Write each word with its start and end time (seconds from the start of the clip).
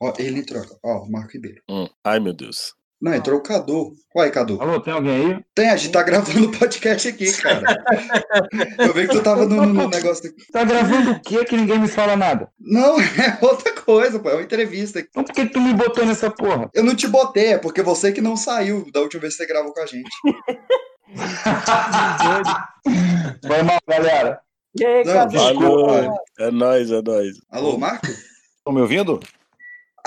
Ó, 0.00 0.12
ele 0.18 0.42
troca. 0.44 0.76
Ó, 0.82 1.06
Marco 1.08 1.32
Ribeiro. 1.32 1.60
Hum. 1.68 1.88
Ai, 2.04 2.20
meu 2.20 2.32
Deus. 2.32 2.74
Não, 3.00 3.14
entrou 3.14 3.38
o 3.38 3.42
Cadu. 3.42 3.92
Uai, 4.14 4.30
Cadu. 4.30 4.60
Alô, 4.60 4.80
tem 4.80 4.92
alguém 4.92 5.34
aí? 5.34 5.44
Tem, 5.54 5.70
a 5.70 5.76
gente 5.76 5.92
tá 5.92 6.02
gravando 6.02 6.48
o 6.48 6.58
podcast 6.58 7.08
aqui, 7.08 7.32
cara. 7.32 7.62
Eu 8.78 8.92
vi 8.92 9.06
que 9.06 9.14
tu 9.14 9.22
tava 9.22 9.46
no, 9.46 9.66
no 9.66 9.88
negócio 9.88 10.28
aqui. 10.30 10.50
Tá 10.50 10.64
gravando 10.64 11.12
o 11.12 11.20
quê 11.20 11.44
que 11.44 11.56
ninguém 11.56 11.78
me 11.78 11.86
fala 11.86 12.16
nada? 12.16 12.50
Não, 12.58 12.98
é 13.00 13.38
outra 13.40 13.72
coisa, 13.72 14.18
pô. 14.18 14.30
É 14.30 14.34
uma 14.34 14.42
entrevista. 14.42 14.98
Então 14.98 15.22
por 15.22 15.32
que 15.32 15.46
tu 15.46 15.60
me 15.60 15.74
botou 15.74 16.04
nessa 16.04 16.28
porra? 16.28 16.68
Eu 16.74 16.82
não 16.82 16.94
te 16.94 17.06
botei, 17.06 17.52
é 17.52 17.58
porque 17.58 17.82
você 17.82 18.10
que 18.12 18.20
não 18.20 18.36
saiu 18.36 18.90
da 18.92 19.00
última 19.00 19.20
vez 19.22 19.36
que 19.36 19.44
você 19.44 19.48
gravou 19.48 19.72
com 19.72 19.80
a 19.80 19.86
gente. 19.86 20.10
Foi 23.46 23.62
mal, 23.62 23.78
galera. 23.88 24.40
E 24.78 24.84
aí, 24.84 25.04
Não, 25.04 25.12
Cadu? 25.14 25.32
desculpa. 25.32 25.66
Alô, 25.66 26.14
é 26.40 26.50
nóis, 26.50 26.90
é 26.90 27.00
nóis. 27.00 27.36
Alô, 27.48 27.78
Marco? 27.78 28.06
Estão 28.06 28.72
me 28.72 28.80
ouvindo? 28.80 29.20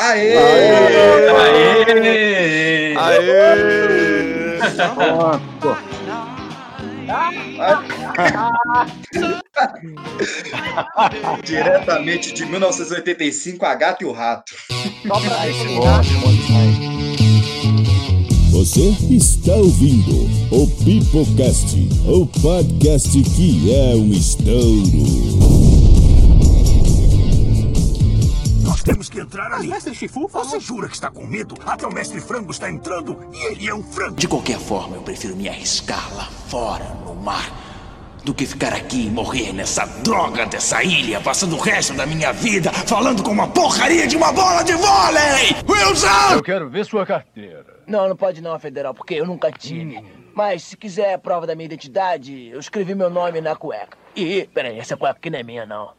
Aê! 0.02 0.36
Aê! 1.29 1.86
Aê! 2.97 3.21
Pronto. 4.96 5.78
Diretamente 11.43 12.33
de 12.33 12.45
1985, 12.47 13.64
a 13.64 13.75
Gata 13.75 14.04
e 14.04 14.07
o 14.07 14.11
Rato. 14.11 14.56
Você 18.50 18.95
está 19.11 19.54
ouvindo 19.54 20.28
o 20.50 20.68
Pipocast, 20.83 21.78
o 22.07 22.25
podcast 22.42 23.21
que 23.36 23.71
é 23.71 23.95
um 23.95 24.09
estouro. 24.09 25.71
Nós 28.71 28.84
temos 28.84 29.10
que 29.10 29.20
entrar 29.20 29.52
ali. 29.52 29.68
mestre 29.68 29.93
Shifu, 29.93 30.30
você 30.30 30.57
jura 30.57 30.88
que 30.88 30.93
está 30.93 31.12
com 31.12 31.25
medo? 31.28 31.56
Até 31.66 31.86
o 31.86 31.93
mestre 31.93 32.22
Frango 32.22 32.52
está 32.52 32.72
entrando 32.72 33.20
e 33.34 33.45
ele 33.48 33.68
é 33.68 33.76
um 33.76 33.84
frango. 33.84 34.16
De 34.16 34.30
qualquer 34.30 34.58
forma, 34.58 34.95
eu 34.95 35.02
prefiro 35.02 35.36
me 35.36 35.50
arriscar 35.50 36.16
lá 36.16 36.30
fora, 36.48 36.86
no 37.06 37.14
mar, 37.14 37.52
do 38.23 38.34
que 38.34 38.45
ficar 38.45 38.72
aqui 38.73 39.08
e 39.08 39.10
morrer 39.10 39.52
nessa 39.52 39.86
droga 39.86 40.45
dessa 40.45 40.82
ilha, 40.86 41.20
passando 41.20 41.58
o 41.58 41.60
resto 41.60 41.94
da 41.94 42.06
minha 42.06 42.32
vida 42.32 42.72
falando 42.72 43.22
com 43.22 43.32
uma 43.32 43.50
porcaria 43.50 44.08
de 44.08 44.16
uma 44.16 44.32
bola 44.32 44.64
de 44.64 44.72
vôlei! 44.72 45.54
Wilson! 45.67 46.36
Eu 46.36 46.42
quero 46.42 46.70
ver 46.70 46.86
sua 46.86 47.06
carteira. 47.06 47.82
Não, 47.86 48.08
não 48.08 48.16
pode 48.16 48.42
não, 48.42 48.58
Federal, 48.58 48.94
porque 48.94 49.16
eu 49.16 49.26
nunca 49.26 49.52
tive. 49.52 50.02
Mas 50.34 50.64
se 50.64 50.78
quiser 50.78 51.14
a 51.14 51.18
prova 51.18 51.46
da 51.46 51.56
minha 51.56 51.66
identidade, 51.66 52.50
eu 52.52 52.60
escrevi 52.60 52.96
meu 52.96 53.10
nome 53.10 53.42
na 53.42 53.56
cueca. 53.56 53.98
E, 54.16 54.48
peraí, 54.54 54.78
essa 54.80 54.96
cueca 54.98 55.18
aqui 55.18 55.30
não 55.30 55.40
é 55.40 55.44
minha, 55.44 55.66
não. 55.66 55.92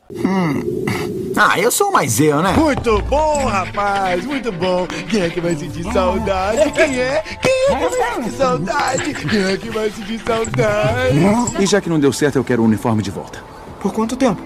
Ah, 1.36 1.58
eu 1.58 1.70
sou 1.70 1.90
mais 1.90 2.20
eu, 2.20 2.42
né? 2.42 2.52
Muito 2.52 3.00
bom, 3.02 3.46
rapaz, 3.46 4.24
muito 4.24 4.52
bom. 4.52 4.86
Quem 5.08 5.22
é 5.22 5.30
que 5.30 5.40
vai 5.40 5.54
sentir 5.56 5.84
saudade? 5.92 6.58
Quem 6.72 7.00
é? 7.00 7.22
Quem 7.40 7.52
é 7.70 7.76
que 7.76 7.96
vai 7.96 8.14
sentir 8.14 8.36
saudade? 8.36 9.14
Quem 9.14 9.44
é 9.44 9.56
que 9.56 9.70
vai 9.70 9.90
sentir 9.90 10.20
saudade? 10.20 11.16
E 11.60 11.66
já 11.66 11.80
que 11.80 11.88
não 11.88 11.98
deu 11.98 12.12
certo, 12.12 12.36
eu 12.36 12.44
quero 12.44 12.62
o 12.62 12.64
uniforme 12.66 13.02
de 13.02 13.10
volta. 13.10 13.42
Por 13.80 13.92
quanto 13.92 14.16
tempo? 14.16 14.42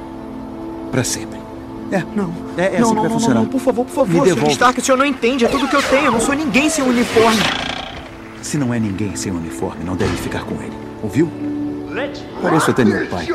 Pra 0.91 1.03
sempre. 1.03 1.39
É, 1.91 2.03
Não. 2.17 2.33
é, 2.57 2.77
é 2.77 2.81
não, 2.81 2.81
assim 2.81 2.81
não, 2.81 2.89
que 2.89 2.95
vai 2.95 3.05
não, 3.05 3.11
funcionar. 3.11 3.41
não, 3.43 3.47
por 3.47 3.61
favor, 3.61 3.85
por 3.85 3.93
favor, 3.93 4.13
Me 4.13 4.19
Sr. 4.21 4.35
devolve. 4.35 4.53
Stark, 4.53 4.81
o 4.81 4.85
senhor 4.85 4.97
não 4.97 5.07
entende, 5.07 5.45
é 5.45 5.49
tudo 5.49 5.69
que 5.69 5.77
eu 5.77 5.83
tenho, 5.83 6.07
eu 6.07 6.13
não 6.13 6.21
sou 6.21 6.35
ninguém 6.35 6.69
sem 6.69 6.85
uniforme. 6.85 7.39
Se 8.43 8.57
não 8.57 8.73
é 8.73 8.79
ninguém 8.79 9.17
sem 9.17 9.33
uniforme, 9.33 9.85
não 9.85 9.97
deve 9.97 10.17
ficar 10.17 10.45
com 10.45 10.55
ele. 10.63 10.77
Ouviu? 11.03 11.31
Pareço 12.43 12.71
até 12.71 12.85
meu 12.85 13.07
pai. 13.07 13.27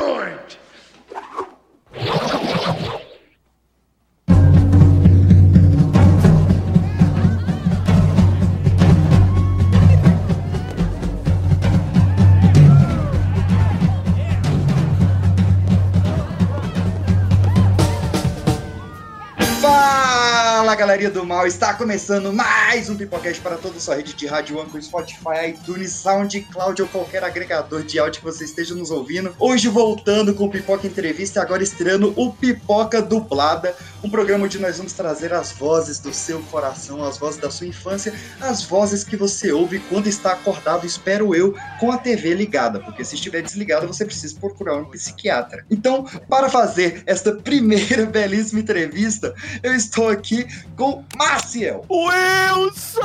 Galerinha 20.92 21.10
do 21.10 21.26
mal! 21.26 21.48
Está 21.48 21.74
começando 21.74 22.34
mais 22.34 22.90
um 22.90 22.98
Pipocast 22.98 23.40
para 23.40 23.56
toda 23.56 23.78
a 23.78 23.80
sua 23.80 23.96
rede 23.96 24.14
de 24.14 24.28
rádio, 24.28 24.60
Anchor, 24.60 24.82
Spotify, 24.82 25.48
iTunes, 25.48 25.94
SoundCloud 25.94 26.82
ou 26.82 26.88
qualquer 26.90 27.24
agregador 27.24 27.82
de 27.82 27.98
áudio 27.98 28.20
que 28.20 28.26
você 28.26 28.44
esteja 28.44 28.76
nos 28.76 28.92
ouvindo. 28.92 29.34
Hoje 29.40 29.70
voltando 29.70 30.34
com 30.34 30.48
o 30.48 30.52
Pipoca 30.52 30.86
Entrevista 30.86 31.40
e 31.40 31.42
agora 31.42 31.64
estreando 31.64 32.14
o 32.18 32.34
Pipoca 32.34 33.02
Dublada, 33.02 33.74
um 34.04 34.10
programa 34.10 34.44
onde 34.44 34.60
nós 34.60 34.80
vamos 34.80 34.92
trazer 34.92 35.32
as 35.32 35.54
vozes 35.54 35.98
do 35.98 36.14
seu 36.14 36.42
coração, 36.52 37.06
as 37.06 37.18
vozes 37.18 37.40
da 37.40 37.50
sua 37.50 37.68
infância, 37.68 38.14
as 38.42 38.64
vozes 38.64 39.06
que 39.06 39.16
você 39.16 39.50
ouve 39.54 39.80
quando 39.88 40.08
está 40.08 40.34
acordado, 40.34 40.86
espero 40.86 41.34
eu, 41.34 41.56
com 41.80 41.90
a 41.90 41.98
TV 41.98 42.34
ligada, 42.34 42.82
porque 42.82 43.06
se 43.06 43.16
estiver 43.16 43.42
desligada 43.42 43.88
você 43.88 44.04
precisa 44.04 44.36
procurar 44.38 44.76
um 44.76 44.86
psiquiatra. 44.90 45.66
Então, 45.72 46.04
para 46.28 46.50
fazer 46.50 47.02
esta 47.06 47.32
primeira 47.32 48.06
belíssima 48.12 48.60
entrevista, 48.60 49.34
eu 49.64 49.74
estou 49.74 50.10
aqui 50.10 50.46
com 50.82 51.06
Maciel. 51.16 51.86
Wilson! 51.88 53.04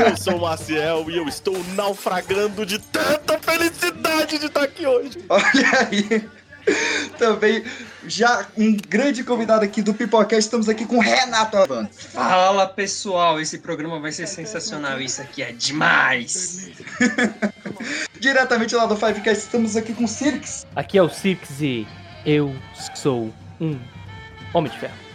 Eu 0.00 0.16
sou 0.16 0.36
o 0.36 0.40
Maciel 0.40 1.10
e 1.10 1.18
eu 1.18 1.28
estou 1.28 1.62
naufragando 1.74 2.64
de 2.64 2.78
tanta 2.78 3.38
felicidade 3.38 4.38
de 4.38 4.46
estar 4.46 4.62
aqui 4.62 4.86
hoje. 4.86 5.22
Olha 5.28 5.88
aí. 5.90 6.26
Também, 7.18 7.62
já 8.06 8.46
um 8.56 8.74
grande 8.88 9.22
convidado 9.22 9.62
aqui 9.62 9.82
do 9.82 9.92
Pipocast, 9.92 10.40
estamos 10.40 10.70
aqui 10.70 10.86
com 10.86 11.00
Renato 11.00 11.58
Avano. 11.58 11.90
Fala 11.92 12.66
pessoal, 12.66 13.38
esse 13.38 13.58
programa 13.58 14.00
vai 14.00 14.10
ser 14.10 14.26
sensacional. 14.26 14.98
Isso 15.02 15.20
aqui 15.20 15.42
é 15.42 15.52
demais. 15.52 16.70
Diretamente 18.18 18.74
lá 18.74 18.86
do 18.86 18.96
Fivecast, 18.96 19.44
estamos 19.44 19.76
aqui 19.76 19.92
com 19.92 20.06
Cirques. 20.06 20.66
Aqui 20.74 20.96
é 20.96 21.02
o 21.02 21.10
Six 21.10 21.60
e 21.60 21.86
eu 22.24 22.56
sou 22.94 23.30
um 23.60 23.78
homem 24.54 24.72
de 24.72 24.78
ferro. 24.78 25.11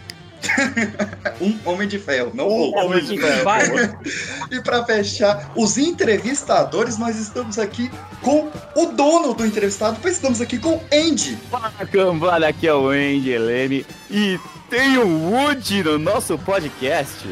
Um 1.40 1.56
homem 1.64 1.86
de 1.86 1.98
ferro, 1.98 2.32
não 2.34 2.48
Um 2.48 2.70
o 2.70 2.74
homem 2.76 3.04
de 3.04 3.18
ferro. 3.18 3.44
Vai. 3.44 3.68
E 4.50 4.62
para 4.62 4.82
fechar, 4.84 5.52
os 5.54 5.76
entrevistadores, 5.76 6.96
nós 6.96 7.16
estamos 7.16 7.58
aqui 7.58 7.90
com 8.22 8.50
o 8.74 8.86
dono 8.86 9.34
do 9.34 9.44
entrevistado, 9.44 9.98
pois 10.00 10.14
estamos 10.14 10.40
aqui 10.40 10.58
com 10.58 10.80
Andy. 10.90 11.36
Fala, 11.50 11.70
cambada, 11.92 12.48
aqui 12.48 12.66
é 12.66 12.72
o 12.72 12.88
Andy 12.88 13.30
Helene 13.30 13.84
e 14.10 14.40
tem 14.70 14.98
o 14.98 15.30
Woody 15.30 15.82
no 15.82 15.98
nosso 15.98 16.38
podcast. 16.38 17.26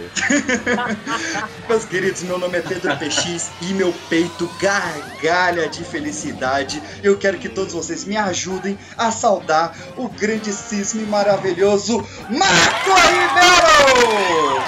Meus 1.68 1.84
queridos, 1.84 2.22
meu 2.22 2.38
nome 2.38 2.56
é 2.58 2.62
Pedro 2.62 2.96
PX 2.96 3.50
e 3.62 3.74
meu 3.74 3.92
peito 4.08 4.50
gargalha 4.60 5.68
de 5.68 5.84
felicidade. 5.84 6.82
Eu 7.02 7.18
quero 7.18 7.36
que 7.38 7.48
todos 7.48 7.74
vocês 7.74 8.04
me 8.04 8.16
ajudem 8.16 8.78
a 8.96 9.10
saudar 9.10 9.76
o 9.96 10.08
grandíssimo 10.08 11.02
e 11.02 11.06
maravilhoso 11.06 11.98
Marco 12.30 12.90
Ribeiro! 12.90 14.62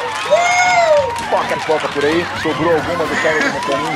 Poca 1.30 1.56
poca 1.66 1.88
por 1.88 2.04
aí, 2.04 2.26
sobrou 2.42 2.74
alguma 2.74 3.06
do 3.06 3.16
cara 3.22 3.50
do 3.50 3.60
caminho. 3.66 3.88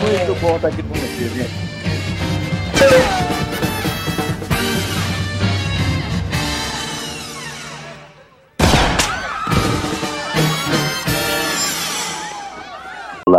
Muito 0.04 0.34
bom 0.40 0.56
estar 0.56 0.68
aqui 0.68 0.82
com 0.82 0.94
vocês, 0.94 1.32
gente. 1.32 1.64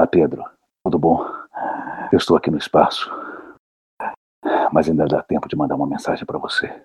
Pedro. 0.08 0.44
Tudo 0.84 1.00
bom? 1.00 1.26
Eu 2.12 2.18
estou 2.18 2.38
aqui 2.38 2.52
no 2.52 2.58
espaço. 2.58 3.10
Mas 4.72 4.90
ainda 4.90 5.06
dá 5.06 5.24
tempo 5.24 5.48
de 5.48 5.56
mandar 5.56 5.76
uma 5.76 5.88
mensagem 5.88 6.26
para 6.26 6.38
você. 6.38 6.84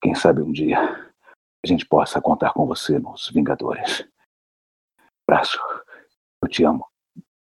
Quem 0.00 0.14
sabe 0.14 0.42
um 0.42 0.52
dia 0.52 0.78
a 1.64 1.66
gente 1.66 1.86
possa 1.86 2.20
contar 2.20 2.52
com 2.52 2.66
você 2.66 2.98
nos 2.98 3.30
Vingadores. 3.30 4.06
Abraço. 5.26 5.58
Eu 6.42 6.48
te 6.48 6.62
amo. 6.62 6.86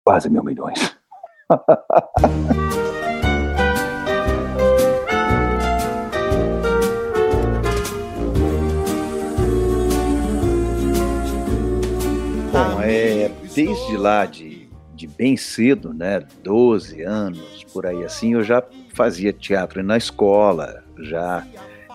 Quase 0.05 0.31
mil 0.31 0.45
milhões. 0.45 0.97
Bom, 12.53 12.83
é, 12.83 13.29
desde 13.55 13.97
lá 13.97 14.27
de 14.27 14.52
bem 15.23 15.37
cedo, 15.37 15.95
né, 15.95 16.21
12 16.43 17.01
anos, 17.03 17.65
por 17.73 17.87
aí 17.87 18.05
assim, 18.05 18.33
eu 18.33 18.43
já 18.43 18.61
fazia 18.93 19.33
teatro 19.33 19.81
na 19.81 19.97
escola, 19.97 20.83
já 20.99 21.47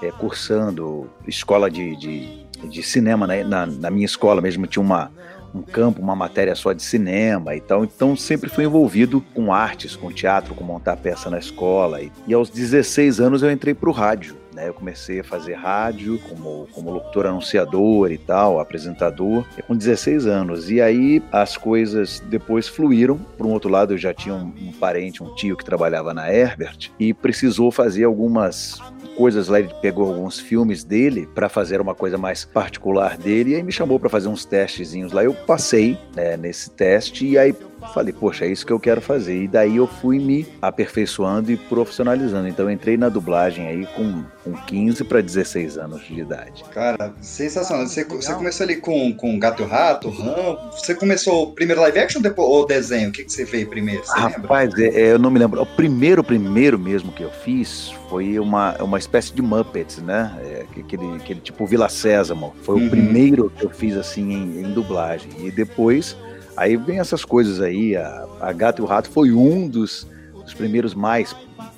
é, 0.02 0.10
cursando 0.12 1.10
escola 1.28 1.70
de, 1.70 1.94
de, 1.98 2.46
de 2.70 2.82
cinema, 2.82 3.28
né, 3.28 3.44
na, 3.44 3.66
na 3.66 3.92
minha 3.92 4.06
escola 4.06 4.42
mesmo 4.42 4.66
tinha 4.66 4.82
uma, 4.82 5.12
um 5.54 5.62
campo, 5.62 6.02
uma 6.02 6.16
matéria 6.16 6.56
só 6.56 6.72
de 6.72 6.82
cinema 6.82 7.54
e 7.54 7.60
tal, 7.60 7.84
então 7.84 8.16
sempre 8.16 8.50
fui 8.50 8.64
envolvido 8.64 9.20
com 9.34 9.52
artes, 9.52 9.94
com 9.94 10.10
teatro, 10.10 10.56
com 10.56 10.64
montar 10.64 10.96
peça 10.96 11.30
na 11.30 11.38
escola, 11.38 12.02
e, 12.02 12.10
e 12.26 12.34
aos 12.34 12.50
16 12.50 13.20
anos 13.20 13.44
eu 13.44 13.52
entrei 13.52 13.74
para 13.74 13.90
o 13.90 13.92
rádio, 13.92 14.38
né? 14.58 14.68
Eu 14.68 14.74
comecei 14.74 15.20
a 15.20 15.24
fazer 15.24 15.54
rádio 15.54 16.20
como, 16.28 16.68
como 16.74 16.92
locutor 16.92 17.28
anunciador 17.28 18.12
e 18.12 18.18
tal, 18.18 18.60
apresentador, 18.60 19.46
com 19.68 19.76
16 19.76 20.26
anos. 20.26 20.72
E 20.72 20.82
aí 20.82 21.22
as 21.32 21.56
coisas 21.56 22.20
depois 22.22 22.68
fluíram. 22.68 23.18
Por 23.38 23.46
um 23.46 23.52
outro 23.52 23.70
lado, 23.70 23.94
eu 23.94 23.98
já 23.98 24.14
tinha 24.14 24.34
um, 24.34 24.52
um 24.60 24.72
parente, 24.74 25.22
um 25.24 25.34
tio 25.36 25.56
que 25.56 25.64
trabalhava 25.64 26.12
na 26.12 26.34
Herbert 26.34 26.92
e 27.00 27.14
precisou 27.14 27.72
fazer 27.72 28.06
algumas 28.06 28.82
coisas 29.16 29.48
lá, 29.48 29.60
ele 29.60 29.74
pegou 29.82 30.08
alguns 30.08 30.40
filmes 30.40 30.84
dele 30.84 31.28
para 31.34 31.50
fazer 31.50 31.82
uma 31.82 31.96
coisa 31.96 32.20
mais 32.20 32.46
particular 32.46 33.18
dele 33.18 33.52
e 33.52 33.56
aí 33.56 33.64
me 33.64 33.72
chamou 33.72 34.00
para 34.00 34.10
fazer 34.10 34.28
uns 34.28 34.46
testezinhos 34.46 35.12
lá. 35.12 35.24
Eu 35.24 35.34
passei 35.34 35.98
né, 36.16 36.38
nesse 36.38 36.70
teste 36.70 37.26
e 37.26 37.38
aí 37.38 37.56
falei, 37.94 38.14
poxa, 38.14 38.46
é 38.46 38.50
isso 38.50 38.66
que 38.66 38.74
eu 38.74 38.80
quero 38.80 39.02
fazer. 39.02 39.44
E 39.44 39.48
daí 39.48 39.78
eu 39.78 39.88
fui 39.88 40.20
me 40.20 40.48
aperfeiçoando 40.62 41.52
e 41.52 41.58
profissionalizando. 41.58 42.48
Então 42.48 42.66
eu 42.66 42.72
entrei 42.72 42.98
na 42.98 43.10
dublagem 43.10 43.68
aí 43.68 43.86
com, 43.96 44.24
com 44.44 44.54
15 44.66 45.04
para 45.04 45.22
16 45.22 45.78
anos 45.78 46.06
de 46.06 46.20
idade. 46.20 46.64
Cara, 46.74 47.14
sensacional. 47.22 47.88
Você, 47.88 48.04
você 48.04 48.34
começou 48.34 48.64
ali 48.64 48.78
com, 48.78 49.14
com 49.14 49.38
Gato 49.40 49.62
e 49.62 49.66
o 49.66 49.68
Rato, 49.68 50.10
Ram. 50.10 50.58
Você 50.72 50.96
começou 50.96 51.54
primeiro 51.54 51.82
live 51.82 52.00
action 52.00 52.22
depois, 52.22 52.48
ou 52.48 52.66
desenho? 52.66 53.10
O 53.10 53.12
que, 53.12 53.24
que 53.24 53.32
você 53.32 53.46
fez 53.46 53.68
primeiro? 53.68 54.04
Você 54.06 54.20
Rapaz, 54.20 54.74
é, 54.78 54.88
é, 54.88 55.12
eu 55.12 55.20
não 55.20 55.30
me 55.30 55.40
lembro. 55.40 55.62
O 55.62 55.66
primeiro, 55.66 56.24
primeiro 56.24 56.80
mesmo 56.80 57.12
que 57.12 57.24
eu 57.24 57.32
fiz 57.32 57.94
foi 58.10 58.40
uma, 58.40 58.76
uma 58.82 58.98
espécie 58.98 59.34
de 59.34 59.42
Muppets, 59.42 59.98
né? 59.98 60.36
É, 60.42 60.66
aquele, 60.80 61.16
aquele 61.16 61.40
tipo 61.40 61.66
Vila 61.66 61.90
Sésamo. 61.90 62.56
Foi 62.64 62.76
uhum. 62.76 62.88
o 62.88 62.90
primeiro 62.90 63.52
que 63.58 63.66
eu 63.66 63.70
fiz 63.70 63.96
assim 63.96 64.32
em, 64.32 64.62
em 64.62 64.74
dublagem. 64.74 65.30
E 65.40 65.52
depois 65.52 66.16
Aí 66.58 66.76
vem 66.76 67.00
essas 67.00 67.24
coisas 67.24 67.62
aí, 67.62 67.96
a, 67.96 68.26
a 68.42 68.52
Gato 68.52 68.82
e 68.82 68.84
o 68.84 68.88
Rato 68.88 69.10
foi 69.12 69.32
um 69.32 69.68
dos, 69.68 70.08
dos 70.44 70.56
primeiros 70.56 70.96
mais 70.96 71.36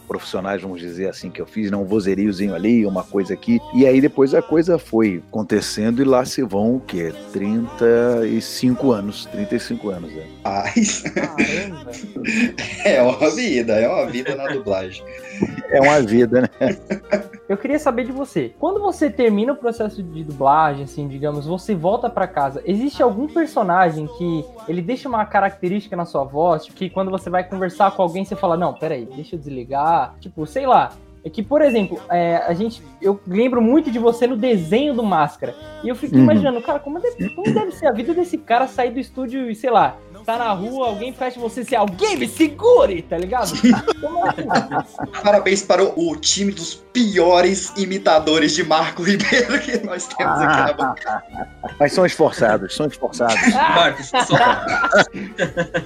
profissionais, 0.07 0.61
vamos 0.61 0.79
dizer 0.79 1.07
assim, 1.07 1.29
que 1.29 1.39
eu 1.39 1.45
fiz, 1.45 1.69
não 1.69 1.83
um 1.83 1.85
vozeiriozinho 1.85 2.55
ali, 2.55 2.83
uma 2.85 3.03
coisa 3.03 3.33
aqui. 3.33 3.59
E 3.75 3.85
aí 3.85 4.01
depois 4.01 4.33
a 4.33 4.41
coisa 4.41 4.79
foi 4.79 5.21
acontecendo 5.27 6.01
e 6.01 6.05
lá 6.05 6.25
se 6.25 6.41
vão 6.41 6.77
o 6.77 6.79
quê? 6.79 7.13
35 7.31 8.91
anos, 8.91 9.25
35 9.25 9.89
anos, 9.89 10.11
né? 10.11 10.25
Ai, 10.45 10.73
é 12.85 13.01
uma 13.03 13.29
vida, 13.29 13.73
é 13.73 13.87
uma 13.87 14.07
vida 14.07 14.35
na 14.35 14.47
dublagem. 14.47 15.03
É 15.69 15.79
uma 15.79 16.01
vida, 16.01 16.41
né? 16.41 16.49
Eu 17.49 17.57
queria 17.57 17.79
saber 17.79 18.05
de 18.05 18.11
você. 18.11 18.53
Quando 18.59 18.79
você 18.79 19.09
termina 19.09 19.53
o 19.53 19.55
processo 19.55 20.03
de 20.03 20.23
dublagem, 20.23 20.83
assim, 20.83 21.07
digamos, 21.07 21.47
você 21.47 21.73
volta 21.73 22.07
para 22.07 22.27
casa, 22.27 22.61
existe 22.63 23.01
algum 23.01 23.27
personagem 23.27 24.05
que 24.19 24.45
ele 24.67 24.83
deixa 24.83 25.09
uma 25.09 25.25
característica 25.25 25.95
na 25.95 26.05
sua 26.05 26.23
voz, 26.23 26.67
que 26.67 26.91
quando 26.91 27.09
você 27.09 27.27
vai 27.27 27.43
conversar 27.43 27.89
com 27.95 28.03
alguém, 28.03 28.23
você 28.23 28.35
fala, 28.35 28.55
não, 28.55 28.75
peraí, 28.75 29.03
deixa 29.03 29.35
eu 29.35 29.39
desligar. 29.39 30.13
Tipo, 30.19 30.45
sei 30.45 30.67
lá, 30.67 30.91
é 31.23 31.29
que, 31.29 31.41
por 31.41 31.63
exemplo, 31.63 31.99
é, 32.09 32.37
a 32.37 32.53
gente, 32.53 32.83
eu 33.01 33.19
lembro 33.25 33.61
muito 33.63 33.89
de 33.89 33.97
você 33.97 34.27
no 34.27 34.37
desenho 34.37 34.93
do 34.93 35.01
Máscara. 35.01 35.55
E 35.83 35.89
eu 35.89 35.95
fiquei 35.95 36.19
uhum. 36.19 36.25
imaginando, 36.25 36.61
cara, 36.61 36.79
como 36.79 36.99
deve, 36.99 37.29
como 37.31 37.51
deve 37.51 37.71
ser 37.71 37.87
a 37.87 37.91
vida 37.91 38.13
desse 38.13 38.37
cara 38.37 38.67
sair 38.67 38.91
do 38.91 38.99
estúdio 38.99 39.49
e, 39.49 39.55
sei 39.55 39.71
lá, 39.71 39.97
tá 40.25 40.37
na 40.37 40.51
rua, 40.51 40.87
alguém 40.87 41.13
fecha 41.13 41.39
você 41.39 41.63
se 41.63 41.75
alguém 41.75 42.17
me 42.17 42.27
segure, 42.27 43.01
tá 43.01 43.17
ligado? 43.17 43.51
Parabéns 45.23 45.61
para 45.63 45.83
o, 45.83 46.11
o, 46.11 46.15
time 46.15 46.51
dos 46.51 46.75
piores 46.93 47.73
imitadores 47.77 48.53
de 48.53 48.63
Marco 48.63 49.03
Ribeiro 49.03 49.59
que 49.59 49.77
nós 49.85 50.07
temos 50.07 50.39
aqui 50.39 50.57
na 50.57 50.73
bancada. 50.73 51.49
Mas 51.79 51.93
são 51.93 52.05
esforçados, 52.05 52.75
são 52.75 52.87
esforçados. 52.87 53.53
Marcos, 53.53 54.07
só 54.07 54.37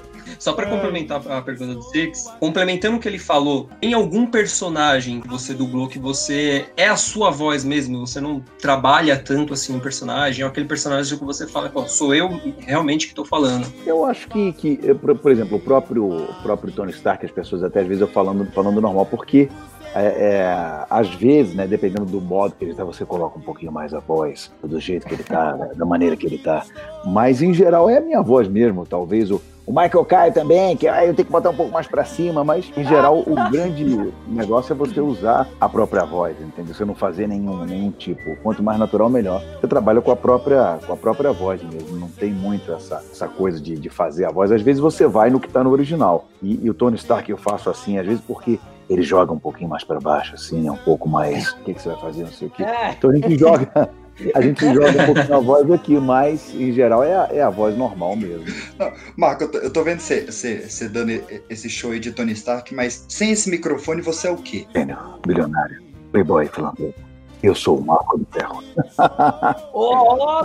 Só 0.43 0.51
para 0.51 0.67
complementar 0.67 1.25
a 1.31 1.41
pergunta 1.41 1.73
do 1.73 1.81
Six, 1.83 2.29
complementando 2.37 2.97
o 2.97 2.99
que 2.99 3.07
ele 3.07 3.17
falou, 3.17 3.69
tem 3.79 3.93
algum 3.93 4.25
personagem 4.25 5.21
que 5.21 5.27
você 5.29 5.53
dublou 5.53 5.87
que 5.87 5.97
você 5.97 6.65
é 6.75 6.89
a 6.89 6.97
sua 6.97 7.31
voz 7.31 7.63
mesmo, 7.63 8.05
você 8.05 8.19
não 8.19 8.43
trabalha 8.59 9.17
tanto 9.17 9.53
assim 9.53 9.71
no 9.71 9.79
personagem, 9.79 10.43
é 10.43 10.45
aquele 10.45 10.67
personagem 10.67 11.17
que 11.17 11.23
você 11.23 11.47
fala, 11.47 11.69
Pô, 11.69 11.87
sou 11.87 12.13
eu 12.13 12.41
realmente 12.59 13.07
que 13.07 13.15
tô 13.15 13.23
falando. 13.23 13.71
Eu 13.85 14.03
acho 14.03 14.27
que, 14.27 14.51
que 14.51 14.93
por, 14.95 15.17
por 15.17 15.31
exemplo, 15.31 15.55
o 15.55 15.61
próprio, 15.61 16.05
o 16.07 16.43
próprio 16.43 16.73
Tony 16.73 16.91
Stark, 16.91 17.25
as 17.25 17.31
pessoas 17.31 17.63
até 17.63 17.79
às 17.79 17.87
vezes 17.87 18.01
eu 18.01 18.07
falando, 18.09 18.45
falando 18.51 18.81
normal, 18.81 19.05
porque 19.05 19.47
é, 19.95 20.05
é, 20.05 20.85
às 20.89 21.09
vezes, 21.13 21.53
né, 21.53 21.67
dependendo 21.67 22.05
do 22.05 22.19
modo 22.19 22.55
que 22.55 22.63
ele 22.63 22.71
está, 22.71 22.83
você 22.83 23.05
coloca 23.05 23.37
um 23.37 23.41
pouquinho 23.41 23.71
mais 23.71 23.93
a 23.93 23.99
voz, 23.99 24.51
do 24.63 24.79
jeito 24.79 25.07
que 25.07 25.13
ele 25.13 25.21
está, 25.21 25.55
né, 25.55 25.71
da 25.75 25.85
maneira 25.85 26.15
que 26.15 26.25
ele 26.25 26.35
está. 26.35 26.63
Mas 27.05 27.41
em 27.41 27.53
geral 27.53 27.89
é 27.89 27.97
a 27.97 28.01
minha 28.01 28.21
voz 28.21 28.47
mesmo, 28.47 28.85
talvez 28.85 29.29
o, 29.29 29.41
o 29.65 29.71
Michael 29.71 30.03
Caio 30.05 30.33
também, 30.33 30.75
que 30.75 30.87
aí 30.87 31.07
eu 31.07 31.13
tenho 31.13 31.25
que 31.25 31.31
botar 31.31 31.49
um 31.49 31.55
pouco 31.55 31.71
mais 31.71 31.87
para 31.87 32.03
cima, 32.03 32.43
mas 32.43 32.69
em 32.75 32.83
geral 32.83 33.19
o 33.19 33.35
grande 33.49 34.11
negócio 34.27 34.73
é 34.73 34.75
você 34.75 34.99
usar 34.99 35.47
a 35.59 35.69
própria 35.69 36.03
voz, 36.03 36.35
entendeu? 36.41 36.73
Você 36.73 36.83
não 36.83 36.93
fazer 36.93 37.27
nenhum, 37.27 37.63
nenhum 37.63 37.91
tipo. 37.91 38.35
Quanto 38.43 38.61
mais 38.61 38.77
natural, 38.77 39.09
melhor. 39.09 39.41
Você 39.61 39.67
trabalha 39.67 40.01
com 40.01 40.11
a 40.11 40.15
própria, 40.15 40.79
com 40.85 40.91
a 40.91 40.97
própria 40.97 41.31
voz 41.31 41.63
mesmo. 41.63 41.97
Não 41.97 42.09
tem 42.09 42.31
muito 42.33 42.73
essa, 42.73 43.01
essa 43.09 43.27
coisa 43.27 43.59
de, 43.59 43.75
de 43.75 43.89
fazer 43.89 44.25
a 44.25 44.31
voz. 44.31 44.51
Às 44.51 44.61
vezes 44.61 44.81
você 44.81 45.07
vai 45.07 45.29
no 45.29 45.39
que 45.39 45.47
está 45.47 45.63
no 45.63 45.71
original. 45.71 46.25
E, 46.41 46.59
e 46.61 46.69
o 46.69 46.73
Tony 46.73 46.97
Stark 46.97 47.29
eu 47.31 47.37
faço 47.37 47.69
assim, 47.69 47.97
às 47.97 48.05
vezes 48.05 48.21
porque 48.21 48.59
ele 48.89 49.01
joga 49.01 49.33
um 49.33 49.39
pouquinho 49.39 49.69
mais 49.69 49.83
para 49.83 49.99
baixo, 49.99 50.35
assim, 50.35 50.67
é 50.67 50.71
um 50.71 50.77
pouco 50.77 51.07
mais. 51.07 51.51
O 51.51 51.57
que, 51.63 51.73
que 51.73 51.81
você 51.81 51.89
vai 51.89 51.99
fazer? 51.99 52.23
Não 52.23 52.31
sei 52.31 52.47
o 52.47 52.51
quê. 52.51 52.63
É. 52.63 52.91
Então 52.91 53.09
a 53.09 53.15
gente 53.15 53.37
joga. 53.39 53.89
A 54.35 54.41
gente 54.41 54.63
joga 54.63 54.89
um 54.89 55.05
pouquinho 55.07 55.35
a 55.35 55.39
voz 55.39 55.71
aqui, 55.71 55.99
mas 55.99 56.53
em 56.53 56.71
geral 56.71 57.03
é 57.03 57.15
a, 57.15 57.29
é 57.31 57.41
a 57.41 57.49
voz 57.49 57.75
normal 57.75 58.15
mesmo. 58.15 58.45
Não, 58.77 58.91
Marco, 59.17 59.45
eu 59.45 59.51
tô, 59.51 59.57
eu 59.57 59.73
tô 59.73 59.83
vendo 59.83 59.99
você 59.99 60.87
dando 60.87 61.11
esse 61.49 61.67
show 61.67 61.91
aí 61.91 61.99
de 61.99 62.11
Tony 62.11 62.33
Stark, 62.33 62.75
mas 62.75 63.05
sem 63.09 63.31
esse 63.31 63.49
microfone 63.49 64.03
você 64.03 64.27
é 64.27 64.31
o 64.31 64.37
quê? 64.37 64.67
Gênio, 64.75 64.97
bilionário, 65.25 65.81
playboy 66.11 66.45
falando. 66.45 66.93
Eu 67.43 67.53
sou 67.53 67.77
o 67.77 67.85
Marco 67.85 68.17
do 68.17 68.25
Ferro. 68.31 68.63
Oh, 69.73 70.43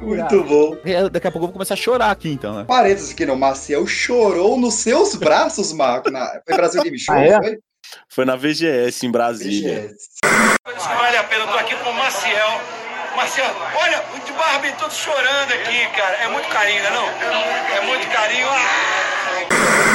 Muito 0.00 0.44
bom. 0.44 0.76
É, 0.84 1.08
daqui 1.08 1.26
a 1.26 1.30
pouco 1.30 1.44
eu 1.44 1.48
vou 1.48 1.52
começar 1.52 1.74
a 1.74 1.76
chorar 1.76 2.10
aqui, 2.10 2.30
então, 2.30 2.54
né? 2.54 2.64
Parênteses 2.64 3.12
aqui 3.12 3.24
no 3.26 3.36
Maciel 3.36 3.86
chorou 3.86 4.58
nos 4.58 4.74
seus 4.74 5.14
braços, 5.14 5.72
Marco. 5.72 6.10
Na... 6.10 6.40
Foi 6.46 6.56
Brasil 6.56 6.82
Game 6.82 6.98
Show, 6.98 7.14
ah, 7.14 7.24
é? 7.24 7.36
foi? 7.36 7.58
Foi 8.08 8.24
na 8.24 8.36
VGS, 8.36 9.06
em 9.06 9.10
Brasília. 9.10 9.88
VGS. 9.88 10.08
Vale 10.76 11.16
a 11.16 11.24
pena, 11.24 11.44
eu 11.44 11.48
tô 11.48 11.58
aqui 11.58 11.76
com 11.76 11.90
o 11.90 11.94
Maciel. 11.94 12.60
Maciel, 13.16 13.46
olha, 13.76 14.02
o 14.14 14.32
Barbie 14.38 14.72
todo 14.78 14.92
chorando 14.92 15.52
aqui, 15.52 15.86
cara. 15.96 16.16
É 16.16 16.28
muito 16.28 16.48
carinho, 16.48 16.82
né, 16.82 16.90
não? 16.90 17.06
É 17.76 17.86
muito 17.86 18.08
carinho. 18.10 18.46
Ah! 18.48 19.09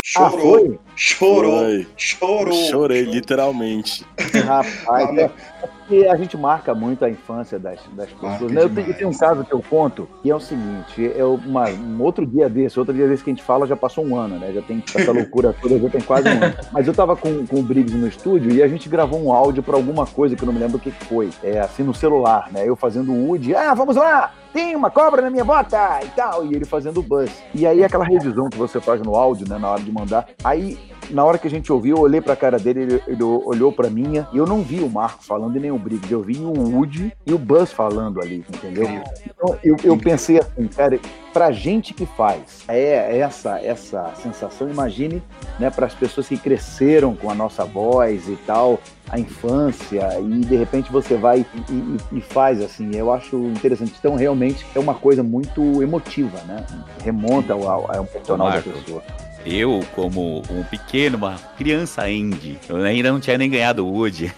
Chorou, 0.08 0.80
ah, 0.80 0.92
chorou, 0.96 1.60
foi. 1.60 1.88
chorou. 1.98 2.54
Chorei, 2.70 3.02
literalmente. 3.04 4.06
Rapaz, 4.46 5.18
é, 5.18 5.30
porque 5.60 6.08
a 6.08 6.16
gente 6.16 6.38
marca 6.38 6.74
muito 6.74 7.04
a 7.04 7.10
infância 7.10 7.60
das, 7.60 7.80
das 7.94 8.10
pessoas. 8.12 8.52
Né? 8.52 8.64
Eu, 8.64 8.70
tenho, 8.70 8.88
eu, 8.88 8.94
tenho, 8.94 9.10
um 9.10 9.18
caso 9.18 9.44
que 9.44 9.54
eu 9.54 9.62
conto, 9.62 10.08
que 10.22 10.32
é 10.32 10.36
o 10.36 10.40
seguinte: 10.40 11.12
é 11.14 11.26
uma, 11.26 11.70
um 11.70 12.02
outro 12.02 12.26
dia 12.26 12.48
desse, 12.48 12.80
outro 12.80 12.94
dia 12.94 13.08
desse 13.08 13.24
que 13.24 13.30
a 13.30 13.34
gente 13.34 13.44
fala, 13.44 13.68
já 13.68 13.76
passou 13.76 14.06
um 14.06 14.16
ano, 14.16 14.40
né? 14.40 14.54
Já 14.54 14.62
tem 14.62 14.82
essa 14.96 15.12
loucura 15.12 15.54
toda, 15.62 15.78
já 15.80 15.90
tem 15.90 16.02
quase 16.02 16.30
um 16.30 16.44
ano. 16.44 16.56
Mas 16.72 16.88
eu 16.88 16.94
tava 16.94 17.18
com, 17.18 17.46
com 17.46 17.60
o 17.60 17.64
Briggs 17.64 17.98
no 17.98 18.08
estúdio 18.08 18.52
e 18.52 18.64
a 18.64 18.68
gente 18.68 18.88
gravou 18.88 19.22
um 19.22 19.34
áudio 19.34 19.64
para 19.64 19.76
alguma 19.76 20.06
coisa 20.06 20.36
que 20.36 20.42
eu 20.42 20.46
não 20.46 20.54
me 20.54 20.60
lembro 20.60 20.78
o 20.78 20.80
que 20.80 20.92
foi. 20.92 21.30
É 21.44 21.60
assim 21.60 21.84
no 21.84 21.94
celular, 21.94 22.50
né? 22.54 22.64
Eu 22.66 22.76
fazendo 22.76 23.12
o 23.12 23.28
Woody, 23.28 23.54
ah, 23.54 23.74
vamos 23.74 23.98
lá! 23.98 24.32
Tem 24.56 24.74
uma 24.74 24.90
cobra 24.90 25.22
na 25.22 25.30
minha 25.30 25.44
bota 25.44 26.00
e 26.02 26.08
tal. 26.12 26.46
E 26.46 26.56
ele 26.56 26.64
fazendo 26.64 27.02
o 27.02 27.04
buzz. 27.04 27.44
E 27.54 27.68
aí 27.68 27.84
aquela 27.84 28.06
revisão 28.06 28.50
que 28.50 28.58
você 28.58 28.80
faz 28.80 29.02
no 29.02 29.14
áudio, 29.14 29.46
né, 29.50 29.58
na 29.58 29.70
hora 29.70 29.82
de 29.82 29.92
mandar. 29.92 30.30
Aí 30.42 30.80
na 31.10 31.24
hora 31.24 31.38
que 31.38 31.48
a 31.48 31.50
gente 31.50 31.72
ouviu, 31.72 31.98
eu 31.98 32.04
olhei 32.04 32.22
pra 32.22 32.36
cara 32.36 32.58
dele, 32.58 32.82
ele, 32.82 33.04
ele 33.08 33.24
olhou 33.24 33.72
pra 33.72 33.90
minha, 33.90 34.28
e 34.34 34.38
eu 34.38 34.46
não 34.46 34.62
vi 34.62 34.80
o 34.80 34.90
Marco 34.90 35.24
falando 35.24 35.56
e 35.58 35.60
nem 35.60 35.72
o 35.72 35.78
Briggs, 35.78 36.12
eu 36.12 36.22
vi 36.22 36.38
o 36.38 36.52
Woody 36.52 37.12
e 37.26 37.34
o 37.34 37.38
Buzz 37.38 37.72
falando 37.72 38.22
ali, 38.22 38.46
entendeu? 38.50 39.02
Então 39.26 39.58
eu, 39.64 39.76
eu 39.84 39.98
pensei 39.98 40.40
assim, 40.40 40.68
cara, 40.68 41.00
pra 41.34 41.52
gente 41.52 41.94
que 41.94 42.06
faz 42.06 42.64
é 42.68 43.20
essa 43.20 43.60
essa 43.60 44.14
sensação, 44.22 44.70
imagine, 44.70 45.22
né, 45.60 45.70
para 45.70 45.86
as 45.86 45.94
pessoas 45.94 46.28
que 46.28 46.38
cresceram 46.38 47.16
com 47.16 47.30
a 47.30 47.36
nossa 47.36 47.66
voz 47.66 48.28
e 48.28 48.36
tal, 48.46 48.80
a 49.10 49.20
infância, 49.20 50.20
e 50.20 50.40
de 50.40 50.56
repente 50.56 50.92
você 50.92 51.16
vai 51.16 51.46
e, 51.70 51.72
e, 51.72 52.18
e 52.18 52.22
faz 52.22 52.62
assim, 52.62 52.96
eu 52.96 53.14
acho 53.14 53.38
interessante. 53.38 53.94
Então, 54.00 54.16
realmente 54.16 54.66
é 54.74 54.80
uma 54.80 54.96
coisa 54.96 55.22
muito 55.22 55.82
emotiva, 55.82 56.40
né? 56.48 56.66
Remonta 57.04 57.54
ao, 57.54 57.70
ao, 57.70 57.98
ao 57.98 58.06
personal 58.06 58.52
da 58.52 58.62
pessoa 58.62 59.04
eu, 59.46 59.86
como 59.94 60.42
um 60.50 60.64
pequeno, 60.64 61.18
uma 61.18 61.36
criança 61.58 62.10
indie, 62.10 62.58
eu 62.68 62.78
ainda 62.78 63.12
não 63.12 63.20
tinha 63.20 63.38
nem 63.38 63.50
ganhado 63.50 63.86
o 63.86 63.92
Woody. 63.92 64.32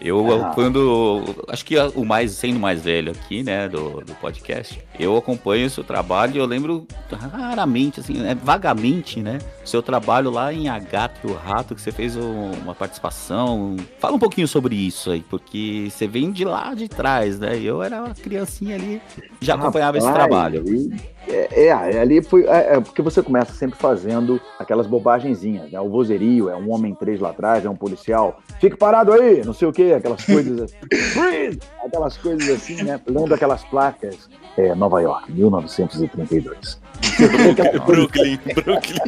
Eu, 0.00 0.44
ah. 0.44 0.52
quando. 0.54 1.24
Acho 1.48 1.64
que 1.64 1.78
o 1.78 2.04
mais, 2.04 2.32
sendo 2.32 2.60
mais 2.60 2.82
velho 2.82 3.12
aqui, 3.12 3.42
né, 3.42 3.66
do, 3.68 4.02
do 4.02 4.14
podcast, 4.16 4.78
eu 4.98 5.16
acompanho 5.16 5.66
o 5.66 5.70
seu 5.70 5.82
trabalho 5.84 6.34
e 6.34 6.38
eu 6.38 6.46
lembro 6.46 6.86
raramente, 7.10 8.00
assim, 8.00 8.14
né, 8.14 8.34
vagamente, 8.42 9.20
né? 9.20 9.38
Seu 9.64 9.82
trabalho 9.82 10.30
lá 10.30 10.52
em 10.52 10.68
Agatha 10.68 11.20
e 11.24 11.30
o 11.30 11.34
Rato, 11.34 11.74
que 11.74 11.80
você 11.80 11.90
fez 11.92 12.16
um- 12.16 12.50
uma 12.62 12.74
participação. 12.74 13.76
Fala 13.98 14.14
um 14.14 14.18
pouquinho 14.18 14.46
sobre 14.48 14.74
isso 14.76 15.10
aí, 15.10 15.20
porque 15.28 15.88
você 15.90 16.06
vem 16.06 16.30
de 16.30 16.44
lá 16.44 16.74
de 16.74 16.88
trás, 16.88 17.38
né? 17.38 17.56
Eu 17.58 17.82
era 17.82 18.02
uma 18.02 18.14
criancinha 18.14 18.76
ali, 18.76 19.00
já 19.40 19.54
acompanhava 19.54 19.98
esse 19.98 20.06
Rapaz, 20.06 20.26
trabalho. 20.28 20.60
ali- 20.60 21.14
É, 21.26 21.66
é, 21.68 21.72
ali 22.00 22.22
foi. 22.22 22.44
É, 22.44 22.76
é 22.76 22.80
porque 22.80 23.00
você 23.00 23.22
começa 23.22 23.50
sempre 23.54 23.78
fazendo 23.78 24.38
aquelas 24.58 24.86
bobagenzinhas, 24.86 25.70
né? 25.72 25.80
O 25.80 25.88
vozerio, 25.88 26.50
é 26.50 26.56
um 26.56 26.70
homem 26.70 26.94
três 26.94 27.18
lá 27.18 27.30
atrás, 27.30 27.64
é 27.64 27.70
um 27.70 27.74
policial. 27.74 28.40
Fique 28.60 28.76
parado 28.76 29.10
aí, 29.10 29.42
não 29.42 29.54
sei 29.54 29.66
o 29.66 29.72
quê, 29.72 29.94
aquelas 29.96 30.22
coisas 30.24 30.60
assim. 30.60 30.76
Aquelas 31.84 32.16
coisas 32.16 32.48
assim, 32.50 32.82
né? 32.82 33.00
Lendo 33.06 33.32
aquelas 33.34 33.64
placas. 33.64 34.28
É, 34.56 34.74
Nova 34.84 35.00
York, 35.00 35.32
1932. 35.32 36.78
Brooklyn, 37.86 38.38
Brooklyn. 38.54 39.00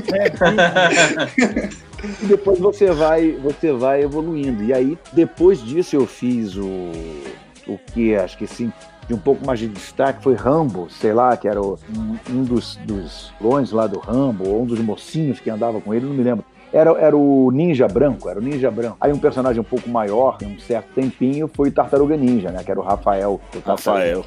E 2.22 2.26
depois 2.26 2.58
você 2.58 2.90
vai, 2.92 3.32
você 3.32 3.72
vai 3.72 4.02
evoluindo. 4.02 4.64
E 4.64 4.72
aí, 4.72 4.98
depois 5.12 5.62
disso, 5.62 5.96
eu 5.96 6.06
fiz 6.06 6.56
o, 6.56 6.66
o 7.66 7.78
que 7.92 8.14
acho 8.16 8.38
que 8.38 8.46
sim, 8.46 8.72
de 9.06 9.12
um 9.14 9.18
pouco 9.18 9.44
mais 9.46 9.58
de 9.58 9.68
destaque 9.68 10.22
foi 10.22 10.34
Rambo, 10.34 10.88
sei 10.90 11.12
lá, 11.12 11.36
que 11.36 11.46
era 11.46 11.60
o- 11.60 11.78
um, 12.30 12.42
dos, 12.42 12.76
dos 12.84 13.32
clones 13.38 13.70
lá 13.70 13.86
do 13.86 13.98
Rambo, 13.98 14.48
ou 14.48 14.62
um 14.62 14.66
dos 14.66 14.78
mocinhos 14.80 15.38
que 15.40 15.50
andava 15.50 15.78
com 15.80 15.92
ele, 15.92 16.06
não 16.06 16.14
me 16.14 16.22
lembro. 16.22 16.44
Era, 16.72 16.90
era 16.98 17.16
o 17.16 17.50
Ninja 17.52 17.86
Branco, 17.86 18.28
era 18.28 18.38
o 18.38 18.42
Ninja 18.42 18.70
Branco. 18.70 18.96
Aí 19.00 19.12
um 19.12 19.18
personagem 19.18 19.60
um 19.60 19.64
pouco 19.64 19.88
maior, 19.88 20.36
um 20.42 20.58
certo 20.58 20.88
tempinho, 20.94 21.48
foi 21.52 21.68
o 21.68 21.72
Tartaruga 21.72 22.16
Ninja, 22.16 22.50
né? 22.50 22.62
Que 22.64 22.70
era 22.70 22.80
o 22.80 22.82
Rafael. 22.82 23.40
O 23.54 23.58
Rafael. 23.68 24.24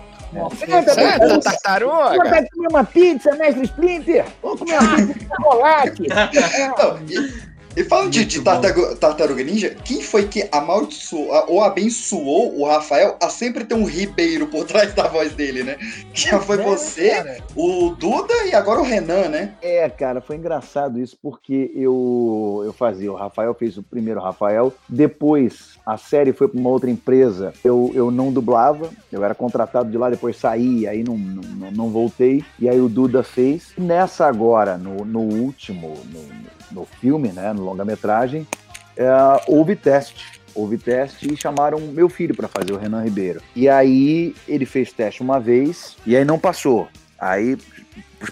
Senta, 0.55 0.93
Certo, 0.93 1.27
Vamos 1.27 1.43
tartaruga. 1.45 2.17
comer 2.51 2.67
uma 2.69 2.83
pizza, 2.83 3.36
mestre 3.36 3.63
Splinter! 3.63 4.25
Vamos 4.43 4.59
comer 4.59 4.77
uma 4.79 4.95
pizza 4.95 5.13
de 5.13 5.25
chocolate! 5.27 6.03
E, 7.76 7.84
falando 7.84 8.12
de, 8.12 8.26
de 8.26 8.42
tartaruga, 8.42 8.96
tartaruga 8.96 9.44
Ninja, 9.44 9.76
quem 9.84 10.02
foi 10.02 10.28
que 10.28 10.48
amaldiçoou 10.52 11.46
ou 11.48 11.64
abençoou 11.64 12.60
o 12.60 12.66
Rafael 12.66 13.16
a 13.22 13.30
sempre 13.30 13.64
ter 13.64 13.76
um 13.76 13.86
Ribeiro 13.86 14.48
por 14.48 14.66
trás 14.68 14.94
da 14.94 15.08
voz 15.08 15.34
dele, 15.34 15.64
né? 15.64 15.78
Já 16.14 16.40
foi 16.40 16.60
é, 16.60 16.64
você, 16.64 17.10
cara. 17.10 17.38
o 17.56 17.90
Duda 17.92 18.34
e 18.46 18.54
agora 18.54 18.80
o 18.80 18.84
Renan, 18.84 19.30
né? 19.30 19.54
É, 19.62 19.88
cara, 19.90 20.20
foi 20.20 20.36
engraçado 20.36 21.00
isso, 21.00 21.18
porque 21.22 21.72
eu, 21.76 22.62
eu 22.66 22.74
fazia, 22.74 23.12
o 23.12 23.16
Rafael 23.16 23.54
fez 23.54 23.78
o 23.78 23.84
primeiro 23.84 24.20
Rafael, 24.20 24.74
depois 24.88 25.78
a 25.86 25.98
série 25.98 26.34
foi 26.34 26.48
para 26.48 26.60
uma 26.60 26.70
outra 26.70 26.90
empresa, 26.90 27.54
eu, 27.64 27.92
eu 27.94 28.12
não 28.12 28.32
dublava, 28.32 28.90
eu 29.12 29.24
era 29.24 29.36
contratado 29.36 29.90
de 29.90 29.98
lá, 29.98 30.10
depois 30.10 30.38
saí, 30.38 30.88
aí 30.88 31.04
não, 31.04 31.18
não, 31.18 31.72
não 31.72 31.90
voltei, 31.90 32.44
e 32.60 32.68
aí 32.68 32.80
o 32.80 32.90
Duda 32.90 33.24
fez. 33.24 33.74
Nessa 33.78 34.26
agora, 34.26 34.78
no, 34.78 35.06
no 35.06 35.20
último, 35.20 35.96
no, 36.12 36.59
no 36.72 36.86
filme, 36.86 37.30
né, 37.30 37.54
no 37.54 37.64
longa-metragem, 37.64 38.48
é, 38.96 39.08
houve 39.48 39.76
teste. 39.76 40.40
Houve 40.54 40.78
teste 40.78 41.32
e 41.32 41.38
chamaram 41.38 41.80
meu 41.80 42.10
filho 42.10 42.36
para 42.36 42.48
fazer, 42.48 42.74
o 42.74 42.78
Renan 42.78 43.04
Ribeiro. 43.04 43.42
E 43.56 43.70
aí 43.70 44.36
ele 44.48 44.66
fez 44.66 44.92
teste 44.92 45.22
uma 45.22 45.40
vez 45.40 45.96
e 46.06 46.18
aí 46.18 46.26
não 46.26 46.40
passou. 46.40 46.88
Aí 47.18 47.58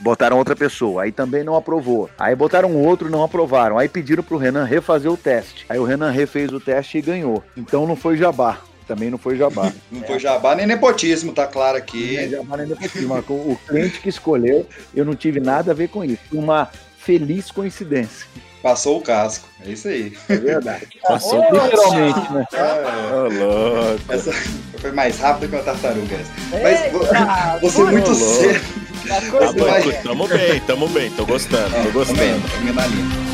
botaram 0.01 0.37
outra 0.37 0.55
pessoa, 0.55 1.03
aí 1.03 1.11
também 1.11 1.43
não 1.43 1.55
aprovou. 1.55 2.09
Aí 2.17 2.35
botaram 2.35 2.75
outro, 2.75 3.09
não 3.09 3.23
aprovaram. 3.23 3.77
Aí 3.77 3.87
pediram 3.87 4.23
pro 4.23 4.37
Renan 4.37 4.63
refazer 4.63 5.11
o 5.11 5.17
teste. 5.17 5.65
Aí 5.69 5.77
o 5.77 5.83
Renan 5.83 6.11
refez 6.11 6.51
o 6.51 6.59
teste 6.59 6.97
e 6.97 7.01
ganhou. 7.01 7.43
Então 7.55 7.85
não 7.85 7.95
foi 7.95 8.17
jabá. 8.17 8.59
Também 8.87 9.09
não 9.09 9.17
foi 9.17 9.35
jabá. 9.35 9.71
Não 9.91 10.01
foi 10.03 10.17
jabá 10.17 10.55
nem 10.55 10.65
nepotismo, 10.65 11.33
tá 11.33 11.45
claro 11.45 11.77
aqui. 11.77 12.15
Não 12.15 12.23
é 12.23 12.27
jabá 12.29 12.57
nem 12.57 12.67
nepotismo. 12.67 13.17
O 13.17 13.59
cliente 13.67 13.99
que 13.99 14.07
escolheu, 14.07 14.65
eu 14.95 15.03
não 15.03 15.13
tive 15.13 15.41
nada 15.41 15.71
a 15.71 15.75
ver 15.75 15.89
com 15.89 16.05
isso. 16.05 16.21
Uma 16.31 16.69
feliz 17.07 17.49
coincidência. 17.51 18.27
Passou 18.61 18.97
o 18.97 19.01
casco. 19.01 19.47
É 19.65 19.69
isso 19.69 19.87
aí. 19.87 20.11
É 20.27 20.35
verdade. 20.35 20.87
Passou 21.07 21.41
literalmente, 21.41 22.33
né? 22.33 22.45
É, 22.53 24.13
essa 24.13 24.33
foi 24.79 24.91
mais 24.91 25.17
rápido 25.19 25.49
que 25.49 25.55
uma 25.55 25.63
tartaruga. 25.63 26.15
essa. 26.15 26.31
Mas 26.61 27.61
você 27.61 27.71
foi 27.71 27.91
muito 27.93 28.09
louco. 28.11 28.35
cedo. 28.43 28.87
Tá 29.07 29.19
Você 29.21 29.59
vai- 29.59 29.81
bom, 29.83 29.91
tamo 30.03 30.27
bem, 30.27 30.59
tamo 30.61 30.87
bem, 30.89 31.09
tô 31.11 31.25
gostando, 31.25 31.73
tô 31.81 31.91
gostando. 31.91 32.19
Tamo 32.51 32.73
na 32.73 32.87
linha. 32.87 33.26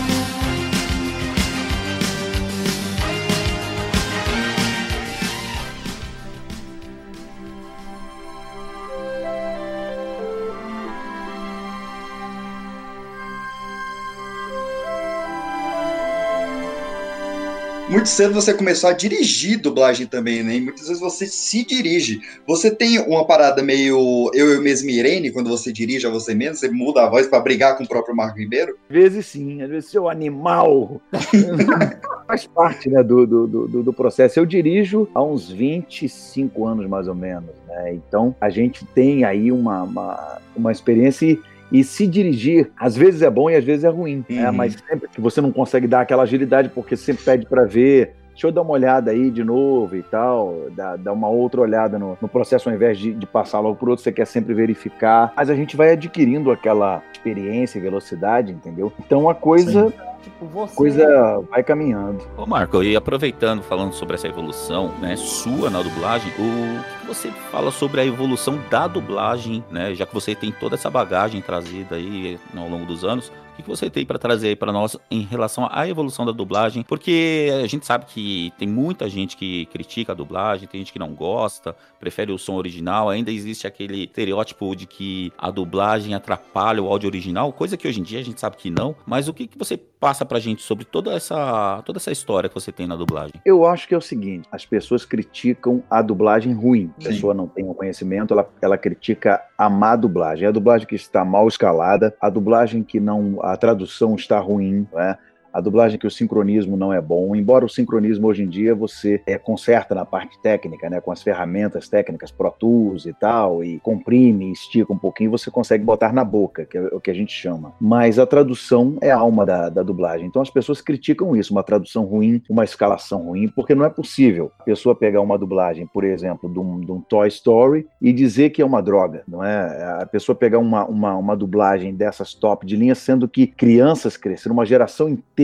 Muito 18.03 18.11
cedo 18.11 18.33
você 18.33 18.53
começou 18.53 18.89
a 18.89 18.93
dirigir 18.93 19.57
dublagem 19.57 20.05
também, 20.05 20.43
né? 20.43 20.57
E 20.57 20.61
muitas 20.61 20.89
vezes 20.89 21.01
você 21.01 21.25
se 21.25 21.65
dirige. 21.65 22.19
Você 22.45 22.69
tem 22.69 22.99
uma 22.99 23.25
parada 23.25 23.63
meio 23.63 24.29
eu, 24.33 24.55
eu 24.55 24.61
mesmo 24.61 24.89
e 24.89 24.99
Irene, 24.99 25.31
quando 25.31 25.49
você 25.49 25.71
dirige 25.71 26.05
a 26.05 26.09
você 26.09 26.35
mesmo, 26.35 26.55
você 26.55 26.69
muda 26.69 27.01
a 27.01 27.09
voz 27.09 27.27
pra 27.27 27.39
brigar 27.39 27.77
com 27.77 27.85
o 27.85 27.87
próprio 27.87 28.13
Marco 28.13 28.37
Ribeiro? 28.37 28.77
Às 28.89 28.93
vezes 28.93 29.25
sim, 29.27 29.61
às 29.61 29.69
vezes 29.69 29.89
seu 29.89 30.09
animal. 30.09 31.01
Faz 32.27 32.45
parte 32.45 32.89
né, 32.89 33.01
do, 33.01 33.25
do, 33.25 33.47
do, 33.47 33.83
do 33.83 33.93
processo. 33.93 34.37
Eu 34.37 34.45
dirijo 34.45 35.07
há 35.15 35.23
uns 35.23 35.49
25 35.49 36.67
anos, 36.67 36.85
mais 36.89 37.07
ou 37.07 37.15
menos. 37.15 37.51
Né? 37.69 37.93
Então, 37.93 38.35
a 38.41 38.49
gente 38.49 38.83
tem 38.83 39.23
aí 39.23 39.49
uma, 39.49 39.83
uma, 39.83 40.41
uma 40.53 40.73
experiência 40.73 41.25
e, 41.25 41.39
e 41.73 41.83
se 41.83 42.05
dirigir, 42.05 42.71
às 42.79 42.95
vezes 42.95 43.23
é 43.23 43.29
bom 43.31 43.49
e 43.49 43.55
às 43.55 43.65
vezes 43.65 43.83
é 43.83 43.89
ruim. 43.89 44.23
Né? 44.29 44.47
Uhum. 44.47 44.55
Mas 44.55 44.75
sempre 44.87 45.09
que 45.09 45.19
você 45.19 45.41
não 45.41 45.51
consegue 45.51 45.87
dar 45.87 46.01
aquela 46.01 46.21
agilidade, 46.21 46.69
porque 46.69 46.95
sempre 46.95 47.25
pede 47.25 47.47
para 47.47 47.65
ver. 47.65 48.13
Deixa 48.29 48.47
eu 48.47 48.51
dar 48.51 48.61
uma 48.61 48.73
olhada 48.73 49.11
aí 49.11 49.29
de 49.29 49.43
novo 49.43 49.95
e 49.95 50.01
tal, 50.01 50.67
dar, 50.75 50.97
dar 50.97 51.13
uma 51.13 51.29
outra 51.29 51.61
olhada 51.61 51.99
no, 51.99 52.17
no 52.19 52.27
processo 52.27 52.67
ao 52.67 52.75
invés 52.75 52.97
de, 52.97 53.13
de 53.13 53.27
passar 53.27 53.59
logo 53.59 53.75
por 53.75 53.89
outro, 53.89 54.03
você 54.03 54.11
quer 54.11 54.25
sempre 54.25 54.55
verificar. 54.55 55.31
Mas 55.35 55.51
a 55.51 55.55
gente 55.55 55.75
vai 55.75 55.91
adquirindo 55.91 56.51
aquela 56.51 57.03
experiência 57.11 57.77
e 57.77 57.81
velocidade, 57.81 58.51
entendeu? 58.51 58.91
Então 58.99 59.29
a 59.29 59.35
coisa, 59.35 59.93
Tipo, 60.23 60.45
você. 60.45 60.75
coisa 60.75 61.05
vai 61.49 61.61
caminhando. 61.61 62.23
Ô 62.37 62.45
Marco, 62.45 62.81
e 62.81 62.95
aproveitando, 62.95 63.61
falando 63.61 63.93
sobre 63.93 64.15
essa 64.15 64.27
evolução, 64.27 64.93
né, 64.99 65.15
sua 65.17 65.69
na 65.69 65.81
dublagem, 65.81 66.31
o 66.39 67.01
que 67.01 67.07
você 67.07 67.29
fala 67.51 67.71
sobre 67.71 67.99
a 67.99 68.05
evolução 68.05 68.57
da 68.69 68.87
dublagem, 68.87 69.63
né, 69.69 69.93
já 69.93 70.05
que 70.05 70.13
você 70.13 70.33
tem 70.33 70.51
toda 70.51 70.75
essa 70.75 70.89
bagagem 70.89 71.41
trazida 71.41 71.97
aí 71.97 72.39
ao 72.55 72.69
longo 72.69 72.85
dos 72.85 73.03
anos, 73.03 73.31
o 73.53 73.55
que 73.55 73.61
que 73.61 73.69
você 73.69 73.87
tem 73.87 74.03
para 74.03 74.17
trazer 74.17 74.47
aí 74.49 74.55
para 74.55 74.71
nós 74.71 74.97
em 75.11 75.21
relação 75.21 75.69
à 75.71 75.87
evolução 75.87 76.25
da 76.25 76.31
dublagem? 76.31 76.83
Porque 76.83 77.49
a 77.63 77.67
gente 77.67 77.85
sabe 77.85 78.05
que 78.05 78.51
tem 78.57 78.67
muita 78.67 79.07
gente 79.07 79.37
que 79.37 79.67
critica 79.67 80.11
a 80.11 80.15
dublagem, 80.15 80.67
tem 80.67 80.81
gente 80.81 80.91
que 80.91 80.97
não 80.97 81.13
gosta, 81.13 81.75
prefere 81.99 82.31
o 82.31 82.37
som 82.37 82.55
original, 82.55 83.09
ainda 83.09 83.31
existe 83.31 83.67
aquele 83.67 84.05
estereótipo 84.05 84.75
de 84.75 84.87
que 84.87 85.31
a 85.37 85.51
dublagem 85.51 86.15
atrapalha 86.15 86.81
o 86.81 86.87
áudio 86.87 87.07
original, 87.07 87.53
coisa 87.53 87.77
que 87.77 87.87
hoje 87.87 87.99
em 87.99 88.03
dia 88.03 88.19
a 88.19 88.23
gente 88.23 88.41
sabe 88.41 88.57
que 88.57 88.71
não, 88.71 88.95
mas 89.05 89.27
o 89.27 89.33
que, 89.33 89.45
que 89.45 89.57
você 89.57 89.77
passa 90.03 90.25
pra 90.25 90.37
gente 90.37 90.61
sobre 90.61 90.83
toda 90.83 91.13
essa, 91.13 91.81
toda 91.85 91.97
essa 91.97 92.11
história 92.11 92.49
que 92.49 92.55
você 92.55 92.73
tem 92.73 92.85
na 92.85 92.97
dublagem? 92.97 93.35
Eu 93.45 93.65
acho 93.65 93.87
que 93.87 93.95
é 93.95 93.97
o 93.97 94.01
seguinte: 94.01 94.49
as 94.51 94.65
pessoas 94.65 95.05
criticam 95.05 95.81
a 95.89 96.01
dublagem 96.01 96.53
ruim. 96.53 96.91
A 96.97 97.01
Sim. 97.01 97.07
pessoa 97.07 97.33
não 97.33 97.47
tem 97.47 97.63
o 97.69 97.73
conhecimento, 97.73 98.33
ela, 98.33 98.45
ela 98.61 98.77
critica 98.77 99.41
a 99.57 99.69
má 99.69 99.95
dublagem. 99.95 100.45
A 100.45 100.51
dublagem 100.51 100.85
que 100.85 100.95
está 100.95 101.23
mal 101.23 101.47
escalada, 101.47 102.13
a 102.19 102.29
dublagem 102.29 102.83
que 102.83 102.99
não. 102.99 103.39
A 103.43 103.57
tradução 103.57 104.15
está 104.15 104.39
ruim, 104.39 104.87
não 104.91 104.99
é? 104.99 105.17
A 105.53 105.61
dublagem 105.61 105.99
que 105.99 106.07
o 106.07 106.11
sincronismo 106.11 106.75
não 106.75 106.91
é 106.91 106.99
bom, 106.99 107.35
embora 107.35 107.63
o 107.63 107.69
sincronismo 107.69 108.25
hoje 108.25 108.41
em 108.41 108.49
dia 108.49 108.73
você 108.73 109.21
é, 109.27 109.37
conserta 109.37 109.93
na 109.93 110.03
parte 110.03 110.41
técnica, 110.41 110.89
né, 110.89 110.99
com 110.99 111.11
as 111.11 111.21
ferramentas 111.21 111.87
técnicas 111.87 112.31
Pro 112.31 112.49
Tools 112.49 113.05
e 113.05 113.13
tal, 113.13 113.63
e 113.63 113.79
comprime, 113.79 114.51
estica 114.51 114.91
um 114.91 114.97
pouquinho, 114.97 115.29
você 115.29 115.51
consegue 115.51 115.83
botar 115.83 116.11
na 116.11 116.23
boca, 116.23 116.65
que 116.65 116.75
é 116.75 116.81
o 116.91 116.99
que 116.99 117.11
a 117.11 117.13
gente 117.13 117.31
chama. 117.31 117.71
Mas 117.79 118.17
a 118.17 118.25
tradução 118.25 118.97
é 118.99 119.11
a 119.11 119.17
alma 119.17 119.45
da, 119.45 119.69
da 119.69 119.83
dublagem. 119.83 120.25
Então 120.25 120.41
as 120.41 120.49
pessoas 120.49 120.81
criticam 120.81 121.35
isso, 121.35 121.53
uma 121.53 121.61
tradução 121.61 122.03
ruim, 122.03 122.41
uma 122.49 122.63
escalação 122.63 123.27
ruim, 123.27 123.47
porque 123.47 123.75
não 123.75 123.85
é 123.85 123.89
possível 123.91 124.51
a 124.59 124.63
pessoa 124.63 124.95
pegar 124.95 125.21
uma 125.21 125.37
dublagem, 125.37 125.85
por 125.85 126.03
exemplo, 126.03 126.51
de 126.51 126.57
um, 126.57 126.79
de 126.79 126.91
um 126.91 126.99
Toy 126.99 127.27
Story 127.27 127.85
e 128.01 128.11
dizer 128.11 128.49
que 128.49 128.61
é 128.61 128.65
uma 128.65 128.81
droga, 128.81 129.21
não 129.27 129.43
é? 129.43 130.01
A 130.01 130.05
pessoa 130.07 130.35
pegar 130.35 130.57
uma, 130.57 130.83
uma, 130.85 131.15
uma 131.15 131.37
dublagem 131.37 131.93
dessas 131.93 132.33
top 132.33 132.65
de 132.65 132.75
linha, 132.75 132.95
sendo 132.95 133.27
que 133.27 133.45
crianças 133.45 134.17
cresceram, 134.17 134.55
uma 134.55 134.65
geração 134.65 135.07
inteira 135.07 135.42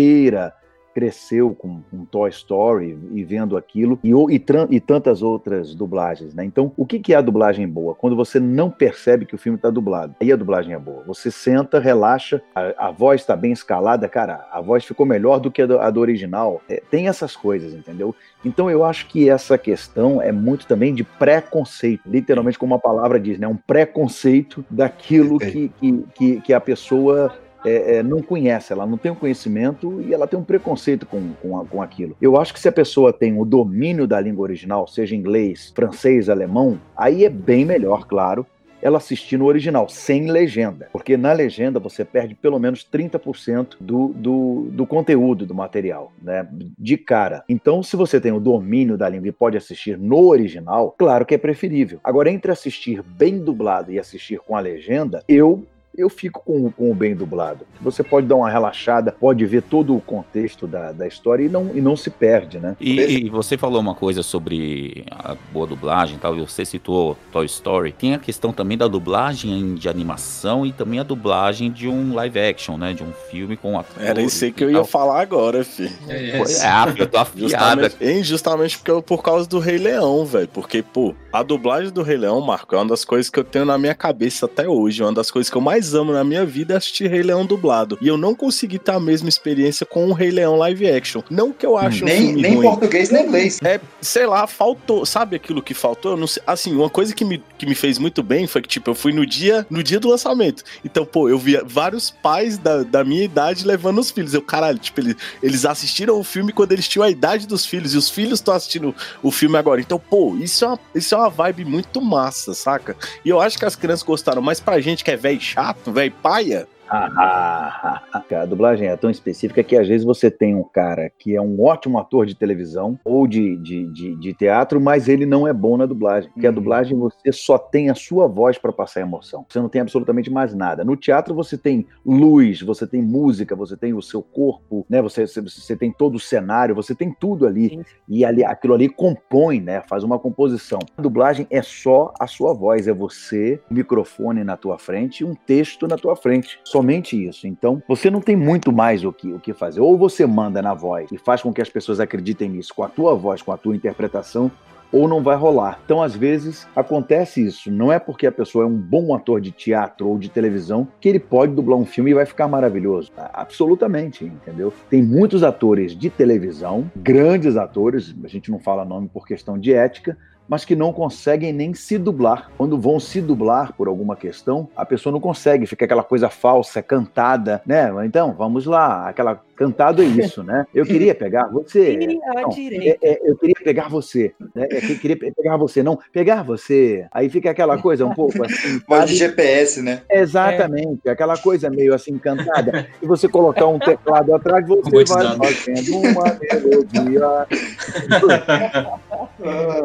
cresceu 0.94 1.56
com, 1.56 1.82
com 1.90 2.04
Toy 2.04 2.30
Story 2.30 2.98
e 3.14 3.24
vendo 3.24 3.56
aquilo 3.56 4.00
e, 4.04 4.12
e, 4.12 4.44
e 4.70 4.80
tantas 4.80 5.22
outras 5.22 5.74
dublagens, 5.74 6.34
né? 6.34 6.44
Então, 6.44 6.74
o 6.76 6.86
que, 6.86 7.00
que 7.00 7.14
é 7.14 7.18
a 7.18 7.22
dublagem 7.22 7.68
boa? 7.68 7.96
Quando 7.96 8.18
você 8.18 8.40
não 8.40 8.70
percebe 8.70 9.26
que 9.26 9.36
o 9.36 9.38
filme 9.38 9.56
está 9.56 9.70
dublado. 9.70 10.16
Aí 10.20 10.32
a 10.32 10.36
dublagem 10.36 10.74
é 10.74 10.80
boa. 10.80 11.04
Você 11.06 11.32
senta, 11.32 11.80
relaxa, 11.80 12.42
a, 12.54 12.88
a 12.88 12.92
voz 12.92 13.22
está 13.22 13.36
bem 13.36 13.52
escalada, 13.52 14.10
cara, 14.10 14.48
a 14.52 14.60
voz 14.60 14.84
ficou 14.84 15.06
melhor 15.06 15.40
do 15.40 15.52
que 15.52 15.62
a 15.62 15.66
do, 15.66 15.80
a 15.80 15.90
do 15.90 16.00
original. 16.00 16.62
É, 16.68 16.82
tem 16.92 17.08
essas 17.08 17.36
coisas, 17.36 17.74
entendeu? 17.74 18.14
Então 18.44 18.70
eu 18.70 18.84
acho 18.84 19.08
que 19.08 19.30
essa 19.30 19.58
questão 19.58 20.22
é 20.22 20.32
muito 20.32 20.66
também 20.68 20.94
de 20.94 21.04
preconceito, 21.04 22.02
literalmente 22.06 22.60
como 22.60 22.76
a 22.76 22.80
palavra 22.80 23.20
diz, 23.20 23.40
né? 23.40 23.48
Um 23.48 23.56
preconceito 23.56 24.66
daquilo 24.70 25.40
que, 25.40 25.72
que, 25.80 26.06
que, 26.16 26.42
que 26.42 26.54
a 26.54 26.60
pessoa 26.60 27.32
é, 27.66 27.98
é, 27.98 28.04
não 28.04 28.22
conhece, 28.22 28.72
ela 28.74 28.86
não 28.86 28.98
tem 28.98 29.12
o 29.12 29.16
conhecimento 29.16 30.02
e 30.02 30.14
ela 30.14 30.28
tem 30.28 30.40
um 30.40 30.44
preconceito 30.44 31.06
com, 31.06 31.34
com, 31.42 31.66
com 31.66 31.82
aquilo. 31.82 32.16
Eu 32.22 32.38
acho 32.38 32.54
que 32.54 32.60
se 32.60 32.68
a 32.68 32.72
pessoa 32.72 33.12
tem 33.12 33.40
o 33.40 33.46
domínio 33.46 34.08
da 34.08 34.20
língua 34.20 34.44
original, 34.44 34.88
seja 34.88 35.16
inglês, 35.16 35.72
francês, 35.76 36.30
alemão, 36.30 36.80
aí 36.96 37.26
é 37.26 37.30
bem 37.30 37.66
melhor, 37.66 38.06
claro, 38.06 38.46
ela 38.82 38.98
assistir 38.98 39.38
no 39.38 39.46
original, 39.46 39.90
sem 39.90 40.32
legenda. 40.32 40.88
Porque 40.92 41.18
na 41.18 41.34
legenda 41.34 41.80
você 41.80 42.06
perde 42.06 42.36
pelo 42.36 42.60
menos 42.60 42.88
30% 42.90 43.76
do, 43.80 44.10
do, 44.10 44.68
do 44.72 44.86
conteúdo 44.86 45.46
do 45.46 45.54
material, 45.54 46.12
né? 46.22 46.48
De 46.78 46.98
cara. 46.98 47.44
Então, 47.50 47.84
se 47.84 47.96
você 47.96 48.20
tem 48.20 48.32
o 48.32 48.40
domínio 48.40 48.98
da 48.98 49.10
língua 49.10 49.28
e 49.28 49.34
pode 49.34 49.58
assistir 49.58 49.98
no 49.98 50.28
original, 50.28 50.96
claro 50.98 51.26
que 51.26 51.36
é 51.36 51.38
preferível. 51.38 52.00
Agora, 52.04 52.32
entre 52.32 52.52
assistir 52.52 53.02
bem 53.04 53.40
dublado 53.40 53.92
e 53.92 54.00
assistir 54.00 54.40
com 54.40 54.56
a 54.56 54.60
legenda, 54.60 55.24
eu 55.28 55.66
eu 55.98 56.10
fico 56.10 56.42
com, 56.46 56.72
com 56.72 56.92
o 56.92 56.96
bem 56.96 57.16
dublado. 57.16 57.66
Você 57.82 58.04
pode 58.04 58.28
dar 58.28 58.36
uma 58.36 58.50
relaxada, 58.50 59.12
pode 59.20 59.46
ver 59.46 59.62
todo 59.64 59.96
o 59.96 60.02
contexto 60.02 60.66
da, 60.68 60.92
da 60.92 61.08
história 61.08 61.44
e 61.44 61.50
não, 61.50 61.72
e 61.76 61.82
não 61.82 61.96
se 61.96 62.10
perde, 62.10 62.60
né? 62.60 62.76
E, 62.80 63.26
e 63.26 63.30
você 63.30 63.58
falou 63.58 63.82
uma 63.82 63.96
coisa 63.96 64.24
sobre 64.24 65.06
a 65.12 65.36
boa 65.52 65.68
dublagem 65.68 66.16
e 66.16 66.20
tal, 66.20 66.36
e 66.38 66.40
você 66.42 66.64
citou 66.64 67.18
Toy 67.32 67.46
Story. 67.46 67.92
Tem 67.92 68.14
a 68.14 68.20
questão 68.20 68.52
também 68.54 68.78
da 68.78 68.88
dublagem 68.88 69.76
de 69.76 69.90
animação 69.90 70.66
e 70.66 70.72
também 70.72 71.00
a 71.00 71.04
dublagem 71.04 71.72
de 71.72 71.88
um 71.88 72.14
live 72.14 72.40
action, 72.40 72.78
né? 72.78 72.94
De 72.94 73.04
um 73.04 73.12
filme 73.30 73.58
com 73.58 73.78
atores. 73.78 74.08
Era 74.08 74.22
isso 74.22 74.46
aí 74.46 74.52
que 74.52 74.64
eu 74.64 74.72
ia 74.72 74.84
falar 74.84 75.22
agora, 75.22 75.64
filho. 75.64 75.92
É, 76.08 76.42
ah, 76.66 76.94
eu 76.98 77.08
tô 77.08 77.18
afiado 77.18 77.50
Justamente, 77.82 78.24
justamente 78.24 78.78
porque 78.78 78.92
eu- 78.92 79.02
por 79.02 79.22
causa 79.24 79.48
do 79.48 79.60
Rei 79.60 79.78
Leão, 79.78 80.26
velho. 80.26 80.48
Porque, 80.48 80.82
pô, 80.82 81.14
a 81.34 81.44
dublagem 81.44 81.92
do 81.92 82.02
Rei 82.04 82.18
Leão, 82.18 82.40
Marco, 82.42 82.76
é 82.76 82.78
uma 82.78 82.88
das 82.88 83.04
coisas 83.04 83.30
que 83.30 83.40
eu 83.40 83.44
tenho 83.44 83.66
na 83.66 83.78
minha 83.78 83.96
cabeça 83.96 84.46
até 84.46 84.68
hoje. 84.68 85.02
Uma 85.04 85.14
das 85.14 85.32
coisas 85.32 85.50
que 85.50 85.58
eu 85.58 85.62
mais 85.62 85.89
amo 85.94 86.12
na 86.12 86.24
minha 86.24 86.46
vida 86.46 86.74
é 86.74 86.78
assistir 86.78 87.10
Rei 87.10 87.22
Leão 87.22 87.46
dublado. 87.46 87.98
E 88.02 88.08
eu 88.08 88.18
não 88.18 88.34
consegui 88.36 88.80
ter 88.80 88.92
a 88.92 89.00
mesma 89.00 89.30
experiência 89.30 89.86
com 89.86 90.08
o 90.08 90.14
Rei 90.14 90.32
Leão 90.32 90.56
live 90.58 90.90
action. 90.90 91.22
Não 91.30 91.52
que 91.52 91.66
eu 91.66 91.78
acho 91.78 92.04
um 92.04 92.08
Nem, 92.08 92.28
filme 92.28 92.42
nem 92.42 92.56
ruim. 92.56 92.68
português, 92.68 93.10
nem 93.10 93.26
inglês. 93.26 93.60
É, 93.64 93.80
sei 94.02 94.26
lá, 94.26 94.48
faltou. 94.48 95.06
Sabe 95.06 95.36
aquilo 95.36 95.62
que 95.62 95.74
faltou? 95.74 96.12
Eu 96.14 96.18
não 96.18 96.28
sei. 96.28 96.42
Assim, 96.46 96.76
uma 96.76 96.90
coisa 96.90 97.14
que 97.14 97.24
me, 97.26 97.44
que 97.58 97.66
me 97.66 97.76
fez 97.76 97.98
muito 97.98 98.22
bem 98.24 98.48
foi 98.48 98.62
que, 98.62 98.68
tipo, 98.68 98.90
eu 98.90 98.96
fui 98.96 99.12
no 99.14 99.26
dia, 99.26 99.66
no 99.70 99.84
dia 99.84 100.00
do 100.00 100.10
lançamento. 100.10 100.64
Então, 100.84 101.06
pô, 101.06 101.30
eu 101.30 101.38
via 101.38 101.64
vários 101.66 102.10
pais 102.10 102.58
da, 102.58 102.84
da 102.84 103.04
minha 103.04 103.24
idade 103.24 103.66
levando 103.66 104.00
os 104.00 104.12
filhos. 104.12 104.34
Eu, 104.34 104.42
caralho, 104.42 104.78
tipo, 104.80 105.00
eles, 105.00 105.16
eles 105.42 105.66
assistiram 105.66 106.20
o 106.20 106.24
filme 106.24 106.52
quando 106.52 106.72
eles 106.72 106.88
tinham 106.88 107.04
a 107.06 107.10
idade 107.10 107.48
dos 107.48 107.66
filhos. 107.66 107.94
E 107.94 107.98
os 107.98 108.10
filhos 108.10 108.40
estão 108.40 108.54
assistindo 108.54 108.94
o 109.22 109.32
filme 109.32 109.58
agora. 109.58 109.82
Então, 109.82 110.00
pô, 110.00 110.36
isso 110.38 110.66
é, 110.66 110.68
uma, 110.68 110.80
isso 110.96 111.16
é 111.16 111.18
uma 111.18 111.30
vibe 111.30 111.66
muito 111.66 112.02
massa, 112.02 112.54
saca? 112.54 112.96
E 113.24 113.30
eu 113.30 113.40
acho 113.42 113.58
que 113.58 113.66
as 113.66 113.76
crianças 113.76 114.04
gostaram. 114.04 114.42
Mas 114.42 114.60
pra 114.60 114.80
gente 114.80 115.04
que 115.04 115.12
é 115.12 115.16
velho 115.18 115.40
chato, 115.40 115.69
velho 115.86 116.14
paia. 116.22 116.68
Ah, 117.22 118.02
a 118.32 118.46
dublagem 118.46 118.88
é 118.88 118.96
tão 118.96 119.10
específica 119.10 119.64
que 119.64 119.76
às 119.76 119.88
vezes 119.88 120.06
você 120.06 120.32
tem 120.32 120.56
um 120.56 120.64
cara 120.64 121.10
que 121.18 121.36
é 121.36 121.42
um 121.42 121.62
ótimo 121.62 122.00
ator 122.00 122.26
de 122.26 122.36
televisão 122.36 123.00
ou 123.04 123.28
de, 123.28 123.56
de, 123.58 123.86
de, 123.88 124.16
de 124.16 124.34
teatro, 124.34 124.80
mas 124.80 125.08
ele 125.08 125.26
não 125.26 125.48
é 125.48 125.54
bom 125.54 125.78
na 125.78 125.86
dublagem. 125.86 126.30
Porque 126.32 126.48
a 126.48 126.52
dublagem 126.52 126.98
você 126.98 127.32
só 127.32 127.58
tem 127.58 127.90
a 127.90 127.96
sua 127.96 128.28
voz 128.28 128.58
para 128.58 128.72
passar 128.72 129.02
emoção. 129.02 129.46
Você 129.48 129.60
não 129.60 129.70
tem 129.70 129.82
absolutamente 129.82 130.32
mais 130.32 130.54
nada. 130.54 130.84
No 130.84 130.96
teatro 130.96 131.34
você 131.34 131.58
tem 131.58 131.86
luz, 132.06 132.62
você 132.62 132.88
tem 132.88 133.02
música, 133.02 133.56
você 133.56 133.78
tem 133.78 133.94
o 133.94 134.02
seu 134.02 134.22
corpo, 134.22 134.86
né? 134.90 135.02
Você, 135.02 135.26
você, 135.26 135.76
tem 135.76 135.92
todo 135.92 136.16
o 136.16 136.20
cenário, 136.20 136.76
você 136.76 136.96
tem 136.96 137.12
tudo 137.12 137.46
ali. 137.46 137.82
E 138.08 138.26
ali, 138.26 138.44
aquilo 138.44 138.74
ali 138.74 138.90
compõe, 138.90 139.60
né? 139.60 139.82
Faz 139.88 140.04
uma 140.04 140.20
composição. 140.20 140.80
A 140.98 141.02
dublagem 141.02 141.48
é 141.50 141.62
só 141.62 142.14
a 142.20 142.28
sua 142.28 142.54
voz, 142.54 142.88
é 142.88 142.94
você, 142.94 143.62
o 143.70 143.74
microfone 143.74 144.44
na 144.44 144.58
tua 144.58 144.78
frente 144.78 145.22
e 145.22 145.26
um 145.26 145.36
texto 145.36 145.88
na 145.88 145.96
tua 145.96 146.16
frente. 146.16 146.60
Somente 146.80 147.28
isso. 147.28 147.46
Então, 147.46 147.84
você 147.86 148.10
não 148.10 148.22
tem 148.22 148.38
muito 148.38 148.72
mais 148.72 149.04
o 149.04 149.12
que, 149.12 149.34
o 149.34 149.38
que 149.38 149.54
fazer. 149.54 149.82
Ou 149.82 149.98
você 149.98 150.26
manda 150.26 150.62
na 150.62 150.74
voz 150.74 151.12
e 151.12 151.18
faz 151.18 151.42
com 151.42 151.52
que 151.52 151.62
as 151.62 151.70
pessoas 151.70 152.00
acreditem 152.00 152.48
nisso 152.48 152.74
com 152.74 152.84
a 152.84 152.88
tua 152.88 153.14
voz, 153.16 153.42
com 153.42 153.52
a 153.52 153.58
tua 153.58 153.76
interpretação, 153.76 154.50
ou 154.94 155.06
não 155.06 155.22
vai 155.22 155.36
rolar. 155.36 155.78
Então, 155.84 156.02
às 156.02 156.16
vezes, 156.16 156.66
acontece 156.74 157.46
isso. 157.46 157.70
Não 157.70 157.92
é 157.92 158.00
porque 158.00 158.26
a 158.26 158.32
pessoa 158.32 158.64
é 158.64 158.68
um 158.68 158.78
bom 158.78 159.14
ator 159.14 159.42
de 159.42 159.52
teatro 159.52 160.08
ou 160.08 160.18
de 160.18 160.30
televisão 160.30 160.88
que 161.02 161.10
ele 161.10 161.20
pode 161.20 161.54
dublar 161.54 161.78
um 161.78 161.86
filme 161.86 162.12
e 162.12 162.14
vai 162.14 162.26
ficar 162.26 162.48
maravilhoso. 162.48 163.12
Absolutamente, 163.34 164.24
entendeu? 164.24 164.74
Tem 164.90 165.04
muitos 165.04 165.44
atores 165.44 165.94
de 165.94 166.10
televisão, 166.10 166.90
grandes 166.96 167.58
atores, 167.58 168.16
a 168.24 168.28
gente 168.30 168.50
não 168.50 168.58
fala 168.58 168.86
nome 168.86 169.10
por 169.10 169.28
questão 169.28 169.60
de 169.60 169.74
ética, 169.74 170.18
mas 170.50 170.66
que 170.66 170.76
não 170.76 170.92
conseguem 170.92 171.54
nem 171.54 171.74
se 171.74 171.98
dublar. 171.98 172.50
Quando 172.58 172.78
vão 172.78 173.00
se 173.00 173.22
dublar 173.22 173.72
por 173.74 173.88
alguma 173.88 174.16
questão, 174.16 174.68
a 174.76 174.84
pessoa 174.86 175.14
não 175.14 175.20
consegue, 175.22 175.66
fica 175.68 175.86
aquela 175.86 176.04
coisa 176.04 176.30
falsa, 176.30 176.82
cantada, 176.82 177.62
né? 177.66 177.90
Então, 178.06 178.34
vamos 178.34 178.66
lá, 178.66 179.08
aquela 179.08 179.40
cantado 179.56 180.02
é 180.02 180.06
isso, 180.06 180.42
né? 180.42 180.66
Eu 180.74 180.86
queria 180.86 181.14
pegar 181.14 181.48
você. 181.48 181.98
Não, 182.10 182.50
é- 182.82 182.98
é, 183.02 183.20
eu 183.30 183.36
queria 183.38 183.56
pegar 183.62 183.90
você, 183.90 184.34
né? 184.56 184.66
Eu 184.72 184.80
que- 184.82 184.98
queria 184.98 185.18
pe- 185.20 185.34
pegar 185.34 185.58
você, 185.58 185.84
não, 185.84 186.00
pegar 186.14 186.44
você. 186.44 187.06
Aí 187.12 187.30
fica 187.30 187.52
aquela 187.52 187.78
coisa 187.82 188.06
um 188.06 188.14
pouco 188.14 188.42
assim. 188.44 188.80
Voz 188.88 189.10
de? 189.10 189.18
GPS, 189.18 189.82
né? 189.82 190.02
Exatamente, 190.10 191.10
aquela 191.10 191.38
coisa 191.38 191.70
meio 191.70 191.94
assim 191.94 192.18
cantada. 192.18 192.88
E 193.02 193.06
você 193.06 193.28
colocar 193.28 193.68
um 193.68 193.78
teclado 193.78 194.34
atrás, 194.34 194.66
você 194.66 194.82
vai 194.90 195.04
Robotizado. 195.04 195.44
fazendo 195.44 195.98
uma 195.98 196.38
melodia. 196.42 197.48
Ah, 199.42 199.84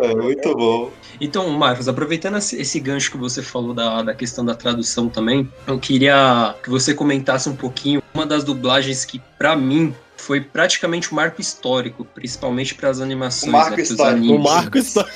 muito 0.57 0.88
bom. 0.88 0.90
Então, 1.21 1.49
Marcos, 1.51 1.88
aproveitando 1.88 2.37
esse, 2.38 2.81
gancho 2.81 3.11
que 3.11 3.17
você 3.17 3.43
falou 3.43 3.73
da, 3.75 4.03
da 4.03 4.14
questão 4.14 4.45
da 4.45 4.55
tradução 4.55 5.09
também, 5.09 5.51
eu 5.67 5.79
queria 5.79 6.55
que 6.62 6.69
você 6.71 6.93
comentasse 6.95 7.49
um 7.49 7.57
pouquinho 7.57 8.03
uma 8.12 8.27
das 8.27 8.43
dublagens 8.45 9.05
que, 9.05 9.21
pra 9.38 9.55
mim, 9.57 9.95
foi 10.17 10.40
praticamente 10.40 11.12
um 11.12 11.17
marco 11.17 11.40
histórico, 11.40 12.05
principalmente 12.05 12.75
para 12.75 12.88
as 12.88 13.01
animações, 13.01 13.49
O 13.49 13.53
marco 13.53 13.77
né, 13.77 13.83
histórico. 13.83 14.17
animes. 14.17 14.37
O 14.37 14.38
Marco 14.43 14.79
está. 14.79 15.07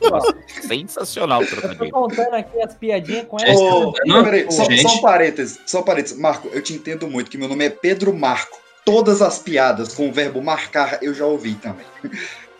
Boa, 0.00 0.34
Sensacional 0.62 1.42
o 1.42 1.46
Tô 1.46 1.56
trocadilho. 1.56 1.90
contando 1.90 2.34
aqui 2.34 2.60
as 2.60 2.74
piadinhas 2.74 3.26
com 3.26 3.38
É, 3.40 3.50
essa. 3.50 3.60
Ô, 3.62 3.92
Não, 4.06 4.24
peraí, 4.24 4.50
só, 4.50 4.64
gente. 4.64 4.82
só 4.82 4.94
um 4.96 5.00
parênteses, 5.00 5.58
só 5.66 5.80
um 5.80 5.84
parênteses. 5.84 6.18
Marco, 6.18 6.48
eu 6.52 6.62
te 6.62 6.72
entendo 6.74 7.06
muito, 7.08 7.30
que 7.30 7.38
meu 7.38 7.48
nome 7.48 7.64
é 7.64 7.70
Pedro 7.70 8.12
Marco. 8.14 8.60
Todas 8.84 9.22
as 9.22 9.38
piadas 9.38 9.94
com 9.94 10.08
o 10.08 10.12
verbo 10.12 10.42
marcar 10.42 10.98
eu 11.02 11.14
já 11.14 11.24
ouvi 11.24 11.54
também. 11.54 11.86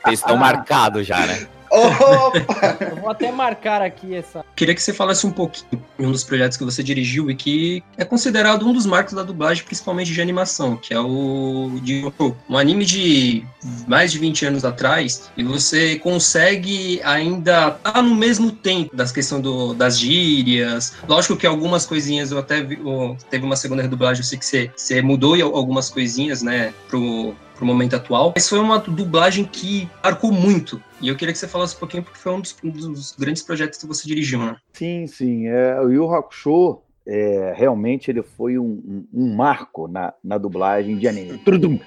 Eles 0.06 0.20
estão 0.20 0.36
marcados 0.36 1.06
já, 1.06 1.26
né? 1.26 1.46
Opa! 1.72 2.76
Eu 2.90 2.96
vou 2.96 3.08
até 3.08 3.32
marcar 3.32 3.80
aqui 3.80 4.14
essa. 4.14 4.44
Queria 4.54 4.74
que 4.74 4.82
você 4.82 4.92
falasse 4.92 5.26
um 5.26 5.30
pouquinho 5.30 5.82
de 5.98 6.04
um 6.04 6.12
dos 6.12 6.22
projetos 6.22 6.58
que 6.58 6.64
você 6.64 6.82
dirigiu 6.82 7.30
e 7.30 7.34
que 7.34 7.82
é 7.96 8.04
considerado 8.04 8.68
um 8.68 8.74
dos 8.74 8.84
marcos 8.84 9.14
da 9.14 9.22
dublagem, 9.22 9.64
principalmente 9.64 10.12
de 10.12 10.20
animação, 10.20 10.76
que 10.76 10.92
é 10.92 11.00
o 11.00 11.80
de 11.82 12.04
um 12.48 12.58
anime 12.58 12.84
de 12.84 13.46
mais 13.86 14.12
de 14.12 14.18
20 14.18 14.46
anos 14.46 14.64
atrás, 14.66 15.30
e 15.34 15.42
você 15.42 15.96
consegue 15.98 17.00
ainda 17.04 17.68
estar 17.68 18.02
no 18.02 18.14
mesmo 18.14 18.52
tempo 18.52 18.94
das 18.94 19.10
questões 19.10 19.42
do, 19.42 19.72
das 19.72 19.98
gírias. 19.98 20.92
Lógico 21.08 21.36
que 21.36 21.46
algumas 21.46 21.86
coisinhas 21.86 22.32
eu 22.32 22.38
até 22.38 22.62
vi, 22.62 22.78
ó, 22.84 23.14
teve 23.30 23.46
uma 23.46 23.56
segunda 23.56 23.80
redublagem, 23.80 24.20
eu 24.20 24.26
sei 24.26 24.38
que 24.38 24.44
você, 24.44 24.70
você 24.76 25.00
mudou 25.00 25.34
algumas 25.54 25.88
coisinhas, 25.88 26.42
né, 26.42 26.74
pro, 26.88 27.34
pro 27.62 27.66
momento 27.66 27.94
atual. 27.94 28.32
Mas 28.34 28.48
foi 28.48 28.58
uma 28.58 28.80
dublagem 28.80 29.44
que 29.44 29.88
marcou 30.02 30.32
muito. 30.32 30.82
E 31.00 31.06
eu 31.08 31.14
queria 31.16 31.32
que 31.32 31.38
você 31.38 31.46
falasse 31.46 31.76
um 31.76 31.78
pouquinho, 31.78 32.02
porque 32.02 32.18
foi 32.18 32.32
um 32.32 32.40
dos, 32.40 32.56
um 32.64 32.70
dos 32.92 33.14
grandes 33.16 33.40
projetos 33.42 33.78
que 33.78 33.86
você 33.86 34.06
dirigiu, 34.06 34.40
né? 34.40 34.56
Sim, 34.72 35.06
sim. 35.06 35.46
É, 35.46 35.80
o 35.80 35.88
Yu 35.88 36.12
Hakusho, 36.12 36.80
é, 37.06 37.54
realmente, 37.56 38.10
ele 38.10 38.22
foi 38.22 38.58
um, 38.58 38.64
um- 38.64 39.06
um 39.14 39.34
marco 39.36 39.86
na, 39.86 40.12
na 40.24 40.38
dublagem 40.38 40.98
de 40.98 41.06
anime. 41.06 41.38
Trudum. 41.44 41.78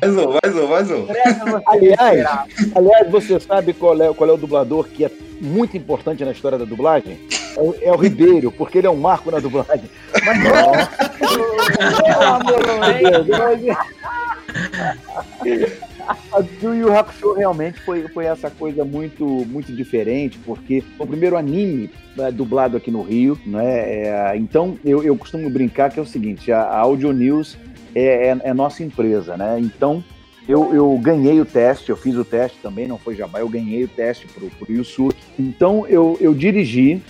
Mais 0.00 0.16
um, 0.16 0.32
mais 0.42 0.56
um, 0.56 0.68
mais 0.68 0.90
um. 0.90 1.06
Aliás, 1.66 2.26
aliás, 2.74 3.10
você 3.10 3.38
sabe 3.40 3.74
qual 3.74 4.00
é, 4.00 4.12
qual 4.14 4.30
é 4.30 4.32
o 4.32 4.36
dublador 4.38 4.86
que 4.88 5.04
é 5.04 5.10
muito 5.40 5.76
importante 5.76 6.24
na 6.24 6.30
história 6.32 6.56
da 6.56 6.64
dublagem? 6.64 7.18
É 7.56 7.60
o, 7.60 7.74
é 7.82 7.92
o 7.92 7.96
Ribeiro, 7.96 8.50
porque 8.52 8.78
ele 8.78 8.86
é 8.86 8.90
um 8.90 8.96
marco 8.96 9.30
na 9.30 9.38
dublagem. 9.38 9.90
Mas 10.24 10.38
Pelo 12.08 12.70
amor 12.70 12.94
de 12.94 13.24
Deus. 13.24 13.76
A 16.32 16.40
do 16.40 16.74
Yu 16.74 16.92
Hakusho 16.92 17.34
realmente 17.34 17.80
foi, 17.80 18.08
foi 18.08 18.24
essa 18.24 18.50
coisa 18.50 18.84
muito, 18.84 19.24
muito 19.24 19.72
diferente, 19.72 20.38
porque 20.38 20.82
o 20.98 21.06
primeiro 21.06 21.36
anime 21.36 21.90
né, 22.16 22.30
dublado 22.30 22.76
aqui 22.76 22.90
no 22.90 23.02
Rio, 23.02 23.38
né? 23.46 24.04
É, 24.04 24.36
então 24.36 24.78
eu, 24.84 25.02
eu 25.02 25.16
costumo 25.16 25.48
brincar 25.48 25.90
que 25.90 25.98
é 25.98 26.02
o 26.02 26.06
seguinte: 26.06 26.50
a, 26.50 26.62
a 26.62 26.78
Audio 26.78 27.12
News 27.12 27.56
é, 27.94 28.28
é, 28.28 28.40
é 28.44 28.54
nossa 28.54 28.82
empresa, 28.82 29.36
né? 29.36 29.58
Então, 29.60 30.02
eu, 30.48 30.74
eu 30.74 30.98
ganhei 30.98 31.40
o 31.40 31.44
teste, 31.44 31.90
eu 31.90 31.96
fiz 31.96 32.16
o 32.16 32.24
teste 32.24 32.58
também, 32.60 32.88
não 32.88 32.98
foi 32.98 33.14
jabá, 33.14 33.40
eu 33.40 33.48
ganhei 33.48 33.84
o 33.84 33.88
teste 33.88 34.26
pro, 34.26 34.48
pro 34.50 34.72
Yusuke. 34.72 35.16
Então, 35.38 35.86
eu, 35.86 36.16
eu 36.20 36.34
dirigi. 36.34 37.00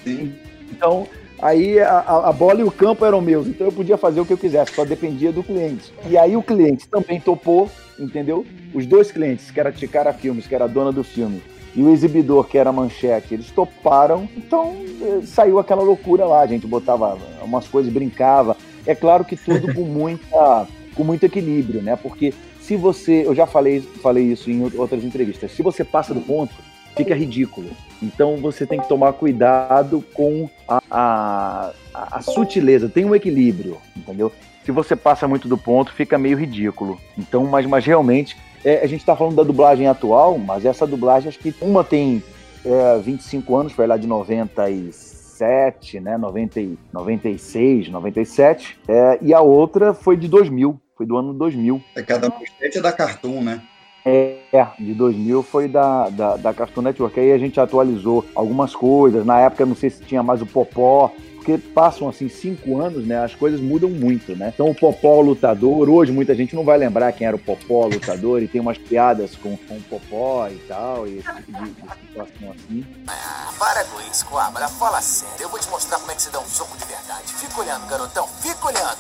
Então, 0.71 1.07
aí 1.43 1.79
a, 1.81 2.29
a 2.29 2.33
bola 2.33 2.61
e 2.61 2.65
o 2.65 2.71
campo 2.71 3.05
eram 3.05 3.21
meus, 3.21 3.47
então 3.47 3.67
eu 3.67 3.73
podia 3.73 3.97
fazer 3.97 4.21
o 4.21 4.27
que 4.27 4.33
eu 4.33 4.39
quisesse, 4.39 4.75
só 4.75 4.85
dependia 4.85 5.33
do 5.33 5.43
cliente. 5.43 5.93
E 6.09 6.17
aí 6.17 6.37
o 6.37 6.43
cliente 6.43 6.89
também 6.89 7.21
topou, 7.21 7.71
entendeu? 7.99 8.47
Os 8.75 8.87
dois 8.87 9.11
clientes, 9.11 9.51
que 9.51 9.61
era 9.61 9.73
Ticara 9.73 10.13
Filmes, 10.13 10.47
que 10.47 10.55
era 10.55 10.65
a 10.65 10.69
dona 10.69 10.93
do 10.93 11.05
filme, 11.05 11.43
e 11.75 11.83
o 11.83 11.91
exibidor, 11.91 12.45
que 12.45 12.59
era 12.59 12.71
a 12.71 12.73
Manchete, 12.73 13.35
eles 13.35 13.51
toparam, 13.51 14.29
então 14.37 14.75
eh, 15.03 15.21
saiu 15.25 15.59
aquela 15.59 15.83
loucura 15.83 16.25
lá, 16.25 16.41
a 16.41 16.47
gente 16.47 16.67
botava 16.67 17.17
umas 17.43 17.69
coisas, 17.69 17.93
brincava. 17.93 18.57
É 18.85 18.95
claro 18.95 19.25
que 19.25 19.37
tudo 19.37 19.73
com 19.73 19.83
muita 19.87 20.67
com 20.95 21.05
muito 21.05 21.25
equilíbrio, 21.25 21.81
né? 21.81 21.97
Porque 21.97 22.35
se 22.61 22.77
você, 22.77 23.25
eu 23.25 23.35
já 23.35 23.47
falei, 23.47 23.81
falei 23.81 24.25
isso 24.25 24.51
em 24.51 24.63
outras 24.77 25.05
entrevistas, 25.05 25.53
se 25.53 25.63
você 25.63 25.85
passa 25.85 26.13
do 26.13 26.21
ponto, 26.21 26.55
fica 26.97 27.15
ridículo. 27.15 27.71
Então 28.03 28.37
você 28.37 28.67
tem 28.67 28.81
que 28.81 28.89
tomar 28.89 29.13
cuidado 29.13 30.05
com 30.15 30.49
a, 30.69 30.81
a, 30.91 31.73
a 31.95 32.23
sutileza, 32.23 32.89
tem 32.89 33.05
um 33.05 33.15
equilíbrio, 33.15 33.77
entendeu? 33.97 34.33
Se 34.65 34.73
você 34.73 34.95
passa 34.95 35.27
muito 35.27 35.49
do 35.49 35.59
ponto, 35.59 35.93
fica 35.93 36.19
meio 36.19 36.37
ridículo. 36.37 37.01
Então, 37.17 37.45
mas, 37.45 37.67
mas 37.67 37.85
realmente, 37.85 38.37
é, 38.65 38.81
a 38.83 38.87
gente 38.87 39.01
está 39.01 39.17
falando 39.17 39.37
da 39.37 39.43
dublagem 39.43 39.87
atual, 39.87 40.39
mas 40.39 40.65
essa 40.65 40.87
dublagem, 40.87 41.29
acho 41.29 41.39
que 41.39 41.55
uma 41.61 41.83
tem 41.83 42.23
é, 42.65 42.99
25 42.99 43.57
anos, 43.57 43.73
foi 43.73 43.87
lá 43.87 43.97
de 43.97 44.07
97, 44.07 46.01
né, 46.01 46.17
90, 46.19 46.61
96, 46.93 47.89
97, 47.89 48.79
é, 48.87 49.19
e 49.23 49.33
a 49.33 49.41
outra 49.41 49.95
foi 49.95 50.17
de 50.17 50.29
2000, 50.29 50.81
foi 50.97 51.07
do 51.07 51.17
ano 51.17 51.33
2000. 51.33 51.83
É 51.97 52.03
cada 52.03 52.29
manchete 52.29 52.79
é 52.79 52.81
da 52.81 52.93
Cartoon, 52.93 53.41
né? 53.41 53.63
É, 54.05 54.39
de 54.79 54.95
2000 54.95 55.43
foi 55.43 55.69
da, 55.69 56.09
da, 56.09 56.37
da 56.37 56.55
Cartoon 56.55 56.83
Network. 56.83 57.19
Aí 57.19 57.33
a 57.33 57.39
gente 57.39 57.61
atualizou 57.61 58.25
algumas 58.35 58.75
coisas. 58.75 59.25
Na 59.25 59.41
época, 59.41 59.67
não 59.67 59.75
sei 59.75 59.91
se 59.91 60.03
tinha 60.03 60.23
mais 60.23 60.41
o 60.41 60.47
Popó, 60.47 61.13
porque 61.37 61.57
passam 61.59 62.09
assim 62.09 62.29
cinco 62.29 62.79
anos, 62.79 63.07
né? 63.07 63.25
As 63.25 63.35
coisas 63.35 63.61
mudam 63.61 63.89
muito, 63.89 64.37
né? 64.37 64.53
Então 64.55 64.69
o 64.71 64.75
Popó 64.75 65.21
lutador, 65.21 65.89
hoje 65.89 66.13
muita 66.13 66.35
gente 66.35 66.55
não 66.55 66.65
vai 66.65 66.77
lembrar 66.77 67.13
quem 67.13 67.27
era 67.27 67.35
o 67.35 67.39
Popó 67.39 67.87
lutador 67.87 68.43
e 68.43 68.49
tem 68.49 68.61
umas 68.61 68.77
piadas 68.77 69.37
com, 69.37 69.57
com 69.57 69.75
o 69.75 69.83
Popó 69.83 70.49
e 70.49 70.59
tal, 70.69 71.07
e 71.07 71.19
esse 71.19 71.35
tipo 71.35 71.53
de, 71.53 71.71
de 71.71 71.81
situação 72.07 72.51
assim. 72.51 72.85
Ah, 73.07 73.51
para 73.59 73.85
com 73.85 74.01
isso, 74.11 74.27
Coabra. 74.27 74.69
Fala 74.69 75.01
sério. 75.01 75.37
Eu 75.41 75.49
vou 75.49 75.59
te 75.59 75.69
mostrar 75.71 75.99
como 75.99 76.13
é 76.13 76.15
que 76.15 76.23
se 76.23 76.31
dá 76.31 76.41
um 76.41 76.47
soco 76.47 76.77
de 76.77 76.85
verdade. 76.85 77.33
Fica 77.33 77.61
olhando, 77.61 77.87
garotão. 77.87 78.27
Fica 78.27 78.67
olhando. 78.67 78.99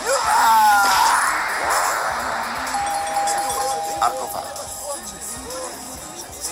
Aprovado. 0.00 1.93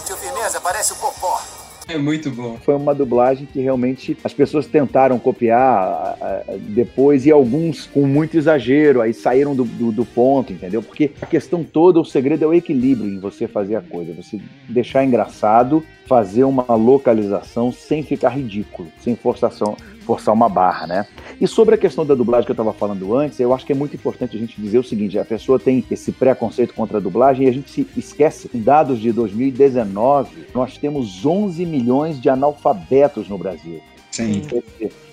Sentiu 0.03 0.17
firmeza? 0.17 0.61
Parece 0.61 0.93
o 0.93 0.97
Popó. 0.97 1.41
É 1.87 1.97
muito 1.97 2.29
bom. 2.29 2.59
Foi 2.65 2.75
uma 2.75 2.93
dublagem 2.93 3.47
que 3.47 3.61
realmente 3.61 4.17
as 4.25 4.33
pessoas 4.33 4.67
tentaram 4.67 5.17
copiar 5.17 6.17
depois 6.59 7.25
e 7.25 7.31
alguns 7.31 7.87
com 7.87 8.05
muito 8.05 8.37
exagero, 8.37 9.01
aí 9.01 9.15
saíram 9.15 9.55
do, 9.55 9.65
do, 9.65 9.93
do, 9.93 10.05
ponto, 10.05 10.53
entendeu? 10.53 10.83
Porque 10.83 11.13
a 11.21 11.27
questão 11.27 11.63
toda, 11.63 12.01
o 12.01 12.05
segredo 12.05 12.45
é 12.45 12.47
o 12.49 12.55
equilíbrio 12.55 13.09
em 13.09 13.21
você 13.21 13.47
fazer 13.47 13.77
a 13.77 13.81
coisa, 13.81 14.13
você 14.13 14.41
deixar 14.69 15.05
engraçado, 15.05 15.85
fazer 16.07 16.45
uma 16.45 16.75
localização 16.75 17.71
sem 17.71 18.03
ficar 18.03 18.31
ridículo, 18.31 18.89
sem 19.01 19.15
forçação, 19.15 19.77
forçar 20.03 20.35
uma 20.35 20.49
barra, 20.49 20.87
né? 20.87 21.07
E 21.41 21.47
sobre 21.47 21.75
a 21.75 21.79
questão 21.79 22.05
da 22.05 22.15
dublagem 22.15 22.45
que 22.45 22.51
eu 22.51 22.55
estava 22.55 22.73
falando 22.73 23.17
antes, 23.17 23.41
eu 23.41 23.53
acho 23.53 23.65
que 23.65 23.73
é 23.73 23.75
muito 23.75 23.97
importante 23.97 24.37
a 24.37 24.39
gente 24.41 24.61
dizer 24.61 24.79
o 24.79 24.85
seguinte: 24.85 25.19
a 25.19 25.25
pessoa 25.25 25.59
tem 25.59 25.85
esse 25.91 26.13
preconceito 26.13 26.75
contra 26.75 26.99
a 26.99 27.01
dublagem 27.01 27.47
e 27.47 27.49
a 27.49 27.53
gente 27.53 27.71
se 27.71 27.87
esquece. 27.97 28.51
Em 28.55 28.61
dados 28.61 29.01
de 29.01 29.13
2019, 29.13 30.47
nós 30.55 30.77
temos 30.77 31.25
11 31.25 31.65
milhões 31.65 32.21
de 32.21 32.29
analfabetos 32.29 33.29
no 33.29 33.39
Brasil. 33.39 33.81
Sim. 34.11 34.43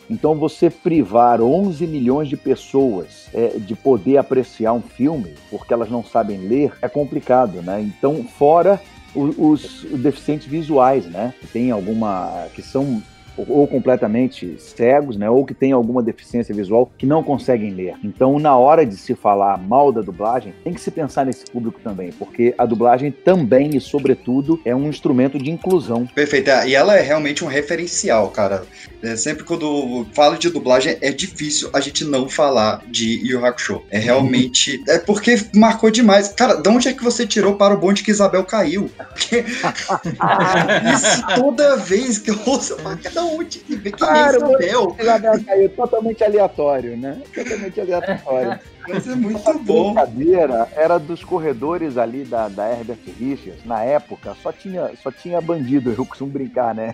Então, 0.10 0.36
você 0.36 0.70
privar 0.70 1.40
11 1.40 1.86
milhões 1.86 2.28
de 2.28 2.36
pessoas 2.36 3.30
é, 3.34 3.60
de 3.60 3.76
poder 3.76 4.18
apreciar 4.18 4.74
um 4.74 4.82
filme 4.82 5.36
porque 5.52 5.72
elas 5.72 5.90
não 5.90 6.04
sabem 6.04 6.40
ler 6.40 6.74
é 6.82 6.90
complicado, 6.90 7.62
né? 7.62 7.80
Então, 7.80 8.24
fora 8.24 8.82
os, 9.16 9.84
os 9.84 10.00
deficientes 10.00 10.48
visuais, 10.48 11.06
né? 11.06 11.34
Que 11.40 11.48
tem 11.48 11.72
alguma. 11.72 12.48
que 12.54 12.62
são 12.62 13.02
ou 13.38 13.68
completamente 13.68 14.56
cegos, 14.60 15.18
né, 15.18 15.30
ou 15.30 15.46
que 15.46 15.54
têm 15.54 15.72
alguma 15.72 16.02
deficiência 16.02 16.54
visual 16.54 16.92
que 16.98 17.06
não 17.06 17.24
conseguem 17.24 17.72
ler. 17.72 17.96
Então, 18.04 18.40
na 18.40 18.58
hora 18.58 18.86
de 18.86 18.96
se 18.96 19.16
falar 19.16 19.58
mal 19.58 19.92
da 19.92 20.02
dublagem, 20.02 20.54
tem 20.64 20.74
que 20.74 20.82
se 20.82 20.92
pensar 20.92 21.26
nesse 21.26 21.46
público 21.46 21.80
também, 21.84 22.12
porque 22.12 22.54
a 22.58 22.66
dublagem 22.66 23.12
também 23.12 23.76
e 23.76 23.82
sobretudo 23.82 24.60
é 24.66 24.76
um 24.76 24.90
instrumento 24.90 25.38
de 25.38 25.50
inclusão. 25.50 26.06
Perfeito, 26.08 26.50
e 26.68 26.76
ela 26.76 26.98
é 26.98 27.02
realmente 27.02 27.44
um 27.44 27.48
referencial, 27.48 28.30
cara. 28.30 28.64
É, 29.02 29.16
sempre 29.16 29.46
quando 29.46 30.06
falo 30.14 30.38
de 30.38 30.50
dublagem 30.50 30.98
é 31.00 31.12
difícil 31.12 31.70
a 31.72 31.80
gente 31.80 32.04
não 32.04 32.28
falar 32.28 32.84
de 32.88 33.26
Yu 33.26 33.46
Hakusho. 33.46 33.82
É 33.90 33.98
realmente 33.98 34.82
é 34.88 34.98
porque 35.00 35.38
marcou 35.56 35.90
demais. 35.90 36.30
Cara, 36.30 36.56
de 36.56 36.70
onde 36.70 36.90
é 36.90 36.94
que 36.94 37.04
você 37.04 37.26
tirou 37.26 37.56
para 37.56 37.74
o 37.74 37.78
bonde 37.78 38.04
que 38.04 38.12
Isabel 38.12 38.44
caiu? 38.44 38.90
Porque 39.20 39.44
isso 40.94 41.28
toda 41.36 41.78
vez 41.78 42.18
que 42.18 42.32
eu 42.32 42.40
ouço, 42.46 42.76
cada 43.02 43.24
onde 43.38 43.60
que 43.60 43.78
quem 43.80 43.92
Claro, 43.92 44.44
é 44.44 44.66
Isabel? 44.66 44.96
Isabel 45.00 45.46
caiu 45.46 45.70
totalmente 45.70 46.24
aleatório, 46.24 46.98
né? 46.98 47.22
Totalmente 47.34 47.80
aleatório. 47.82 48.60
Mas 48.88 49.08
é 49.08 49.16
muito 49.16 49.48
A 49.48 49.54
bom. 49.54 49.94
brincadeira 49.94 50.68
era 50.76 50.98
dos 50.98 51.24
corredores 51.24 51.98
ali 51.98 52.24
da, 52.24 52.48
da 52.48 52.72
Herbert 52.72 52.98
Richards. 53.20 53.64
Na 53.64 53.84
época, 53.84 54.36
só 54.42 54.52
tinha, 54.52 54.90
só 55.04 55.12
tinha 55.12 55.40
bandido, 55.40 55.94
eu 55.96 56.06
costumo 56.06 56.32
brincar, 56.32 56.74
né? 56.74 56.92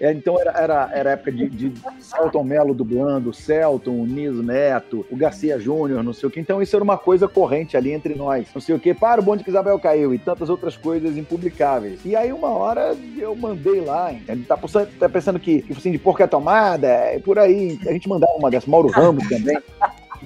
É, 0.00 0.10
então 0.12 0.40
era, 0.40 0.52
era, 0.52 0.90
era 0.94 1.10
época 1.10 1.30
de, 1.30 1.46
de 1.50 1.72
Celton 1.98 2.42
Mello 2.42 2.72
dublando, 2.72 3.34
Celton, 3.34 3.90
o 3.90 4.06
Niso 4.06 4.42
Neto, 4.42 5.04
o 5.10 5.16
Garcia 5.16 5.60
Júnior, 5.60 6.02
não 6.02 6.14
sei 6.14 6.26
o 6.26 6.30
que. 6.32 6.40
Então 6.40 6.62
isso 6.62 6.74
era 6.74 6.82
uma 6.82 6.96
coisa 6.96 7.28
corrente 7.28 7.76
ali 7.76 7.92
entre 7.92 8.14
nós. 8.14 8.48
Não 8.54 8.62
sei 8.62 8.74
o 8.74 8.80
que, 8.80 8.94
para 8.94 9.20
o 9.20 9.24
bonde 9.24 9.44
que 9.44 9.50
Isabel 9.50 9.78
caiu 9.78 10.14
e 10.14 10.18
tantas 10.18 10.48
outras 10.48 10.74
coisas 10.74 11.18
impublicáveis. 11.18 12.00
E 12.02 12.16
aí 12.16 12.32
uma 12.32 12.48
hora 12.48 12.96
eu 13.18 13.36
mandei 13.36 13.82
lá, 13.82 14.10
entende? 14.10 14.44
Tá 14.44 14.56
pensando, 14.56 14.88
tá 14.98 15.08
pensando 15.08 15.38
que, 15.38 15.60
que 15.60 15.72
assim, 15.74 15.92
de 15.92 15.98
porca 15.98 16.26
tomada, 16.26 16.88
é 16.88 17.18
por 17.18 17.38
aí. 17.38 17.78
A 17.86 17.92
gente 17.92 18.08
mandava 18.08 18.32
uma 18.32 18.50
dessas, 18.50 18.68
Mauro 18.68 18.88
Ramos 18.88 19.28
também. 19.28 19.58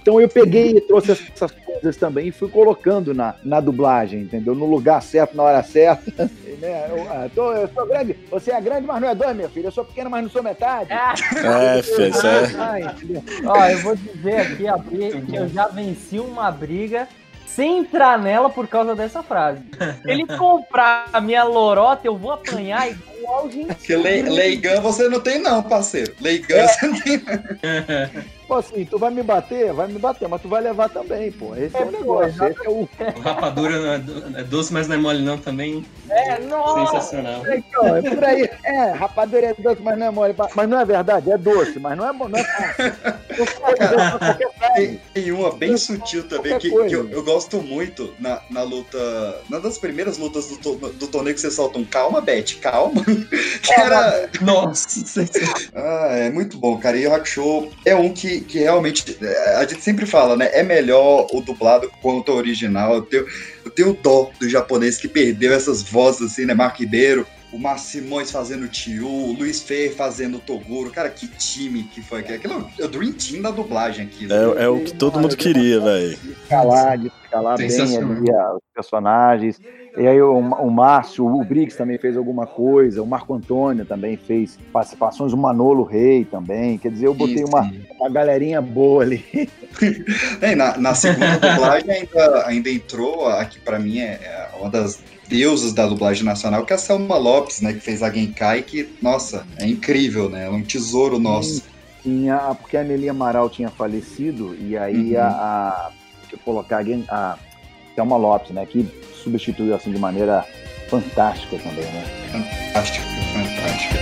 Então 0.04 0.20
eu 0.20 0.28
peguei 0.28 0.72
e 0.72 0.80
trouxe 0.82 1.12
essas 1.12 1.50
coisas 1.50 1.96
também 1.96 2.28
e 2.28 2.30
fui 2.30 2.50
colocando 2.50 3.14
na, 3.14 3.36
na 3.42 3.58
dublagem, 3.58 4.20
entendeu? 4.20 4.54
No 4.54 4.66
lugar 4.66 5.00
certo, 5.02 5.34
na 5.34 5.42
hora 5.42 5.62
certa. 5.62 6.24
né? 6.60 6.90
eu, 6.90 7.10
ah, 7.10 7.26
tô, 7.34 7.50
eu 7.54 7.66
sou 7.68 7.86
grande, 7.86 8.14
você 8.30 8.50
é 8.50 8.60
grande, 8.60 8.86
mas 8.86 9.00
não 9.00 9.08
é 9.08 9.14
dois, 9.14 9.34
meu 9.34 9.48
filho. 9.48 9.68
Eu 9.68 9.72
sou 9.72 9.82
pequeno, 9.82 10.10
mas 10.10 10.22
não 10.22 10.28
sou 10.30 10.42
metade. 10.42 10.92
É, 10.92 11.80
filho, 11.82 12.08
isso 12.08 12.26
é- 12.26 12.54
Ah, 12.58 12.80
entendeu? 12.80 13.24
Ó, 13.46 13.66
eu 13.66 13.78
vou 13.78 13.96
dizer 13.96 14.36
aqui 14.36 14.68
a 14.68 14.76
briga, 14.76 15.20
que 15.22 15.36
eu 15.36 15.48
já 15.48 15.68
venci 15.68 16.18
uma 16.18 16.50
briga 16.50 17.08
sem 17.46 17.78
entrar 17.78 18.18
nela 18.18 18.50
por 18.50 18.68
causa 18.68 18.94
dessa 18.94 19.22
frase. 19.22 19.60
Se 20.02 20.10
ele 20.10 20.26
comprar 20.36 21.08
a 21.14 21.20
minha 21.20 21.44
lorota, 21.44 22.06
eu 22.06 22.14
vou 22.14 22.32
apanhar 22.32 22.90
igual 22.90 23.13
gente. 23.13 23.13
Porque 23.66 23.96
Le 23.96 24.22
Leigan 24.22 24.80
você 24.80 25.08
não 25.08 25.20
tem, 25.20 25.38
não, 25.40 25.62
parceiro. 25.62 26.12
Leigan 26.20 26.56
É. 26.56 26.66
você 26.68 26.86
não 26.86 27.00
tem. 27.00 27.22
Pô, 28.46 28.56
assim, 28.56 28.84
tu 28.84 28.98
vai 28.98 29.10
me 29.10 29.22
bater? 29.22 29.72
Vai 29.72 29.88
me 29.88 29.98
bater, 29.98 30.28
mas 30.28 30.42
tu 30.42 30.48
vai 30.48 30.60
levar 30.60 30.90
também, 30.90 31.32
pô. 31.32 31.56
Esse 31.56 31.74
é, 31.78 31.80
É, 31.80 31.84
o 31.86 31.90
negócio. 31.90 32.44
Esse 32.44 32.66
é 32.66 32.68
o. 32.68 32.86
O 33.16 33.20
rapadura 33.20 33.78
não 33.80 33.92
é, 33.94 33.98
do- 33.98 34.38
é 34.38 34.44
doce, 34.44 34.70
mas 34.70 34.86
não 34.86 34.96
é 34.96 34.98
mole 34.98 35.22
não 35.22 35.38
também. 35.38 35.82
É, 36.10 36.38
nossa. 36.40 36.84
Sensacional. 36.92 37.42
Então, 37.50 37.96
é 37.96 38.02
por 38.02 38.22
aí. 38.22 38.50
É, 38.62 38.90
rapadura 38.90 39.46
é 39.46 39.54
doce, 39.54 39.80
mas 39.80 39.98
não 39.98 40.06
é 40.06 40.10
mole. 40.10 40.34
Mas 40.54 40.68
não 40.68 40.78
é 40.78 40.84
verdade, 40.84 41.32
é 41.32 41.38
doce, 41.38 41.80
mas 41.80 41.96
não 41.96 42.06
é, 42.06 42.12
mo- 42.12 42.28
não 42.28 42.38
é. 42.38 42.44
Tem, 44.76 45.00
tem 45.14 45.32
uma 45.32 45.50
bem 45.52 45.76
sutil 45.78 46.24
também 46.28 46.58
que, 46.58 46.68
que 46.70 46.92
eu, 46.94 47.08
eu 47.08 47.24
gosto 47.24 47.62
muito 47.62 48.12
na, 48.18 48.40
na 48.50 48.62
luta. 48.62 48.98
Na 49.48 49.58
das 49.58 49.78
primeiras 49.78 50.18
lutas 50.18 50.48
do, 50.48 50.56
to- 50.58 50.88
do 50.92 51.06
torneio 51.06 51.34
que 51.34 51.40
você 51.40 51.50
solta 51.50 51.78
um 51.78 51.84
calma, 51.84 52.20
Beth, 52.20 52.56
calma. 52.60 53.02
Que 53.62 53.72
era. 53.72 54.28
Nossa, 54.40 54.88
Ah, 55.74 56.08
é 56.12 56.30
muito 56.30 56.58
bom, 56.58 56.76
cara. 56.78 56.96
E 56.96 57.06
o 57.06 57.14
Hakusho 57.14 57.70
é 57.84 57.94
um 57.94 58.12
que, 58.12 58.40
que 58.42 58.58
realmente. 58.58 59.16
é, 59.20 59.56
A 59.56 59.66
gente 59.66 59.82
sempre 59.82 60.06
fala, 60.06 60.36
né? 60.36 60.50
É 60.52 60.62
melhor 60.62 61.26
o 61.32 61.40
dublado 61.40 61.90
quanto 62.02 62.32
o 62.32 62.36
original. 62.36 62.94
Eu 62.94 63.02
tenho, 63.02 63.26
eu 63.64 63.70
tenho 63.70 63.98
dó 64.02 64.30
do 64.38 64.48
japonês 64.48 64.98
que 64.98 65.08
perdeu 65.08 65.52
essas 65.52 65.82
vozes 65.82 66.32
assim, 66.32 66.44
né? 66.44 66.54
Marco 66.54 66.78
Ribeiro, 66.80 67.26
o 67.52 67.58
Márcio 67.58 68.02
Simões 68.02 68.30
fazendo 68.30 68.64
o 68.64 68.68
Tio, 68.68 69.06
o 69.08 69.32
Luiz 69.32 69.62
Fer 69.62 69.94
fazendo 69.94 70.38
o 70.38 70.40
Toguro. 70.40 70.90
Cara, 70.90 71.08
que 71.08 71.28
time 71.28 71.84
que 71.84 72.02
foi 72.02 72.20
aquele. 72.20 72.38
Aquilo 72.38 72.70
é 72.78 72.84
o 72.84 72.88
Dream 72.88 73.12
Team 73.12 73.42
da 73.42 73.50
dublagem 73.50 74.06
aqui. 74.06 74.26
né? 74.26 74.34
É, 74.34 74.64
é 74.64 74.68
o 74.68 74.80
que 74.80 74.92
todo 74.92 75.20
mundo 75.20 75.36
queria, 75.36 75.80
velho. 75.80 76.18
escalar, 76.42 76.98
de 76.98 77.06
escalar 77.06 77.56
bem 77.56 77.66
ali 77.68 78.30
os 78.30 78.62
personagens. 78.74 79.60
E 79.96 80.08
aí 80.08 80.20
o, 80.20 80.36
o 80.38 80.70
Márcio, 80.70 81.24
o 81.24 81.44
Briggs 81.44 81.76
também 81.76 81.98
fez 81.98 82.16
alguma 82.16 82.46
coisa, 82.46 83.00
o 83.00 83.06
Marco 83.06 83.32
Antônio 83.32 83.84
também 83.84 84.16
fez 84.16 84.58
participações, 84.72 85.32
o 85.32 85.36
Manolo 85.36 85.84
Rei 85.84 86.24
também. 86.24 86.78
Quer 86.78 86.90
dizer, 86.90 87.06
eu 87.06 87.14
botei 87.14 87.36
Isso. 87.36 87.46
uma, 87.46 87.72
uma 88.00 88.10
galerinha 88.10 88.60
boa 88.60 89.02
ali. 89.02 89.24
É, 90.40 90.54
na, 90.54 90.76
na 90.78 90.94
segunda 90.94 91.36
dublagem 91.36 91.90
ainda, 91.90 92.46
ainda 92.46 92.70
entrou 92.70 93.26
a 93.26 93.44
que 93.44 93.58
pra 93.58 93.76
mim 93.76 93.98
é, 93.98 94.20
é 94.22 94.48
uma 94.60 94.70
das 94.70 95.02
deusas 95.28 95.72
da 95.72 95.84
dublagem 95.84 96.24
nacional, 96.24 96.64
que 96.64 96.72
é 96.72 96.76
a 96.76 96.78
Selma 96.78 97.16
Lopes, 97.16 97.60
né? 97.60 97.72
Que 97.72 97.80
fez 97.80 98.00
a 98.00 98.08
Genkai, 98.08 98.62
que, 98.62 98.88
nossa, 99.02 99.44
é 99.58 99.66
incrível, 99.66 100.30
né? 100.30 100.46
É 100.46 100.48
um 100.48 100.62
tesouro 100.62 101.18
nosso. 101.18 101.64
Tinha, 102.04 102.54
porque 102.54 102.76
a 102.76 102.84
Nelly 102.84 103.08
Amaral 103.08 103.50
tinha 103.50 103.68
falecido, 103.68 104.54
e 104.60 104.76
aí 104.76 105.16
Uhum. 105.16 105.20
a, 105.20 105.26
a. 105.26 105.90
Deixa 106.20 106.36
eu 106.36 106.38
colocar. 106.44 106.84
A 107.08 107.36
Thelma 107.96 108.16
Lopes, 108.16 108.50
né? 108.52 108.64
Que 108.66 108.86
substituiu 109.24 109.74
assim 109.74 109.90
de 109.90 109.98
maneira 109.98 110.44
fantástica 110.88 111.56
também, 111.56 111.84
né? 111.84 112.04
Fantástico, 112.30 113.06
fantástico. 113.32 113.94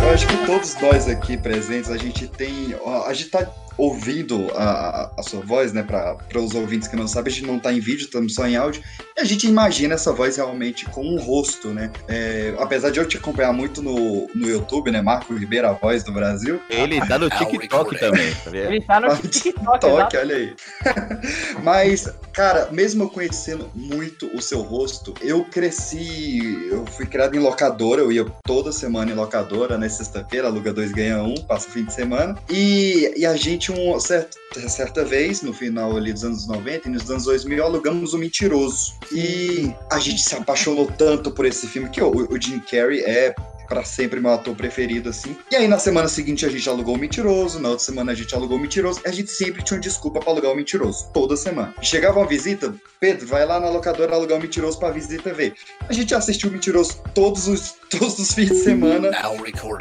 Eu 0.00 0.10
acho 0.10 0.26
que 0.26 0.46
todos 0.46 0.80
nós 0.80 1.08
aqui 1.08 1.36
presentes, 1.36 1.90
a 1.90 1.98
gente 1.98 2.26
tem. 2.28 2.74
A 3.06 3.12
gente 3.12 3.30
tá 3.30 3.46
ouvindo 3.76 4.50
a, 4.56 5.10
a 5.18 5.22
sua 5.22 5.40
voz, 5.40 5.72
né? 5.72 5.82
Para 5.82 6.16
os 6.40 6.54
ouvintes 6.54 6.88
que 6.88 6.96
não 6.96 7.08
sabem, 7.08 7.32
a 7.32 7.36
gente 7.36 7.46
não 7.46 7.58
tá 7.58 7.72
em 7.72 7.80
vídeo, 7.80 8.04
estamos 8.04 8.34
só 8.34 8.46
em 8.46 8.56
áudio. 8.56 8.82
E 9.16 9.20
a 9.20 9.24
gente 9.24 9.46
imagina 9.46 9.94
essa 9.94 10.12
voz 10.12 10.36
realmente 10.36 10.84
com 10.86 11.02
um 11.04 11.20
rosto, 11.20 11.68
né? 11.68 11.90
É, 12.08 12.54
apesar 12.58 12.90
de 12.90 12.98
eu 12.98 13.06
te 13.06 13.16
acompanhar 13.16 13.52
muito 13.52 13.82
no, 13.82 14.28
no 14.34 14.48
YouTube, 14.48 14.90
né? 14.90 15.00
Marco 15.02 15.34
Ribeiro, 15.34 15.68
a 15.68 15.72
voz 15.72 16.02
do 16.02 16.12
Brasil. 16.12 16.60
Ele 16.68 17.00
tá 17.00 17.18
no 17.18 17.28
TikTok 17.30 17.98
também, 17.98 18.34
tá 18.34 18.50
vendo? 18.50 18.72
Ele 18.72 18.80
tá 18.80 19.00
no 19.00 19.08
Ah, 19.14 19.16
TikTok, 19.16 19.86
exato. 19.86 20.16
olha 20.16 20.36
aí. 20.36 20.54
Mas, 21.62 22.08
cara, 22.32 22.68
mesmo 22.72 23.04
eu 23.04 23.08
conhecendo 23.10 23.70
muito 23.74 24.26
o 24.34 24.42
seu 24.42 24.60
rosto, 24.60 25.14
eu 25.20 25.44
cresci. 25.44 26.68
Eu 26.70 26.84
fui 26.86 27.06
criado 27.06 27.36
em 27.36 27.40
locadora, 27.40 28.00
eu 28.00 28.10
ia 28.12 28.24
toda 28.44 28.72
semana 28.72 29.10
em 29.10 29.14
locadora, 29.14 29.78
né? 29.78 29.88
Sexta-feira, 29.88 30.48
aluga 30.48 30.72
dois, 30.72 30.92
ganha 30.92 31.22
um, 31.22 31.34
passa 31.34 31.68
o 31.68 31.70
fim 31.70 31.84
de 31.84 31.92
semana. 31.92 32.36
E, 32.50 33.12
e 33.16 33.26
a 33.26 33.36
gente, 33.36 33.63
um, 33.72 33.98
certo, 33.98 34.38
certa 34.68 35.04
vez, 35.04 35.42
no 35.42 35.52
final 35.52 35.96
ali 35.96 36.12
dos 36.12 36.24
anos 36.24 36.46
90 36.46 36.88
e 36.88 36.92
nos 36.92 37.10
anos 37.10 37.24
2000, 37.24 37.64
alugamos 37.64 38.14
o 38.14 38.18
Mentiroso. 38.18 38.94
E 39.12 39.72
a 39.90 39.98
gente 39.98 40.22
se 40.22 40.34
apaixonou 40.34 40.86
tanto 40.86 41.30
por 41.30 41.46
esse 41.46 41.66
filme 41.66 41.88
que 41.90 42.02
o, 42.02 42.10
o 42.10 42.40
Jim 42.40 42.60
Carrey 42.60 43.00
é 43.00 43.34
pra 43.68 43.84
sempre 43.84 44.20
meu 44.20 44.32
ator 44.32 44.54
preferido, 44.54 45.08
assim. 45.08 45.36
E 45.50 45.56
aí, 45.56 45.68
na 45.68 45.78
semana 45.78 46.08
seguinte, 46.08 46.44
a 46.44 46.48
gente 46.48 46.68
alugou 46.68 46.94
o 46.94 46.98
Mentiroso, 46.98 47.60
na 47.60 47.70
outra 47.70 47.84
semana 47.84 48.12
a 48.12 48.14
gente 48.14 48.34
alugou 48.34 48.56
o 48.56 48.60
Mentiroso, 48.60 49.00
e 49.04 49.08
a 49.08 49.12
gente 49.12 49.30
sempre 49.30 49.62
tinha 49.62 49.76
uma 49.76 49.82
desculpa 49.82 50.20
pra 50.20 50.30
alugar 50.30 50.52
o 50.52 50.56
Mentiroso, 50.56 51.10
toda 51.12 51.36
semana. 51.36 51.74
Chegava 51.82 52.20
uma 52.20 52.26
visita, 52.26 52.74
Pedro, 53.00 53.26
vai 53.26 53.44
lá 53.44 53.58
na 53.58 53.68
locadora 53.68 54.14
alugar 54.14 54.38
o 54.38 54.42
Mentiroso 54.42 54.78
pra 54.78 54.90
visita 54.90 55.32
ver. 55.32 55.54
A 55.88 55.92
gente 55.92 56.14
assistiu 56.14 56.50
o 56.50 56.52
Mentiroso 56.52 57.02
todos 57.14 57.48
os, 57.48 57.74
todos 57.90 58.18
os 58.18 58.32
fins 58.32 58.50
de 58.50 58.56
semana, 58.56 59.10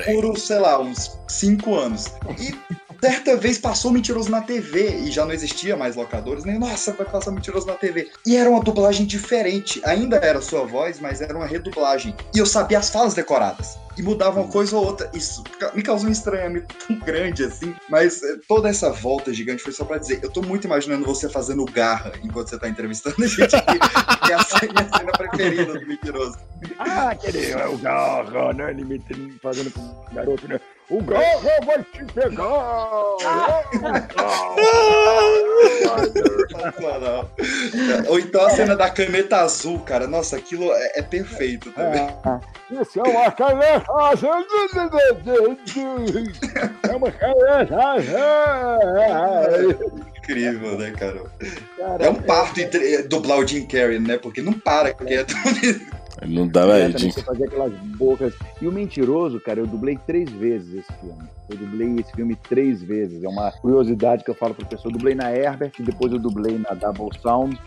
por, 0.06 0.38
sei 0.38 0.60
lá, 0.60 0.80
uns 0.80 1.12
cinco 1.28 1.76
anos. 1.76 2.06
E 2.40 2.56
certa 3.04 3.36
vez 3.36 3.58
passou 3.58 3.92
Mentiroso 3.92 4.32
na 4.32 4.42
TV, 4.42 5.00
e 5.00 5.12
já 5.12 5.26
não 5.26 5.34
existia 5.34 5.76
mais 5.76 5.94
locadores, 5.94 6.46
nem, 6.46 6.58
nossa, 6.58 6.94
vai 6.94 7.06
passar 7.06 7.32
Mentiroso 7.32 7.68
na 7.68 7.74
TV. 7.74 8.10
E 8.26 8.38
era 8.38 8.50
uma 8.50 8.62
dublagem 8.62 9.06
diferente, 9.06 9.82
ainda 9.84 10.16
era 10.16 10.42
sua 10.42 10.64
voz, 10.64 11.02
mas 11.02 11.20
era 11.20 11.36
uma 11.36 11.46
redublagem. 11.46 12.16
E 12.34 12.40
eu 12.40 12.46
sabia 12.46 12.80
as 12.80 12.90
falas 12.90 13.14
decoradas. 13.14 13.78
E 13.98 14.02
mudava 14.02 14.40
uma 14.40 14.50
coisa 14.50 14.78
ou 14.78 14.86
outra. 14.86 15.12
Isso 15.14 15.44
me 15.76 15.84
causou 15.84 16.08
um 16.08 16.12
estranhamento 16.14 16.74
tão 16.88 16.98
grande 17.00 17.44
assim. 17.44 17.76
Mas 17.90 18.24
eh, 18.24 18.38
toda 18.48 18.70
essa 18.70 18.90
volta 18.90 19.32
gigante 19.32 19.62
foi 19.62 19.72
só 19.72 19.86
pra 19.86 20.00
dizer: 20.00 20.20
eu 20.24 20.32
tô 20.32 20.42
muito 20.42 20.66
imaginando 20.66 21.06
você 21.06 21.30
fazendo 21.30 21.64
garra 21.66 22.14
enquanto 22.24 22.50
você 22.50 22.58
tá 22.58 22.68
entrevistando 22.68 23.24
a 23.24 23.28
gente 23.28 23.56
aqui. 23.56 23.78
é 24.32 24.34
a 24.34 24.74
minha 24.74 24.98
cena 24.98 25.12
preferida 25.12 25.80
do 25.80 25.86
mentiroso. 25.86 26.38
Ah, 26.80 27.10
aquele 27.10 27.52
é 27.52 27.68
o 27.68 27.78
Garra, 27.78 28.54
né? 28.54 28.72
Ele 28.72 28.84
me 28.84 29.00
fazendo 29.40 29.70
com 29.70 30.16
garoto, 30.16 30.48
né? 30.48 30.60
O 30.90 31.02
Garra 31.02 31.60
vai 31.66 31.82
te 31.84 32.04
pegar! 32.14 32.44
Ou 38.08 38.20
então 38.20 38.46
a 38.46 38.50
cena 38.50 38.76
da 38.76 38.90
caneta 38.90 39.38
azul, 39.38 39.80
cara. 39.80 40.06
Nossa, 40.08 40.36
aquilo 40.38 40.72
é, 40.74 41.00
é 41.00 41.02
perfeito 41.02 41.72
também. 41.72 42.08
Isso 42.72 43.00
é 43.00 43.04
uma 43.04 43.32
caneta 43.32 43.92
azul! 43.94 44.30
É 46.84 46.96
uma 46.96 47.12
caneta 47.12 47.78
azul! 47.80 48.14
Incrível, 50.18 50.78
né, 50.78 50.92
cara? 50.92 51.24
É 52.00 52.10
um 52.10 52.16
parto 52.16 52.60
entre- 52.62 53.04
dublar 53.04 53.40
o 53.40 53.48
Jim 53.48 53.66
Carrey, 53.66 54.00
né? 54.00 54.18
Porque 54.18 54.42
não 54.42 54.54
para 54.54 54.96
Não 56.28 56.48
dá, 56.48 56.62
É, 56.62 56.66
velho. 56.84 56.94
também 56.94 57.12
você 57.12 57.22
fazia 57.22 57.46
aquelas 57.46 57.74
bocas. 57.98 58.34
E 58.62 58.68
o 58.68 58.72
Mentiroso, 58.72 59.40
cara, 59.40 59.60
eu 59.60 59.68
dublei 59.68 59.98
três 60.06 60.30
vezes 60.32 60.74
esse 60.80 60.94
filme. 61.00 61.24
Eu 61.50 61.58
dublei 61.58 61.96
esse 62.00 62.12
filme 62.14 62.36
três 62.36 62.82
vezes. 62.82 63.24
É 63.24 63.28
uma 63.28 63.52
curiosidade 63.52 64.24
que 64.24 64.30
eu 64.32 64.36
falo 64.36 64.54
pro 64.54 64.66
pessoal. 64.66 64.92
Eu 64.92 64.98
dublei 64.98 65.16
na 65.16 65.32
Herbert, 65.36 65.72
depois 65.80 66.12
eu 66.14 66.20
dublei 66.20 66.58
na 66.58 66.74
Double 66.74 67.10
Sound. 67.22 67.60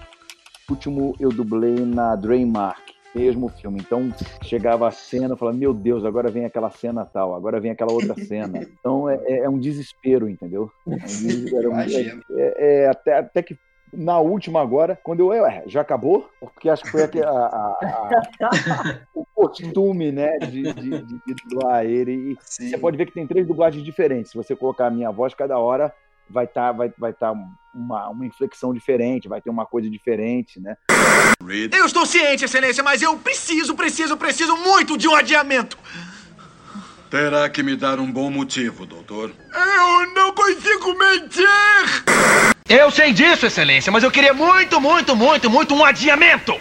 último 0.71 1.15
eu 1.21 1.29
dublei 1.31 1.77
na 1.85 2.17
Dreammark, 2.17 2.81
mesmo 3.15 3.49
filme. 3.49 3.81
Então 3.81 4.13
chegava 4.43 4.89
a 4.89 4.91
cena, 4.91 5.35
eu 5.35 5.37
falava, 5.37 5.57
meu 5.57 5.73
Deus, 5.73 6.05
agora 6.05 6.29
vem 6.31 6.45
aquela 6.45 6.71
cena 6.71 7.05
tal, 7.05 7.35
agora 7.35 7.61
vem 7.61 7.71
aquela 7.71 7.93
outra 7.93 8.15
cena. 8.25 8.67
Então 8.81 9.09
é, 9.09 9.17
é- 9.27 9.39
é 9.45 9.49
um 9.49 9.59
desespero, 9.59 10.29
entendeu? 10.29 10.71
É, 10.87 10.91
um 10.91 10.97
desespero. 10.97 11.71
Imagino. 11.71 12.23
É- 12.33 12.83
é 12.85 12.89
até, 12.89 13.19
até 13.19 13.43
que 13.43 13.57
na 13.97 14.19
última 14.19 14.61
agora, 14.61 14.99
quando 15.03 15.21
eu, 15.33 15.43
ué, 15.43 15.63
já 15.67 15.81
acabou? 15.81 16.31
Porque 16.41 16.69
acho 16.69 16.83
que 16.85 16.91
foi 16.91 17.03
aqui 17.03 17.23
a- 17.23 17.29
a- 17.29 17.79
a- 17.83 18.99
o 19.15 19.25
costume, 19.35 20.13
né, 20.13 20.39
de, 20.39 20.63
de, 20.73 21.03
de- 21.03 21.21
dublar 21.49 21.85
ele. 21.85 22.13
E 22.33 22.37
você 22.41 22.77
pode 22.79 22.97
ver 22.97 23.07
que 23.07 23.13
tem 23.13 23.27
três 23.27 23.47
dublagens 23.47 23.85
diferentes. 23.85 24.31
Se 24.31 24.37
você 24.37 24.55
colocar 24.55 24.87
a 24.87 24.91
minha 24.91 25.11
voz, 25.11 25.35
cada 25.35 25.59
hora 25.59 25.93
vai 26.29 26.45
estar 26.45 26.73
vai, 26.73 26.93
vai 26.99 27.13
tá 27.13 27.33
uma, 27.75 28.09
uma 28.09 28.27
inflexão 28.27 28.75
diferente, 28.75 29.29
vai 29.29 29.41
ter 29.41 29.51
uma 29.51 29.65
coisa 29.65 29.89
diferente, 29.89 30.61
né? 30.61 30.77
Eu 31.73 31.87
estou 31.87 32.05
ciente, 32.05 32.45
excelência, 32.45 32.83
mas 32.83 33.01
eu 33.03 33.17
preciso, 33.19 33.75
preciso, 33.77 34.17
preciso 34.17 34.57
muito 34.57 34.99
de 34.99 35.07
um 35.09 35.15
adiamento. 35.15 35.79
Terá 37.09 37.49
que 37.49 37.63
me 37.63 37.77
dar 37.77 38.01
um 38.01 38.11
bom 38.11 38.29
motivo, 38.31 38.85
doutor. 38.85 39.31
Eu 39.55 40.13
não 40.15 40.33
consigo 40.35 40.99
mentir! 40.99 42.56
Eu 42.69 42.91
sei 42.91 43.13
disso, 43.13 43.47
excelência, 43.47 43.93
mas 43.93 44.03
eu 44.03 44.11
queria 44.11 44.35
muito, 44.35 44.81
muito, 44.81 45.15
muito, 45.15 45.49
muito 45.49 45.75
um 45.75 45.85
adiamento! 45.85 46.59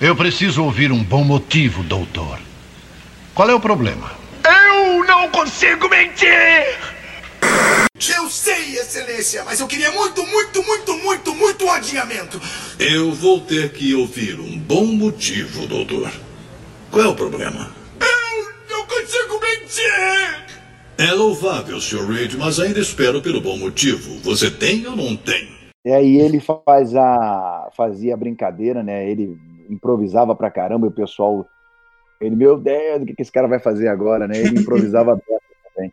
Eu 0.00 0.16
preciso 0.16 0.64
ouvir 0.64 0.90
um 0.90 1.02
bom 1.02 1.22
motivo, 1.22 1.84
doutor. 1.84 2.40
Qual 3.34 3.48
é 3.48 3.54
o 3.54 3.60
problema? 3.60 4.10
Eu 4.44 5.04
não 5.04 5.28
consigo 5.28 5.88
mentir! 5.88 6.76
Eu 8.16 8.28
sei, 8.28 8.78
excelência, 8.78 9.44
mas 9.44 9.60
eu 9.60 9.68
queria 9.68 9.92
muito, 9.92 10.26
muito, 10.26 10.62
muito, 10.64 10.96
muito, 10.98 11.34
muito 11.34 11.64
um 11.64 11.70
adiamento. 11.70 12.40
Eu 12.80 13.12
vou 13.12 13.40
ter 13.40 13.72
que 13.72 13.94
ouvir 13.94 14.40
um 14.40 14.58
bom 14.58 14.86
motivo, 14.86 15.68
doutor. 15.68 16.10
Qual 16.90 17.04
é 17.04 17.08
o 17.08 17.14
problema? 17.14 17.72
Não 18.68 18.86
consigo 18.86 19.40
mentir! 19.40 20.47
É 21.00 21.12
louvável, 21.12 21.80
Sr. 21.80 22.10
Reed, 22.10 22.34
mas 22.34 22.58
ainda 22.58 22.80
espero 22.80 23.22
pelo 23.22 23.40
bom 23.40 23.56
motivo. 23.56 24.18
Você 24.24 24.50
tem 24.50 24.84
ou 24.84 24.96
não 24.96 25.16
tem? 25.16 25.48
E 25.86 25.92
aí 25.92 26.18
ele 26.18 26.40
faz 26.40 26.92
a, 26.96 27.70
fazia 27.76 28.14
a 28.14 28.16
brincadeira, 28.16 28.82
né? 28.82 29.08
Ele 29.08 29.38
improvisava 29.70 30.34
pra 30.34 30.50
caramba 30.50 30.86
e 30.86 30.90
o 30.90 30.92
pessoal. 30.92 31.46
Ele, 32.20 32.34
meu 32.34 32.58
Deus, 32.58 33.02
o 33.02 33.06
que, 33.06 33.14
que 33.14 33.22
esse 33.22 33.30
cara 33.30 33.46
vai 33.46 33.60
fazer 33.60 33.86
agora, 33.86 34.26
né? 34.26 34.38
Ele 34.38 34.58
improvisava 34.58 35.16
também. 35.72 35.92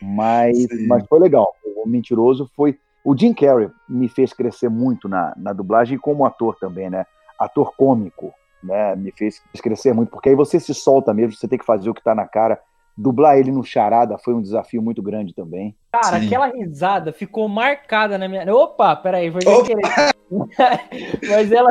Mas, 0.00 0.68
mas 0.86 1.04
foi 1.08 1.18
legal. 1.18 1.52
O 1.64 1.88
Mentiroso 1.88 2.48
foi. 2.54 2.78
O 3.04 3.16
Jim 3.16 3.34
Carrey 3.34 3.68
me 3.88 4.08
fez 4.08 4.32
crescer 4.32 4.68
muito 4.68 5.08
na, 5.08 5.34
na 5.36 5.52
dublagem 5.52 5.96
e 5.96 6.00
como 6.00 6.24
ator 6.24 6.56
também, 6.60 6.88
né? 6.88 7.04
Ator 7.36 7.74
cômico, 7.74 8.32
né? 8.62 8.94
Me 8.94 9.10
fez 9.10 9.42
crescer 9.60 9.92
muito, 9.92 10.10
porque 10.10 10.28
aí 10.28 10.36
você 10.36 10.60
se 10.60 10.72
solta 10.72 11.12
mesmo, 11.12 11.32
você 11.32 11.48
tem 11.48 11.58
que 11.58 11.66
fazer 11.66 11.90
o 11.90 11.94
que 11.94 12.02
tá 12.02 12.14
na 12.14 12.28
cara. 12.28 12.60
Dublar 12.96 13.36
ele 13.38 13.50
no 13.52 13.62
Charada 13.62 14.16
foi 14.16 14.32
um 14.34 14.40
desafio 14.40 14.80
muito 14.80 15.02
grande 15.02 15.34
também. 15.34 15.76
Cara, 15.92 16.18
Sim. 16.18 16.26
aquela 16.26 16.46
risada 16.46 17.12
ficou 17.12 17.46
marcada 17.48 18.16
na 18.16 18.26
minha. 18.28 18.54
Opa, 18.54 18.96
peraí, 18.96 19.30
foi 19.30 19.40
querer. 19.64 19.82
Mas 21.28 21.52
ela, 21.52 21.70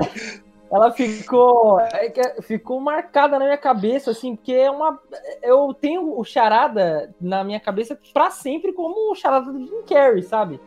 ela 0.71 0.91
ficou, 0.91 1.79
é 1.79 2.09
que 2.09 2.41
ficou 2.43 2.79
marcada 2.79 3.39
na 3.39 3.45
minha 3.45 3.57
cabeça, 3.57 4.11
assim, 4.11 4.35
porque 4.35 4.53
é 4.53 4.69
uma. 4.69 4.99
Eu 5.41 5.73
tenho 5.73 6.17
o 6.17 6.23
Charada 6.23 7.13
na 7.19 7.43
minha 7.43 7.59
cabeça 7.59 7.99
pra 8.13 8.29
sempre 8.29 8.71
como 8.73 9.11
o 9.11 9.15
Charada 9.15 9.51
do 9.51 9.59
Jim 9.65 9.81
Carrey, 9.88 10.21
sabe? 10.23 10.59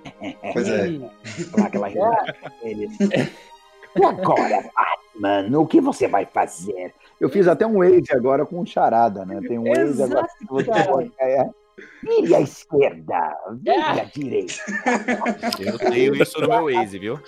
Pois 0.52 0.68
é. 0.68 0.88
E- 0.88 1.10
Aquela 1.64 1.88
risada. 1.88 2.36
Ele- 2.62 2.88
E 3.96 4.04
agora, 4.04 4.68
Batman, 4.74 5.58
o 5.58 5.66
que 5.66 5.80
você 5.80 6.06
vai 6.06 6.26
fazer? 6.26 6.94
Eu 7.20 7.28
fiz 7.28 7.48
até 7.48 7.66
um 7.66 7.78
Waze 7.78 8.12
agora 8.12 8.46
com 8.46 8.64
charada, 8.64 9.24
né? 9.24 9.40
Tem 9.46 9.58
um 9.58 9.64
Waze 9.68 10.02
agora. 10.02 10.26
pode- 10.46 11.12
é, 11.20 11.44
Vire 12.02 12.34
à 12.34 12.40
esquerda, 12.40 13.36
vire 13.60 13.76
à 14.00 14.04
direita. 14.04 14.54
Eu 15.60 15.78
tenho 15.78 16.14
isso 16.16 16.40
no 16.40 16.48
meu 16.48 16.64
Waze, 16.74 16.98
viu? 16.98 17.20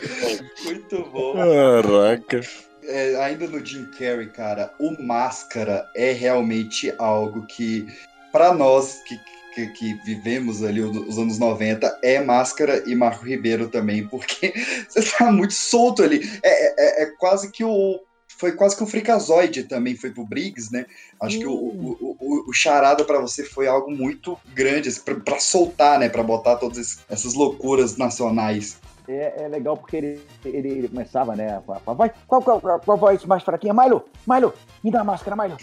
Muito 0.64 1.04
bom. 1.10 1.34
Caraca. 1.34 2.40
É, 2.82 3.16
ainda 3.24 3.46
no 3.46 3.64
Jim 3.64 3.84
Carrey, 3.98 4.26
cara, 4.28 4.72
o 4.80 5.00
Máscara 5.02 5.86
é 5.94 6.12
realmente 6.12 6.92
algo 6.98 7.46
que, 7.46 7.86
pra 8.32 8.52
nós 8.52 9.00
que, 9.06 9.16
que, 9.54 9.66
que 9.68 9.94
vivemos 10.04 10.64
ali 10.64 10.80
os 10.80 11.18
anos 11.18 11.38
90, 11.38 11.98
é 12.02 12.20
Máscara 12.20 12.82
e 12.88 12.94
Marco 12.96 13.24
Ribeiro 13.24 13.68
também, 13.68 14.06
porque 14.08 14.52
você 14.88 15.02
tá 15.16 15.30
muito 15.30 15.52
solto 15.54 16.02
ali. 16.02 16.20
É, 16.42 17.02
é- 17.02 17.02
é 17.04 17.06
quase 17.18 17.52
que 17.52 17.62
o. 17.62 18.00
Foi 18.40 18.52
quase 18.52 18.74
que 18.74 18.82
o 18.82 18.86
Freakazoid 18.86 19.64
também 19.64 19.94
foi 19.94 20.12
pro 20.12 20.24
Briggs, 20.24 20.72
né? 20.72 20.86
Acho 21.20 21.38
que 21.38 21.46
o, 21.46 21.52
o, 21.52 22.16
o, 22.18 22.48
o 22.48 22.52
charada 22.54 23.04
pra 23.04 23.20
você 23.20 23.44
foi 23.44 23.66
algo 23.66 23.90
muito 23.90 24.34
grande, 24.54 24.88
assim, 24.88 25.02
pra, 25.02 25.14
pra 25.16 25.38
soltar, 25.38 25.98
né? 25.98 26.08
Pra 26.08 26.22
botar 26.22 26.56
todas 26.56 27.00
essas 27.06 27.34
loucuras 27.34 27.98
nacionais. 27.98 28.78
É, 29.10 29.42
é 29.42 29.48
legal 29.48 29.76
porque 29.76 29.96
ele, 29.96 30.20
ele, 30.44 30.68
ele 30.68 30.88
começava, 30.88 31.34
né? 31.34 31.56
a 31.56 31.60
falar, 31.60 31.80
Vai, 31.94 32.12
qual, 32.28 32.40
qual, 32.40 32.60
qual, 32.60 32.78
qual 32.78 32.96
voz 32.96 33.24
mais 33.24 33.42
fraquinha? 33.42 33.74
Milo, 33.74 34.04
Milo, 34.24 34.54
me 34.84 34.90
dá 34.92 35.00
a 35.00 35.04
máscara, 35.04 35.34
Milo. 35.34 35.56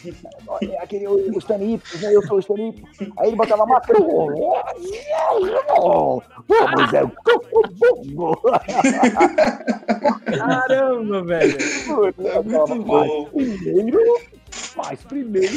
É 0.70 0.84
aquele, 0.84 1.08
o, 1.08 1.34
o 1.34 1.38
Stan 1.38 1.64
Ipsos, 1.64 2.02
né? 2.02 2.14
Eu 2.14 2.22
sou 2.28 2.36
o 2.36 2.40
Stan 2.42 2.56
Ipsos. 2.56 3.08
Aí 3.18 3.30
ele 3.30 3.38
botava 3.38 3.64
a 3.64 3.66
máscara. 3.66 4.00
Vamos, 4.00 4.38
é 6.94 7.04
o 7.04 7.12
Caramba, 10.38 11.24
velho. 11.24 11.58
É 12.20 12.42
muito 12.42 12.84
bom. 12.84 13.26
Primeiro, 13.28 14.20
mas 14.76 15.02
primeiro. 15.04 15.56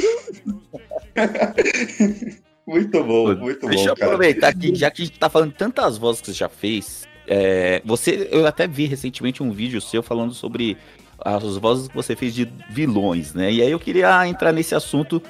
Muito 2.66 3.02
bom, 3.02 3.34
muito 3.34 3.66
Deixa 3.66 3.88
eu 3.88 3.94
bom, 3.94 4.00
cara. 4.00 4.12
aproveitar 4.12 4.54
que 4.54 4.72
já 4.76 4.92
que 4.92 5.02
a 5.02 5.04
gente 5.04 5.18
tá 5.18 5.28
falando 5.28 5.52
tantas 5.52 5.98
vozes 5.98 6.20
que 6.20 6.28
você 6.28 6.32
já 6.34 6.48
fez, 6.48 7.09
é, 7.32 7.80
você, 7.84 8.28
eu 8.32 8.44
até 8.44 8.66
vi 8.66 8.86
recentemente 8.86 9.40
um 9.40 9.52
vídeo 9.52 9.80
seu 9.80 10.02
falando 10.02 10.34
sobre 10.34 10.76
as 11.24 11.56
vozes 11.58 11.86
que 11.86 11.94
você 11.94 12.16
fez 12.16 12.34
de 12.34 12.48
vilões, 12.70 13.32
né? 13.34 13.52
E 13.52 13.62
aí 13.62 13.70
eu 13.70 13.78
queria 13.78 14.26
entrar 14.26 14.52
nesse 14.52 14.74
assunto 14.74 15.22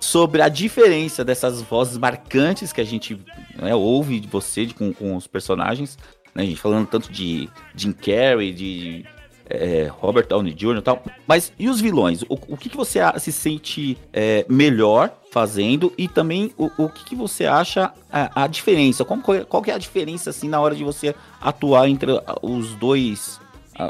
sobre 0.00 0.40
a 0.40 0.48
diferença 0.48 1.22
dessas 1.22 1.60
vozes 1.60 1.98
marcantes 1.98 2.72
que 2.72 2.80
a 2.80 2.84
gente 2.84 3.18
né, 3.60 3.74
ouve 3.74 4.18
de 4.18 4.26
você 4.28 4.64
de- 4.64 4.72
com, 4.74 4.92
com 4.94 5.14
os 5.14 5.26
personagens, 5.26 5.98
né? 6.34 6.42
A 6.44 6.46
gente 6.46 6.56
falando 6.60 6.86
tanto 6.86 7.12
de 7.12 7.48
Jim 7.76 7.92
Carrey, 7.92 8.52
de 8.52 9.04
é, 9.52 9.90
Robert 10.00 10.26
Downey 10.26 10.52
Jr. 10.52 10.78
e 10.78 10.82
tal. 10.82 11.02
Mas 11.26 11.52
e 11.58 11.68
os 11.68 11.80
vilões? 11.80 12.22
O, 12.22 12.34
o 12.48 12.56
que, 12.56 12.68
que 12.68 12.76
você 12.76 13.00
se 13.18 13.32
sente 13.32 13.98
é, 14.12 14.44
melhor 14.48 15.10
fazendo? 15.30 15.92
E 15.96 16.08
também 16.08 16.52
o, 16.56 16.70
o 16.78 16.88
que, 16.88 17.04
que 17.04 17.14
você 17.14 17.46
acha 17.46 17.92
a, 18.10 18.44
a 18.44 18.46
diferença? 18.46 19.04
Como, 19.04 19.22
qual, 19.22 19.62
que 19.62 19.70
é 19.70 19.74
a 19.74 19.78
diferença 19.78 20.30
assim 20.30 20.48
na 20.48 20.60
hora 20.60 20.74
de 20.74 20.84
você 20.84 21.14
atuar 21.40 21.88
entre 21.88 22.10
os 22.42 22.74
dois 22.74 23.40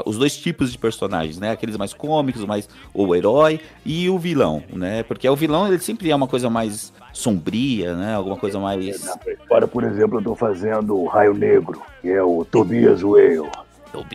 os 0.05 0.17
dois 0.17 0.35
tipos 0.37 0.71
de 0.71 0.77
personagens, 0.77 1.37
né? 1.37 1.51
Aqueles 1.51 1.75
mais 1.75 1.93
cômicos, 1.93 2.45
mais 2.45 2.69
o 2.93 3.13
herói 3.13 3.59
e 3.85 4.09
o 4.09 4.17
vilão, 4.17 4.63
né? 4.71 5.03
Porque 5.03 5.27
o 5.27 5.35
vilão 5.35 5.67
ele 5.67 5.77
sempre 5.79 6.09
é 6.09 6.15
uma 6.15 6.27
coisa 6.27 6.49
mais 6.49 6.93
sombria, 7.11 7.93
né? 7.95 8.15
Alguma 8.15 8.37
coisa 8.37 8.59
mais 8.59 9.05
Agora, 9.45 9.67
por 9.67 9.83
exemplo, 9.83 10.19
eu 10.19 10.23
tô 10.23 10.35
fazendo 10.35 10.97
o 10.97 11.05
Raio 11.05 11.33
Negro, 11.33 11.81
que 12.01 12.09
é 12.09 12.23
o 12.23 12.45
Tobias 12.45 13.03
Whale. 13.03 13.49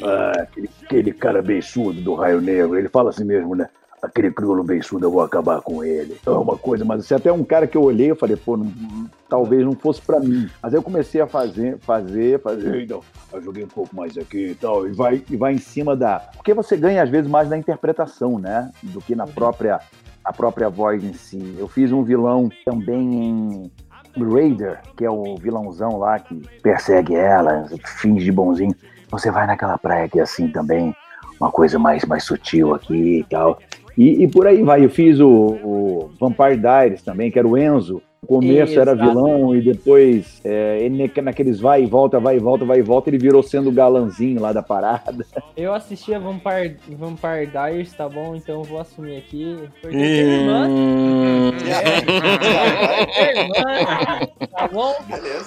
Ah, 0.03 0.33
aquele, 0.43 0.71
aquele 0.85 1.13
cara 1.13 1.43
beiçudo 1.43 2.01
do 2.01 2.15
Raio 2.15 2.41
Negro. 2.41 2.79
Ele 2.79 2.89
fala 2.89 3.11
assim 3.11 3.25
mesmo, 3.25 3.55
né? 3.55 3.69
Aquele 4.01 4.31
crioulo 4.31 4.63
beiçudo, 4.63 5.07
eu 5.07 5.11
vou 5.11 5.23
acabar 5.23 5.61
com 5.61 5.83
ele. 5.83 6.17
É 6.25 6.31
uma 6.31 6.57
coisa, 6.57 6.85
mas 6.85 7.05
você 7.05 7.15
até 7.17 7.33
um 7.33 7.43
cara 7.43 7.67
que 7.67 7.77
eu 7.77 7.83
olhei, 7.83 8.11
eu 8.11 8.17
falei, 8.17 8.37
pô, 8.37 8.57
não- 8.57 8.73
talvez 9.29 9.65
não 9.65 9.73
fosse 9.73 10.01
pra 10.01 10.21
mim. 10.21 10.49
Mas 10.63 10.73
aí 10.73 10.79
eu 10.79 10.83
comecei 10.85 11.21
a 11.21 11.27
fazer, 11.27 11.79
fazer, 11.79 12.41
fazer, 12.41 12.83
então, 12.83 13.03
eu 13.33 13.43
joguei 13.43 13.65
um 13.65 13.69
pouco 13.69 13.95
mais 13.97 14.17
aqui 14.17 14.51
e 14.51 14.55
tal, 14.55 14.87
e 14.87 14.93
vai, 14.93 15.25
e 15.29 15.37
vai 15.37 15.55
em 15.55 15.59
cima 15.59 15.97
da. 15.97 16.21
Porque 16.37 16.55
você 16.55 16.77
ganha, 16.77 17.03
às 17.03 17.11
vezes, 17.11 17.29
mais 17.29 17.49
na 17.49 17.59
interpretação, 17.59 18.39
né? 18.39 18.71
Do 18.85 19.01
que 19.01 19.17
na 19.17 19.27
própria, 19.27 19.81
a 20.25 20.33
própria 20.33 20.69
voz 20.69 21.03
em 21.03 21.13
si. 21.15 21.57
Eu 21.59 21.67
fiz 21.67 21.91
um 21.91 22.05
vilão 22.05 22.49
também 22.65 23.71
em 24.17 24.23
Raider, 24.33 24.79
que 24.97 25.05
é 25.05 25.11
o 25.11 25.37
vilãozão 25.37 25.99
lá 25.99 26.21
que 26.21 26.41
persegue 26.63 27.17
ela, 27.17 27.67
finge 27.85 28.25
de 28.25 28.33
bonzinho. 28.33 28.75
Você 29.11 29.31
vai 29.31 29.47
naquela 29.47 29.79
praia 29.79 30.09
que 30.09 30.19
é 30.19 30.23
assim 30.23 30.49
também, 30.49 30.95
uma 31.41 31.51
coisa 31.51 31.79
mais, 31.79 32.05
mais 32.05 32.25
sutil 32.25 32.75
aqui 32.75 33.21
e 33.21 33.25
tal. 33.25 33.59
E, 33.97 34.23
e 34.23 34.29
por 34.29 34.47
aí 34.47 34.63
vai. 34.63 34.85
Eu 34.85 34.91
fiz 34.91 35.19
o, 35.19 35.29
o 35.29 36.11
Vampire 36.21 36.57
Diaries 36.57 37.03
também, 37.03 37.31
que 37.31 37.39
era 37.39 37.49
o 37.49 37.57
Enzo. 37.59 38.03
No 38.21 38.29
começo 38.29 38.79
era 38.79 38.93
Exato. 38.93 39.09
vilão 39.09 39.55
e 39.55 39.63
depois, 39.63 40.41
é, 40.45 40.79
ele 40.81 41.03
naque- 41.05 41.23
naqueles 41.23 41.61
vai 41.61 41.85
e 41.85 41.87
volta, 41.87 42.19
vai 42.19 42.37
e 42.37 42.41
volta, 42.41 42.65
vai 42.65 42.81
e 42.81 42.83
volta, 42.83 43.09
ele 43.09 43.17
virou 43.17 43.43
sendo 43.45 43.69
o 43.71 43.73
galanzinho 43.73 44.41
lá 44.41 44.53
da 44.53 44.61
parada. 44.63 45.25
Eu 45.57 45.73
assisti 45.73 46.13
a 46.13 46.19
Vampire, 46.19 46.77
Vampire 46.97 47.47
Diaries, 47.47 47.93
tá 47.93 48.09
bom? 48.09 48.35
Então 48.37 48.57
eu 48.57 48.65
vou 48.65 48.81
assumir 48.81 49.17
aqui. 49.19 49.57
Porque 49.81 49.97
tenho 49.97 50.31
irmã. 50.31 50.69
É, 53.17 53.41
irmã, 53.41 53.55
tá 54.59 54.69
bom? 54.69 54.95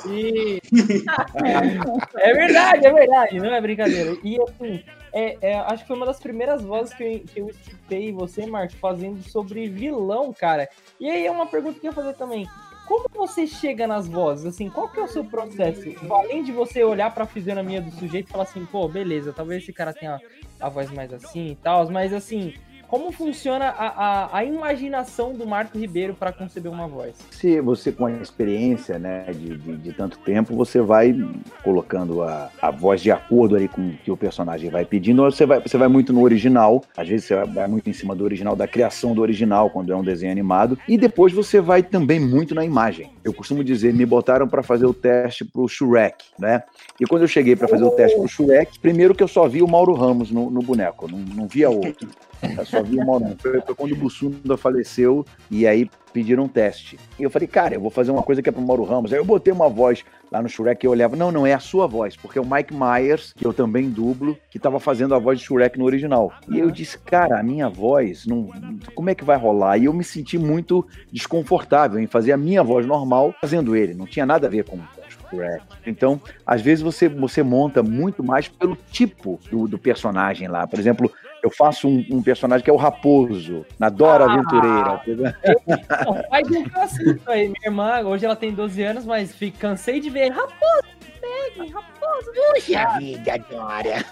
E... 0.08 0.62
é 2.18 2.34
verdade, 2.34 2.88
é 2.88 2.94
verdade, 2.94 3.40
não 3.40 3.54
é 3.54 3.62
brincadeira. 3.62 4.18
E 4.24 4.42
assim, 4.42 4.84
é, 5.12 5.38
é, 5.42 5.60
acho 5.60 5.84
que 5.84 5.88
foi 5.88 5.98
uma 5.98 6.06
das 6.06 6.20
primeiras 6.20 6.62
vozes 6.62 6.94
que 6.94 7.04
eu, 7.04 7.20
que 7.20 7.40
eu 7.40 7.50
escutei 7.50 8.12
você, 8.12 8.46
Marcos, 8.46 8.76
fazendo 8.76 9.22
sobre 9.24 9.68
vilão, 9.68 10.32
cara. 10.34 10.70
E 11.00 11.10
aí 11.10 11.26
é 11.26 11.32
uma 11.32 11.46
pergunta 11.46 11.80
que 11.80 11.86
eu 11.86 11.92
ia 11.92 11.96
fazer 11.96 12.14
também. 12.14 12.48
Como 12.88 13.06
você 13.14 13.46
chega 13.46 13.86
nas 13.86 14.08
vozes? 14.08 14.46
Assim, 14.46 14.70
qual 14.70 14.88
que 14.90 15.00
é 15.00 15.04
o 15.04 15.08
seu 15.08 15.24
processo? 15.24 15.82
Além 16.10 16.44
de 16.44 16.52
você 16.52 16.84
olhar 16.84 17.14
pra 17.14 17.26
fisionomia 17.26 17.82
do 17.82 17.92
sujeito 17.92 18.28
e 18.28 18.32
falar 18.32 18.44
assim, 18.44 18.66
pô, 18.66 18.88
beleza, 18.88 19.34
talvez 19.34 19.64
esse 19.64 19.74
cara 19.74 19.94
tenha 19.94 20.20
a 20.60 20.70
voz 20.70 20.90
mais 20.92 21.14
assim 21.14 21.52
e 21.52 21.56
tal, 21.56 21.90
mas 21.90 22.14
assim, 22.14 22.54
como 22.92 23.10
funciona 23.10 23.70
a, 23.70 23.88
a, 23.88 24.38
a 24.40 24.44
imaginação 24.44 25.34
do 25.34 25.48
Marco 25.48 25.78
Ribeiro 25.78 26.14
pra 26.14 26.34
conceber 26.34 26.70
uma 26.70 26.90
voz? 26.90 27.16
Se 27.32 27.62
você 27.62 27.90
com 27.90 28.06
a 28.06 28.12
experiência 28.12 29.00
né, 29.00 29.28
de, 29.32 29.56
de, 29.58 29.78
de 29.78 29.94
tanto 29.94 30.20
tempo, 30.20 30.54
você 30.54 30.82
vai 30.82 31.16
colocando 31.64 32.22
a, 32.22 32.50
a 32.62 32.70
voz 32.70 33.00
de 33.00 33.10
acordo 33.10 33.56
ali 33.56 33.70
com 33.70 33.82
o 33.82 33.94
que 33.94 34.12
o 34.12 34.18
personagem 34.18 34.70
vai 34.70 34.84
pedindo, 34.84 35.24
você 35.24 35.46
vai, 35.46 35.62
você 35.62 35.78
vai 35.78 35.88
muito 35.88 36.12
no 36.12 36.22
original, 36.22 36.84
às 36.98 37.08
vezes 37.08 37.28
você 37.28 37.36
vai 37.46 37.66
muito 37.66 37.90
em 37.90 37.94
cima 37.94 38.14
do 38.14 38.26
original, 38.26 38.58
da 38.58 38.68
criação 38.68 39.14
do 39.14 39.22
original, 39.22 39.70
quando 39.70 39.94
é 39.94 39.96
um 39.96 40.04
desenho 40.04 40.34
animado, 40.34 40.78
e 40.86 40.98
depois 40.98 41.32
você 41.32 41.62
vai 41.62 41.82
também 41.82 42.20
muito 42.20 42.54
na 42.54 42.66
imagem. 42.66 43.10
Eu 43.24 43.34
costumo 43.34 43.64
dizer, 43.64 43.94
me 43.94 44.06
botaram 44.06 44.50
para 44.50 44.62
fazer 44.62 44.86
o 44.86 44.94
teste 44.94 45.46
pro 45.46 45.66
Shrek, 45.66 46.26
né? 46.38 46.62
E 47.00 47.06
quando 47.06 47.22
eu 47.22 47.28
cheguei 47.30 47.56
para 47.56 47.70
fazer 47.70 47.86
o 47.86 47.92
teste 47.92 48.18
pro 48.18 48.28
Shrek, 48.28 48.80
primeiro 48.80 49.16
que 49.16 49.24
eu 49.24 49.30
só 49.30 49.48
vi 49.48 49.62
o 49.62 49.68
Mauro 49.68 49.94
Ramos 49.94 50.30
no, 50.30 50.52
no 50.52 50.62
boneco, 50.62 51.10
não, 51.10 51.20
não 51.20 51.48
via 51.48 51.70
outro. 51.70 52.10
Eu 52.58 52.66
só 52.66 52.81
Foi, 53.40 53.62
foi 53.62 53.76
quando 53.76 53.92
o 53.94 53.96
Bussunda 53.96 54.58
faleceu 54.58 55.26
e 55.50 55.68
aí 55.68 55.90
pediram 56.12 56.44
um 56.44 56.48
teste. 56.48 57.00
E 57.18 57.24
eu 57.24 57.30
falei, 57.30 57.48
cara, 57.48 57.76
eu 57.76 57.82
vou 57.82 57.90
fazer 57.90 58.12
uma 58.12 58.24
coisa 58.24 58.42
que 58.42 58.50
é 58.50 58.52
pro 58.52 58.62
Mauro 58.62 58.84
Ramos. 58.84 59.12
Aí 59.12 59.20
eu 59.20 59.26
botei 59.26 59.52
uma 59.52 59.70
voz 59.70 60.04
lá 60.32 60.42
no 60.42 60.48
Shrek 60.48 60.86
e 60.86 60.88
eu 60.88 60.92
olhava, 60.92 61.16
não, 61.16 61.32
não, 61.32 61.46
é 61.46 61.54
a 61.54 61.60
sua 61.60 61.88
voz, 61.88 62.16
porque 62.16 62.40
é 62.40 62.42
o 62.42 62.46
Mike 62.46 62.74
Myers, 62.74 63.34
que 63.34 63.46
eu 63.46 63.54
também 63.54 63.90
dublo, 63.90 64.38
que 64.50 64.60
tava 64.60 64.80
fazendo 64.80 65.14
a 65.14 65.20
voz 65.20 65.40
de 65.40 65.46
Shrek 65.46 65.78
no 65.78 65.86
original. 65.86 66.32
E 66.50 66.60
eu 66.60 66.72
disse, 66.72 66.98
cara, 66.98 67.40
a 67.40 67.44
minha 67.44 67.70
voz, 67.70 68.26
não, 68.26 68.50
como 68.96 69.10
é 69.10 69.16
que 69.16 69.24
vai 69.24 69.38
rolar? 69.38 69.78
E 69.78 69.86
eu 69.86 69.94
me 69.94 70.04
senti 70.04 70.38
muito 70.38 70.86
desconfortável 71.12 72.00
em 72.00 72.08
fazer 72.08 72.32
a 72.32 72.38
minha 72.38 72.64
voz 72.64 72.86
normal 72.86 73.34
fazendo 73.42 73.76
ele. 73.76 73.94
Não 73.94 74.06
tinha 74.06 74.26
nada 74.26 74.48
a 74.48 74.50
ver 74.50 74.64
com. 74.64 74.80
Então, 75.86 76.22
às 76.46 76.62
vezes 76.62 76.84
você, 76.84 77.08
você 77.08 77.42
monta 77.42 77.82
muito 77.82 78.22
mais 78.22 78.50
pelo 78.50 78.78
tipo 78.92 79.40
do, 79.50 79.66
do 79.66 79.78
personagem 79.78 80.50
lá. 80.50 80.68
Por 80.68 80.78
exemplo, 80.78 81.10
eu 81.44 81.50
faço 81.50 81.88
um, 81.88 82.06
um 82.12 82.22
personagem 82.22 82.64
que 82.64 82.70
é 82.70 82.74
o 82.74 82.78
Raposo, 82.78 83.66
na 83.80 83.90
Dora 83.90 84.26
Ah! 84.26 84.34
Aventureira. 84.34 85.02
Não, 86.06 86.24
faz 86.30 86.50
um 86.50 86.66
assisto 86.80 87.32
aí. 87.32 87.50
Minha 87.50 87.66
irmã, 87.66 88.02
hoje 88.02 88.26
ela 88.26 88.36
tem 88.36 88.54
12 88.54 88.84
anos, 88.84 89.06
mas 89.06 89.34
fico, 89.34 89.58
cansei 89.58 90.00
de 90.00 90.10
ver. 90.10 90.30
Raposo, 90.30 90.88
pegue, 91.20 91.70
raposo. 91.72 92.32
Puxa 92.54 92.98
vida, 93.00 93.38
Dora. 93.50 94.06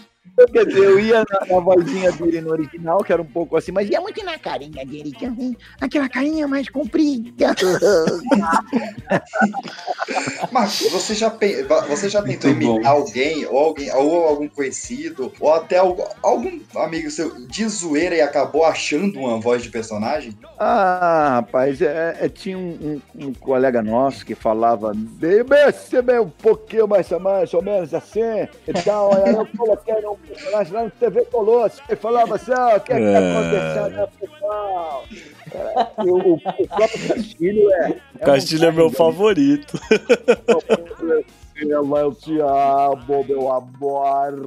Quer 0.52 0.66
dizer, 0.66 0.84
eu 0.84 0.98
ia 1.00 1.24
na, 1.30 1.46
na 1.54 1.60
vozinha 1.60 2.10
dele 2.12 2.40
no 2.40 2.50
original, 2.52 3.02
que 3.04 3.12
era 3.12 3.22
um 3.22 3.26
pouco 3.26 3.56
assim, 3.56 3.72
mas 3.72 3.88
ia 3.88 4.00
muito 4.00 4.24
na 4.24 4.38
carinha 4.38 4.84
dele, 4.84 5.12
que 5.12 5.26
assim, 5.26 5.56
aquela 5.80 6.08
carinha 6.08 6.46
mais 6.48 6.68
comprida. 6.68 7.54
Marcos, 10.52 10.90
você 10.90 11.14
já, 11.14 11.32
você 11.88 12.08
já 12.08 12.22
tentou 12.22 12.50
imitar 12.50 12.92
alguém, 12.92 13.46
ou 13.46 13.58
alguém, 13.58 13.92
ou 13.92 14.26
algum 14.26 14.48
conhecido, 14.48 15.32
ou 15.40 15.52
até 15.52 15.78
algum, 15.78 16.04
algum 16.22 16.58
amigo 16.76 17.10
seu 17.10 17.46
de 17.46 17.68
zoeira 17.68 18.14
e 18.16 18.20
acabou 18.20 18.64
achando 18.64 19.18
uma 19.18 19.38
voz 19.40 19.62
de 19.62 19.70
personagem? 19.70 20.36
Ah, 20.58 21.36
rapaz, 21.36 21.80
é, 21.82 22.16
é, 22.20 22.28
tinha 22.28 22.56
um, 22.58 23.00
um- 23.14 23.26
um 23.28 23.34
colega 23.34 23.82
nosso 23.82 24.24
que 24.24 24.34
falava 24.34 24.92
BBC 24.94 26.00
bem 26.02 26.20
um 26.20 26.30
pouquinho 26.30 26.86
mais, 26.88 27.08
mais 27.10 27.52
ou 27.52 27.62
menos 27.62 27.92
assim, 27.92 28.20
então 28.66 29.10
aí 29.12 29.34
eu 29.34 29.46
coloquei 29.56 29.94
um 30.06 30.16
personagem 30.36 30.72
lá 30.72 30.84
no 30.84 30.90
TV 30.90 31.24
Colosso, 31.26 31.80
e 31.90 31.96
falava 31.96 32.34
assim, 32.36 32.52
ó, 32.52 32.76
o 32.76 32.80
que 32.80 32.92
é 32.92 32.96
que 32.96 33.02
tá 33.02 33.20
É. 33.20 33.32
acontecendo, 33.32 33.96
né, 33.96 34.08
pessoal? 34.20 35.04
É, 35.54 36.02
o, 36.02 36.34
o- 36.34 36.40
próprio 36.40 37.08
Castilho 37.08 37.72
é... 37.72 37.96
Castilho 38.24 38.64
é 38.66 38.72
meu 38.72 38.90
favorito. 38.90 39.78
Priscila, 41.56 42.00
eu 42.00 42.14
te 42.14 42.38
amo, 42.38 43.24
meu 43.26 43.50
amor. 43.50 44.44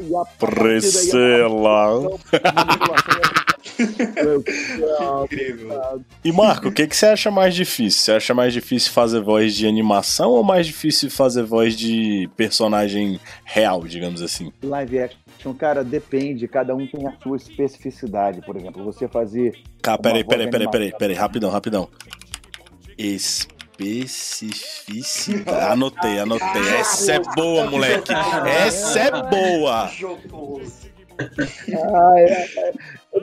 E 0.00 0.16
a 0.16 0.24
Priscila. 0.38 2.10
Incrível. 5.22 6.04
E 6.24 6.32
Marco, 6.32 6.68
o 6.68 6.72
que, 6.72 6.86
que 6.86 6.96
você 6.96 7.06
acha 7.06 7.30
mais 7.30 7.54
difícil? 7.54 8.00
Você 8.00 8.12
acha 8.12 8.34
mais 8.34 8.52
difícil 8.52 8.90
fazer 8.90 9.20
voz 9.20 9.54
de 9.54 9.66
animação 9.66 10.30
ou 10.30 10.42
mais 10.42 10.66
difícil 10.66 11.10
fazer 11.10 11.42
voz 11.42 11.76
de 11.76 12.28
personagem 12.36 13.20
real, 13.44 13.82
digamos 13.86 14.22
assim? 14.22 14.50
Live 14.62 14.98
action, 14.98 15.52
cara, 15.54 15.84
depende, 15.84 16.48
cada 16.48 16.74
um 16.74 16.86
tem 16.86 17.06
a 17.06 17.12
sua 17.22 17.36
especificidade. 17.36 18.40
Por 18.42 18.56
exemplo, 18.56 18.82
você 18.82 19.06
fazer. 19.08 19.58
Cara, 19.82 19.98
peraí, 19.98 20.24
peraí, 20.24 20.50
peraí, 20.50 20.70
peraí, 20.70 20.92
peraí, 20.96 21.16
rapidão, 21.16 21.50
rapidão. 21.50 21.88
Especificidade. 22.96 23.59
Anotei, 25.70 26.18
anotei. 26.18 26.68
Essa 26.78 27.12
é 27.14 27.20
boa, 27.34 27.70
moleque. 27.70 28.12
Essa 28.46 29.00
é 29.00 29.10
boa. 29.10 29.90
Ah, 31.72 32.14
é, 32.18 32.72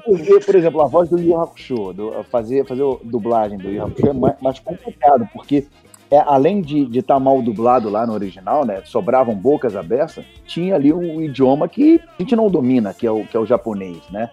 porque, 0.05 0.39
por 0.39 0.55
exemplo, 0.55 0.81
a 0.81 0.87
voz 0.87 1.09
do 1.09 1.19
Yu 1.19 1.39
Hakusho, 1.39 1.93
do, 1.93 2.23
fazer, 2.25 2.65
fazer 2.65 2.83
o 2.83 2.99
dublagem 3.03 3.57
do 3.57 3.69
Yu 3.69 3.83
Hakusho 3.83 4.07
é 4.07 4.13
mais, 4.13 4.35
mais 4.41 4.59
complicado, 4.59 5.27
porque 5.33 5.65
é, 6.09 6.17
além 6.19 6.61
de 6.61 6.97
estar 6.99 7.19
mal 7.19 7.41
dublado 7.41 7.89
lá 7.89 8.05
no 8.07 8.13
original, 8.13 8.65
né, 8.65 8.81
sobravam 8.85 9.35
bocas 9.35 9.75
abertas, 9.75 10.23
tinha 10.45 10.75
ali 10.75 10.93
um 10.93 11.21
idioma 11.21 11.67
que 11.67 11.99
a 12.17 12.21
gente 12.21 12.35
não 12.35 12.49
domina, 12.49 12.93
que 12.93 13.05
é 13.05 13.11
o, 13.11 13.25
que 13.25 13.35
é 13.35 13.39
o 13.39 13.45
japonês, 13.45 13.97
né? 14.09 14.29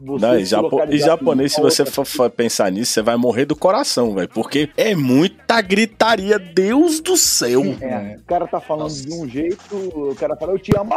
Você 0.00 0.26
Não, 0.26 0.38
e, 0.38 0.44
japo- 0.44 0.82
e 0.88 0.98
japonês, 0.98 1.52
se 1.54 1.60
você 1.60 1.82
outra- 1.82 2.04
for, 2.04 2.30
pensar 2.30 2.70
nisso, 2.70 2.92
você 2.92 3.02
vai 3.02 3.16
morrer 3.16 3.44
do 3.46 3.56
coração, 3.56 4.14
velho. 4.14 4.28
Porque 4.28 4.70
é 4.76 4.94
muita 4.94 5.60
gritaria, 5.60 6.38
Deus 6.38 7.00
do 7.00 7.16
céu. 7.16 7.62
É, 7.80 8.16
o 8.20 8.24
cara 8.24 8.46
tá 8.46 8.60
falando 8.60 8.92
de 8.94 9.12
um 9.12 9.28
jeito, 9.28 9.74
o 9.74 10.14
cara 10.14 10.36
fala, 10.36 10.52
eu 10.52 10.58
te 10.60 10.70
amo. 10.78 10.92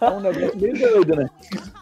É 0.00 0.10
um 0.10 0.20
negócio 0.20 0.56
meio 0.58 0.78
doido, 0.78 1.16
né? 1.16 1.30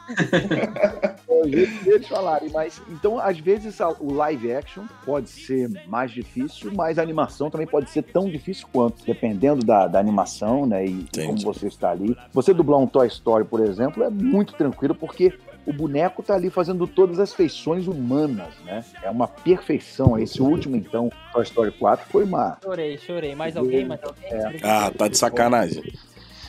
É 1.27 1.43
o 1.43 1.49
jeito 1.49 1.85
deles 1.85 2.07
falarem, 2.07 2.51
mas 2.51 2.81
então 2.91 3.19
às 3.19 3.39
vezes 3.39 3.79
o 3.99 4.13
live 4.13 4.53
action 4.53 4.85
pode 5.05 5.24
ser 5.31 5.71
mais 5.87 6.11
difícil, 6.11 6.73
mas 6.75 6.99
a 6.99 7.03
animação 7.03 7.51
também 7.51 7.67
pode 7.67 7.91
ser 7.91 8.03
tão 8.03 8.29
difícil 8.29 8.67
quanto, 8.73 9.05
dependendo 9.05 9.65
da, 9.65 9.87
da 9.87 9.99
animação, 9.99 10.67
né? 10.67 10.85
E 10.85 11.07
como 11.27 11.41
você 11.41 11.67
está 11.67 11.91
ali. 11.91 12.17
Você 12.33 12.53
dublar 12.53 12.81
um 12.81 12.87
Toy 12.87 13.07
Story, 13.07 13.45
por 13.45 13.61
exemplo, 13.61 14.03
é 14.03 14.11
muito 14.11 14.55
tranquilo 14.55 14.95
porque 14.95 15.33
o 15.67 15.73
boneco 15.73 16.23
tá 16.23 16.35
ali 16.35 16.51
fazendo 16.51 16.87
todas 16.87 17.19
as 17.19 17.33
feições 17.33 17.87
humanas, 17.87 18.53
né? 18.65 18.85
É 19.03 19.11
uma 19.11 19.27
perfeição. 19.27 20.19
Esse 20.19 20.43
último, 20.43 20.77
então, 20.77 21.11
Toy 21.33 21.43
Story 21.43 21.73
4, 21.73 22.07
foi 22.11 22.25
uma. 22.25 22.59
Chorei, 22.63 22.99
chorei. 22.99 23.35
Mais 23.35 23.57
alguém? 23.57 23.85
Mais 23.85 24.01
alguém? 24.03 24.61
Ah, 24.63 24.91
tá 24.91 25.09
de 25.09 25.17
sacanagem. 25.17 25.83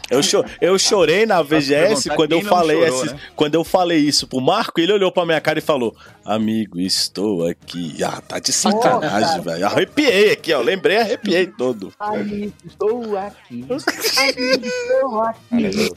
Eu, 0.09 0.21
cho- 0.21 0.43
eu 0.61 0.77
chorei 0.77 1.25
na 1.25 1.41
VGS 1.41 2.09
quando 2.11 2.33
eu 2.33 2.41
falei 2.41 2.77
chorou, 2.85 3.03
esse- 3.05 3.13
né? 3.13 3.19
quando 3.35 3.55
eu 3.55 3.63
falei 3.63 3.97
isso 3.99 4.27
pro 4.27 4.39
Marco, 4.39 4.79
ele 4.79 4.93
olhou 4.93 5.11
pra 5.11 5.25
minha 5.25 5.41
cara 5.41 5.57
e 5.59 5.61
falou: 5.61 5.95
Amigo, 6.23 6.79
estou 6.79 7.47
aqui. 7.47 7.95
Ah, 8.03 8.21
tá 8.21 8.37
de 8.39 8.53
sacanagem, 8.53 9.41
velho. 9.41 9.65
Arrepiei 9.65 10.31
aqui, 10.31 10.53
ó. 10.53 10.61
Lembrei, 10.61 10.97
arrepiei 10.97 11.47
todo. 11.47 11.91
Amigo, 11.99 12.53
estou 12.65 13.17
aqui. 13.17 13.65
Amigo, 13.69 14.65
estou 14.65 15.21
aqui. 15.21 15.91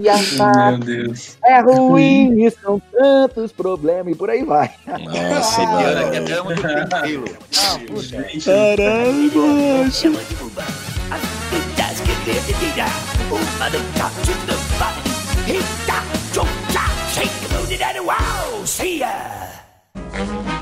E 0.00 0.08
a 0.08 0.16
Meu 0.16 0.78
Deus. 0.78 1.36
é 1.44 1.60
ruim, 1.60 2.44
e 2.44 2.50
são 2.52 2.80
tantos 2.92 3.50
problemas, 3.50 4.12
e 4.12 4.16
por 4.16 4.30
aí 4.30 4.44
vai. 4.44 4.70
Nossa, 4.86 5.60
Pior 5.66 5.96
é 5.98 6.20
que 12.28 12.40
até 12.40 12.84
onde 13.30 13.46
tem 13.58 13.82
pelo. 14.42 14.58
Caralho, 17.78 18.04
macho. 18.04 18.66
See 18.66 18.98
ya! 18.98 20.57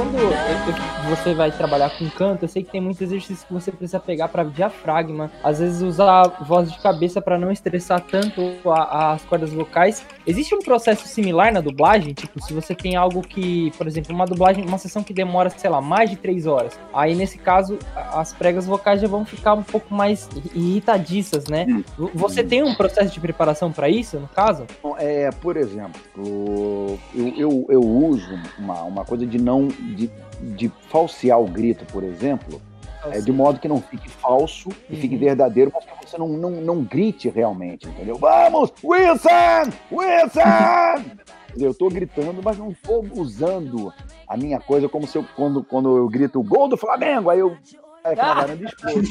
Quando 0.00 1.10
você 1.10 1.34
vai 1.34 1.50
trabalhar 1.52 1.90
com 1.90 2.08
canto, 2.08 2.44
eu 2.44 2.48
sei 2.48 2.62
que 2.64 2.70
tem 2.72 2.80
muitos 2.80 3.02
exercícios 3.02 3.44
que 3.44 3.52
você 3.52 3.70
precisa 3.70 4.00
pegar 4.00 4.28
para 4.28 4.44
diafragma, 4.44 5.30
às 5.44 5.58
vezes 5.58 5.82
usar 5.82 6.26
voz 6.46 6.72
de 6.72 6.78
cabeça 6.78 7.20
para 7.20 7.38
não 7.38 7.52
estressar 7.52 8.00
tanto 8.00 8.40
a- 8.70 9.12
as 9.12 9.22
cordas 9.26 9.52
vocais. 9.52 10.02
Existe 10.26 10.54
um 10.54 10.60
processo 10.60 11.06
similar 11.06 11.52
na 11.52 11.60
dublagem? 11.60 12.14
Tipo, 12.14 12.42
se 12.42 12.54
você 12.54 12.74
tem 12.74 12.96
algo 12.96 13.20
que, 13.20 13.70
por 13.76 13.86
exemplo, 13.86 14.14
uma 14.14 14.24
dublagem, 14.24 14.64
uma 14.66 14.78
sessão 14.78 15.02
que 15.02 15.12
demora, 15.12 15.50
sei 15.50 15.68
lá, 15.68 15.82
mais 15.82 16.08
de 16.08 16.16
três 16.16 16.46
horas, 16.46 16.78
aí 16.94 17.14
nesse 17.14 17.36
caso 17.36 17.78
as 17.94 18.32
pregas 18.32 18.64
vocais 18.66 19.02
já 19.02 19.08
vão 19.08 19.26
ficar 19.26 19.52
um 19.52 19.62
pouco 19.62 19.92
mais 19.94 20.28
irritadiças, 20.54 21.46
né? 21.46 21.66
Você 22.14 22.42
tem 22.42 22.62
um 22.62 22.74
processo 22.74 23.12
de 23.12 23.20
preparação 23.20 23.70
para 23.70 23.88
isso, 23.90 24.18
no 24.18 24.28
caso? 24.28 24.64
É, 24.98 25.30
por 25.42 25.58
exemplo, 25.58 26.00
eu, 26.16 26.98
eu, 27.36 27.66
eu 27.68 27.80
uso 27.82 28.30
uma, 28.58 28.82
uma 28.82 29.04
coisa 29.04 29.26
de 29.26 29.38
não 29.38 29.68
de, 29.90 30.10
de 30.56 30.68
falsear 30.88 31.40
o 31.40 31.46
grito, 31.46 31.84
por 31.86 32.02
exemplo, 32.02 32.60
é, 33.06 33.20
de 33.20 33.32
modo 33.32 33.58
que 33.58 33.68
não 33.68 33.80
fique 33.80 34.08
falso 34.10 34.68
e 34.88 34.96
fique 34.96 35.16
verdadeiro, 35.16 35.72
mas 35.74 35.84
que 35.84 36.06
você 36.06 36.18
não, 36.18 36.28
não, 36.28 36.50
não 36.50 36.84
grite 36.84 37.28
realmente, 37.30 37.88
entendeu? 37.88 38.16
Vamos, 38.16 38.72
Wilson! 38.84 39.72
Wilson! 39.90 41.20
Eu 41.58 41.74
tô 41.74 41.88
gritando, 41.88 42.42
mas 42.42 42.58
não 42.58 42.72
tô 42.72 43.04
usando 43.14 43.92
a 44.28 44.36
minha 44.36 44.60
coisa 44.60 44.88
como 44.88 45.06
se 45.06 45.18
eu, 45.18 45.24
quando, 45.34 45.64
quando 45.64 45.96
eu 45.96 46.08
grito 46.08 46.42
gol 46.42 46.68
do 46.68 46.76
Flamengo, 46.76 47.30
aí 47.30 47.40
eu. 47.40 47.56
É, 48.04 48.14
na 48.14 48.34
varanda 48.34 48.64
expôs. 48.64 49.10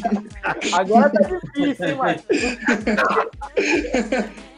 Agora 0.73 1.09
tá 1.09 1.21
difícil, 1.21 1.87
hein, 1.87 1.95
Marcos? 1.95 2.25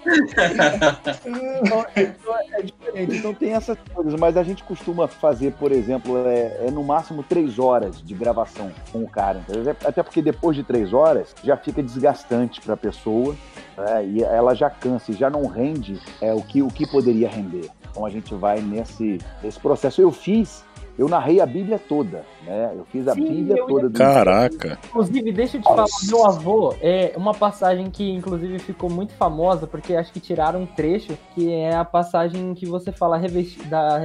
Então, 0.03 1.85
então 1.95 2.35
é 2.53 2.61
diferente. 2.61 3.17
Então 3.17 3.33
tem 3.33 3.53
essas 3.53 3.77
coisas, 3.93 4.19
mas 4.19 4.35
a 4.35 4.43
gente 4.43 4.63
costuma 4.63 5.07
fazer, 5.07 5.53
por 5.53 5.71
exemplo, 5.71 6.17
é, 6.27 6.67
é 6.67 6.71
no 6.71 6.83
máximo 6.83 7.23
três 7.23 7.59
horas 7.59 8.01
de 8.01 8.13
gravação 8.13 8.71
com 8.91 9.03
o 9.03 9.07
cara, 9.07 9.39
entendeu? 9.39 9.75
Até 9.85 10.01
porque 10.01 10.21
depois 10.21 10.55
de 10.55 10.63
três 10.63 10.91
horas 10.93 11.35
já 11.43 11.55
fica 11.55 11.83
desgastante 11.83 12.59
para 12.61 12.73
a 12.73 12.77
pessoa 12.77 13.35
né? 13.77 14.05
e 14.05 14.23
ela 14.23 14.55
já 14.55 14.69
cansa 14.69 15.11
e 15.11 15.15
já 15.15 15.29
não 15.29 15.45
rende 15.45 15.99
é, 16.19 16.33
o, 16.33 16.41
que, 16.41 16.61
o 16.61 16.69
que 16.69 16.87
poderia 16.87 17.29
render. 17.29 17.69
Então 17.91 18.05
a 18.05 18.09
gente 18.09 18.33
vai 18.33 18.61
nesse, 18.61 19.19
nesse 19.43 19.59
processo. 19.59 20.01
Eu 20.01 20.11
fiz, 20.11 20.63
eu 20.97 21.07
narrei 21.07 21.39
a 21.41 21.45
Bíblia 21.45 21.79
toda, 21.79 22.23
né? 22.45 22.71
Eu 22.75 22.85
fiz 22.85 23.07
a 23.07 23.13
Sim, 23.13 23.25
Bíblia 23.25 23.65
toda. 23.67 23.89
do- 23.89 23.97
Caraca. 23.97 24.77
Inclusive, 24.85 25.31
deixa 25.31 25.57
eu 25.57 25.61
te 25.61 25.67
falar, 25.67 25.85
meu 26.09 26.25
avô, 26.25 26.75
é 26.81 27.13
uma 27.15 27.33
passagem 27.33 27.89
que 27.89 28.09
inclusive 28.11 28.59
ficou 28.59 28.89
muito 28.89 29.13
famosa, 29.13 29.65
porque 29.65 29.95
acho 29.95 30.11
que 30.13 30.19
tiraram 30.19 30.61
um 30.61 30.65
trecho, 30.65 31.17
que 31.33 31.51
é 31.51 31.75
a 31.75 31.85
passagem 31.85 32.53
que 32.53 32.65
você 32.65 32.91
fala 32.91 33.17
revesti 33.17 33.61
da, 33.65 33.97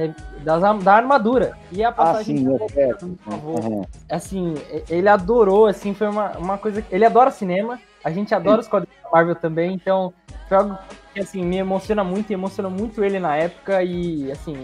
am- 0.69 0.79
da 0.79 0.93
armadura. 0.93 1.57
E 1.71 1.81
é 1.81 1.85
a 1.85 1.89
Ah, 1.89 1.93
passagem 1.93 2.37
sim, 2.37 2.45
que 2.67 2.79
é, 2.79 2.87
meu 2.87 3.17
avô. 3.27 3.51
Uhum. 3.59 3.81
Assim, 4.09 4.53
ele 4.89 5.09
adorou, 5.09 5.65
assim, 5.67 5.93
foi 5.93 6.07
uma, 6.07 6.37
uma 6.37 6.57
coisa. 6.57 6.83
Ele 6.89 7.05
adora 7.05 7.29
cinema, 7.31 7.79
a 8.03 8.11
gente 8.11 8.33
adora 8.33 8.61
os 8.61 8.67
quadrinhos 8.67 8.97
da 9.03 9.09
Marvel 9.11 9.35
também, 9.35 9.73
então 9.73 10.13
Foi 10.47 10.57
algo 10.57 10.77
que, 11.13 11.19
assim, 11.19 11.43
me 11.43 11.57
emociona 11.57 12.03
muito 12.03 12.29
e 12.29 12.33
emocionou 12.33 12.71
muito 12.71 13.03
ele 13.03 13.19
na 13.19 13.35
época 13.35 13.83
e, 13.83 14.31
assim, 14.31 14.55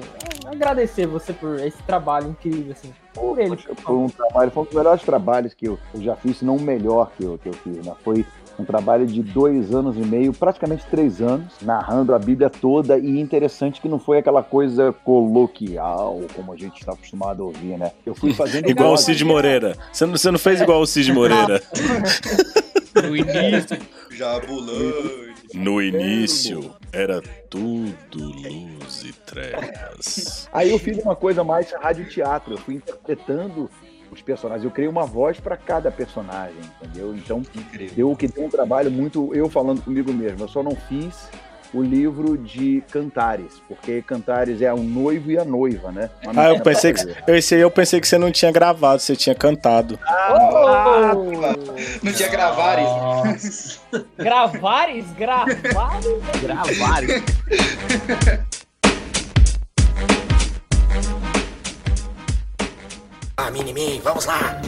agradecer 0.46 1.06
você 1.06 1.34
por 1.34 1.60
esse 1.60 1.82
trabalho 1.84 2.30
incrível, 2.30 2.72
assim, 2.72 2.94
por 3.14 3.38
ele. 3.40 3.58
Foi 3.58 3.96
um 3.96 4.08
trabalho, 4.08 4.52
foi 4.52 4.64
um 4.64 4.66
dos 4.66 4.76
melhores 4.76 5.04
trabalhos 5.04 5.54
que 5.54 5.68
eu, 5.68 5.78
eu 5.94 6.02
já 6.02 6.16
fiz, 6.16 6.38
se 6.38 6.46
não 6.46 6.56
o 6.56 6.62
melhor 6.62 7.12
que 7.18 7.24
eu, 7.24 7.38
que 7.38 7.50
eu 7.50 7.54
fiz, 7.54 7.86
né? 7.86 7.94
Foi 8.04 8.26
um 8.58 8.64
trabalho 8.64 9.06
de 9.06 9.22
dois 9.24 9.74
anos 9.74 9.98
e 9.98 10.02
meio, 10.02 10.32
praticamente 10.32 10.86
três 10.86 11.22
anos, 11.22 11.54
narrando 11.62 12.14
a 12.14 12.20
Bíblia 12.20 12.50
toda 12.50 12.98
e 12.98 13.20
interessante 13.20 13.82
que 13.82 13.90
não 13.90 14.00
foi 14.00 14.20
aquela 14.20 14.44
coisa 14.44 14.94
coloquial, 15.04 16.22
como 16.36 16.54
a 16.54 16.56
gente 16.56 16.80
está 16.80 16.94
acostumado 16.94 17.42
a 17.42 17.46
ouvir, 17.48 17.78
né? 17.78 17.92
Eu 18.06 18.14
fui 18.14 18.34
fazendo... 18.34 18.70
Igual 18.70 18.94
o 18.94 18.98
Cid 18.98 19.26
Moreira. 19.26 19.76
Você 19.92 20.06
não, 20.06 20.16
você 20.16 20.32
não 20.32 20.40
fez 20.40 20.62
igual 20.62 20.82
o 20.82 20.86
Cid 20.86 21.12
Moreira. 21.12 21.62
No 22.94 23.18
início. 23.18 23.80
Jabulani. 24.12 25.23
No 25.54 25.82
início 25.82 26.74
era 26.92 27.22
tudo 27.50 27.94
luz 28.18 29.04
e 29.04 29.14
trevas. 29.14 30.50
Aí 30.54 30.72
eu 30.72 30.80
fiz 30.80 30.98
uma 30.98 31.16
coisa 31.16 31.44
mais 31.44 31.72
rádio 31.72 32.10
teatro, 32.10 32.56
eu 32.56 32.58
fui 32.58 32.76
interpretando 32.76 33.70
os 34.12 34.22
personagens, 34.22 34.64
eu 34.64 34.72
criei 34.72 34.90
uma 34.90 35.06
voz 35.06 35.40
para 35.40 35.56
cada 35.56 35.92
personagem, 35.92 36.58
entendeu? 36.82 37.16
Então, 37.16 37.44
eu 37.98 38.16
que 38.16 38.28
tenho 38.28 38.48
um 38.48 38.50
trabalho 38.50 38.92
muito 38.92 39.34
eu 39.34 39.50
falando 39.50 39.82
comigo 39.82 40.12
mesmo, 40.12 40.42
eu 40.42 40.48
só 40.48 40.64
não 40.64 40.76
fiz 40.76 41.30
o 41.74 41.82
livro 41.82 42.38
de 42.38 42.84
Cantares, 42.92 43.62
porque 43.68 44.02
Cantares 44.02 44.62
é 44.62 44.72
o 44.72 44.78
noivo 44.78 45.32
e 45.32 45.38
a 45.38 45.44
noiva, 45.44 45.92
né? 45.92 46.10
Ah, 46.36 46.50
eu 46.50 46.60
pensei 46.62 46.94
que 46.94 47.02
esse 47.28 47.56
aí 47.56 47.62
eu 47.62 47.72
pensei 47.72 48.00
que 48.00 48.08
você 48.08 48.18
não 48.18 48.32
tinha 48.32 48.52
gravado, 48.52 49.02
você 49.02 49.16
tinha 49.16 49.34
cantado. 49.34 50.00
Ah, 50.06 51.14
não 52.04 52.14
tinha 52.14 52.30
gravares. 52.30 53.82
Gravares? 54.18 55.06
Gravares? 55.18 56.06
Gravares. 56.42 57.24
Ah, 63.36 63.50
Mini-Me, 63.50 64.00
vamos 64.04 64.26
lá. 64.26 64.62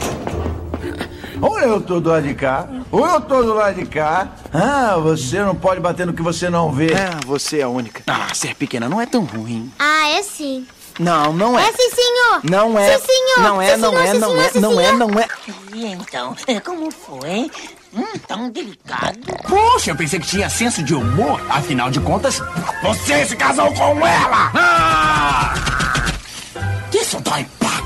Ou 1.40 1.58
eu 1.60 1.80
tô 1.80 2.00
do 2.00 2.10
lado 2.10 2.26
de 2.26 2.34
cá, 2.34 2.66
ou 2.90 3.06
eu 3.06 3.20
tô 3.20 3.42
do 3.42 3.54
lado 3.54 3.74
de 3.74 3.86
cá. 3.86 4.28
Ah, 4.52 4.96
você 4.96 5.40
não 5.40 5.54
pode 5.54 5.80
bater 5.80 6.06
no 6.06 6.12
que 6.12 6.22
você 6.22 6.48
não 6.48 6.72
vê. 6.72 6.88
Ah, 6.94 7.18
você 7.26 7.58
é 7.60 7.62
a 7.62 7.68
única. 7.68 8.02
Ah, 8.06 8.32
ser 8.34 8.54
pequena 8.54 8.88
não 8.88 9.00
é 9.00 9.06
tão 9.06 9.24
ruim. 9.24 9.70
Ah, 9.78 10.08
é 10.10 10.22
sim. 10.22 10.66
Não, 10.98 11.32
não 11.32 11.58
é. 11.58 11.62
É 11.68 11.72
sim, 11.72 11.90
senhor. 11.90 12.40
Não 12.42 12.78
é. 12.78 12.96
Sim, 12.96 13.04
senhor. 13.04 13.48
Não 13.48 13.60
é, 13.60 13.74
Sim, 13.74 13.80
não 13.80 13.90
senhor, 13.90 14.02
é, 14.02 14.12
sim, 14.12 14.18
não 14.18 14.30
senhor, 14.30 14.42
é, 14.42 14.48
sim, 14.48 14.60
não 14.60 14.80
é, 14.80 14.92
não 14.92 15.10
é. 15.20 15.28
E 15.74 15.86
então, 15.86 16.34
como 16.64 16.90
foi? 16.90 17.50
Hum, 17.94 18.18
tão 18.26 18.50
delicado. 18.50 19.18
Poxa, 19.46 19.90
eu 19.90 19.96
pensei 19.96 20.18
que 20.18 20.26
tinha 20.26 20.48
senso 20.48 20.82
de 20.82 20.94
humor. 20.94 21.40
Afinal 21.50 21.90
de 21.90 22.00
contas, 22.00 22.42
você 22.82 23.26
se 23.26 23.36
casou 23.36 23.72
com 23.74 24.06
ela! 24.06 24.50
Ah! 24.54 25.54
Isso 26.94 27.20
dói 27.20 27.46
pra 27.58 27.82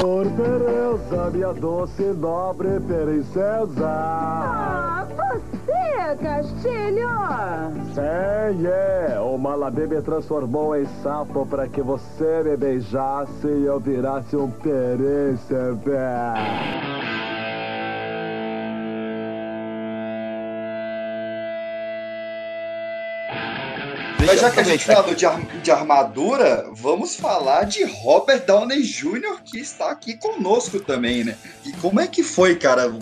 Torpereza, 0.00 1.30
minha 1.32 1.52
doce 1.52 2.02
nobre 2.02 2.80
princesa. 2.80 3.86
Ah, 3.86 5.06
você, 5.14 6.16
Castilho! 6.22 7.08
Sim, 7.92 8.66
é. 8.66 9.20
O 9.20 9.36
Malabê 9.36 9.86
me 9.86 10.00
transformou 10.00 10.74
em 10.74 10.86
sapo 11.02 11.44
para 11.46 11.68
que 11.68 11.82
você 11.82 12.42
me 12.44 12.56
beijasse 12.56 13.46
e 13.46 13.64
eu 13.66 13.78
virasse 13.78 14.36
um 14.36 14.50
príncipe. 14.50 15.90
Mas 24.26 24.40
já 24.40 24.50
que 24.50 24.60
a 24.60 24.62
gente 24.64 24.84
falou 24.84 25.14
de, 25.14 25.24
ar- 25.24 25.40
de 25.62 25.70
armadura, 25.70 26.68
vamos 26.72 27.14
falar 27.16 27.64
de 27.64 27.84
Robert 27.84 28.44
Downey 28.44 28.82
Jr., 28.82 29.40
que 29.44 29.58
está 29.58 29.90
aqui 29.90 30.14
conosco 30.16 30.80
também, 30.80 31.22
né? 31.24 31.36
E 31.64 31.72
como 31.74 32.00
é 32.00 32.06
que 32.08 32.22
foi, 32.22 32.56
cara? 32.56 32.92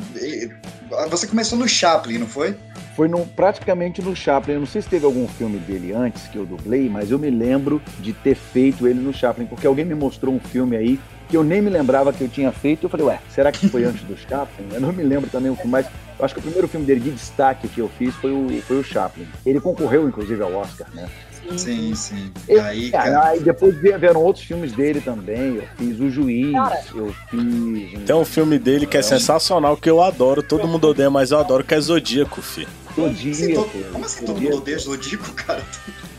E- 1.07 1.09
Você 1.09 1.27
começou 1.27 1.59
no 1.59 1.69
Chaplin, 1.69 2.19
não 2.19 2.27
foi? 2.27 2.57
Foi 2.97 3.09
no- 3.09 3.27
praticamente 3.27 4.01
no 4.01 4.15
Chaplin. 4.15 4.55
Eu 4.55 4.61
não 4.61 4.67
sei 4.67 4.81
se 4.83 4.89
teve 4.89 5.05
algum 5.05 5.27
filme 5.27 5.59
dele 5.59 5.93
antes 5.93 6.27
que 6.29 6.37
eu 6.39 6.47
dublei, 6.47 6.89
mas 6.89 7.11
eu 7.11 7.19
me 7.19 7.29
lembro 7.31 7.83
de 7.99 8.13
ter 8.13 8.35
feito 8.37 8.87
ele 8.87 9.01
no 9.01 9.13
Chaplin, 9.13 9.47
porque 9.47 9.67
alguém 9.67 9.85
me 9.85 9.95
mostrou 9.95 10.35
um 10.35 10.39
filme 10.41 10.77
aí 10.77 11.01
que 11.29 11.37
eu 11.37 11.43
nem 11.43 11.61
me 11.63 11.71
lembrava 11.71 12.13
que 12.13 12.23
eu 12.23 12.29
tinha 12.29 12.53
feito. 12.53 12.85
Eu 12.85 12.91
falei, 12.91 13.07
ué, 13.07 13.19
será 13.31 13.51
que 13.51 13.69
foi 13.69 13.85
antes 13.85 14.03
do 14.05 14.17
Chaplin? 14.17 14.67
Eu 14.73 14.81
não 14.81 14.93
me 14.93 15.03
lembro 15.03 15.29
também 15.29 15.51
o 15.51 15.57
filme, 15.57 15.71
mas 15.73 15.87
eu 16.19 16.25
acho 16.25 16.35
que 16.35 16.41
o 16.41 16.43
primeiro 16.43 16.69
filme 16.69 16.87
dele 16.87 17.01
de 17.01 17.11
destaque 17.11 17.67
que 17.67 17.81
eu 17.81 17.89
fiz 17.89 18.15
foi 18.17 18.31
o, 18.31 18.63
foi 18.63 18.79
o 18.79 18.85
Chaplin. 18.85 19.27
Ele 19.45 19.61
concorreu, 19.61 20.07
inclusive, 20.09 20.41
ao 20.43 20.53
Oscar, 20.55 20.87
né? 20.95 21.09
Sim, 21.57 21.95
sim. 21.95 22.33
E 22.49 22.59
aí, 22.59 22.91
cara, 22.91 23.29
aí 23.29 23.41
depois 23.41 23.77
vieram 23.77 24.23
outros 24.23 24.45
filmes 24.45 24.73
dele 24.73 25.01
também. 25.01 25.57
Eu 25.57 25.65
fiz 25.77 26.01
O 26.01 26.11
Juiz, 26.11 26.55
eu 26.95 27.15
fiz. 27.31 28.05
Tem 28.05 28.17
um 28.17 28.25
filme 28.25 28.59
dele 28.59 28.87
que 28.87 28.97
é 28.97 29.03
sensacional, 29.03 29.77
que 29.77 29.89
eu 29.89 30.03
adoro, 30.03 30.43
todo 30.43 30.67
mundo 30.67 30.89
odeia, 30.89 31.11
mas 31.11 31.31
eu 31.31 31.39
adoro, 31.39 31.65
que 31.65 31.75
é 31.75 31.81
Zodíaco, 31.81 32.41
fi. 32.43 32.67
Zodíaco. 32.97 33.71
Como 33.93 34.05
assim 34.05 34.25
todo 34.25 34.41
mundo 34.41 34.57
odeia 34.57 34.79
Zodíaco, 34.79 35.33
cara? 35.33 35.63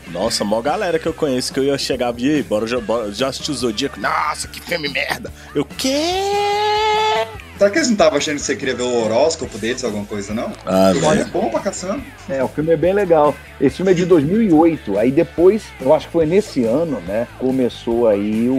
Nossa, 0.08 0.44
mó 0.44 0.62
galera 0.62 0.98
que 0.98 1.06
eu 1.06 1.12
conheço 1.12 1.52
que 1.52 1.58
eu 1.58 1.64
ia 1.64 1.76
chegar 1.76 2.14
e 2.18 2.30
aí, 2.30 2.42
bora, 2.42 2.66
já, 2.66 2.80
bora, 2.80 3.12
já 3.12 3.28
assistiu 3.28 3.52
o 3.52 3.56
Zodíaco? 3.56 4.00
Nossa, 4.00 4.46
que 4.48 4.60
filme 4.60 4.88
merda! 4.88 5.32
Eu, 5.54 5.64
quê? 5.64 6.22
Será 7.58 7.70
que 7.70 7.78
eles 7.78 7.88
não 7.88 7.94
estavam 7.94 8.18
achando 8.18 8.34
que 8.36 8.42
você 8.42 8.54
queria 8.56 8.74
ver 8.74 8.82
o 8.82 9.04
horóscopo 9.04 9.56
deles, 9.58 9.82
alguma 9.82 10.04
coisa, 10.04 10.34
não? 10.34 10.52
Ah, 10.66 10.92
velho. 10.92 11.22
é 11.22 11.24
bom 11.24 11.48
pra 11.48 11.60
caçamba. 11.60 12.02
É, 12.28 12.44
o 12.44 12.48
filme 12.48 12.72
é 12.72 12.76
bem 12.76 12.92
legal. 12.92 13.34
Esse 13.60 13.76
filme 13.76 13.92
é 13.92 13.94
de 13.94 14.04
2008. 14.04 14.98
Aí 14.98 15.10
depois, 15.10 15.62
eu 15.80 15.94
acho 15.94 16.06
que 16.06 16.12
foi 16.12 16.26
nesse 16.26 16.64
ano, 16.64 17.00
né? 17.06 17.26
Começou 17.38 18.08
aí 18.08 18.48
o, 18.48 18.52
o, 18.54 18.56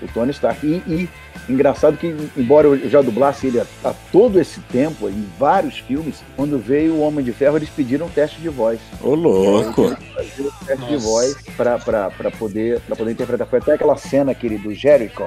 o- 0.00 0.04
o 0.04 0.08
Tony 0.14 0.30
Stark. 0.30 0.64
E, 0.64 0.82
e 0.86 1.08
engraçado 1.48 1.96
que, 1.96 2.14
embora 2.36 2.68
eu 2.68 2.88
já 2.88 3.02
dublasse 3.02 3.48
ele 3.48 3.58
há, 3.60 3.66
há 3.84 3.92
todo 4.12 4.40
esse 4.40 4.60
tempo, 4.60 5.08
em 5.08 5.26
vários 5.38 5.78
filmes, 5.80 6.16
quando 6.36 6.58
veio 6.60 6.94
o 6.94 7.00
Homem 7.00 7.24
de 7.24 7.32
Ferro, 7.32 7.56
eles 7.56 7.68
pediram 7.70 8.06
um 8.06 8.10
teste 8.10 8.40
de 8.40 8.48
voz. 8.48 8.78
Ô, 9.02 9.14
louco! 9.16 9.88
Fazer 10.14 10.42
um 10.42 10.64
teste 10.64 10.86
de 10.86 10.96
voz 10.96 11.36
pra, 11.56 11.76
pra, 11.80 12.10
pra, 12.10 12.30
poder, 12.30 12.80
pra 12.86 12.94
poder 12.94 13.10
interpretar. 13.10 13.48
Foi 13.48 13.58
até 13.58 13.72
aquela 13.72 13.96
cena, 13.96 14.30
aquele 14.30 14.58
do 14.58 14.72
Jericho. 14.72 15.24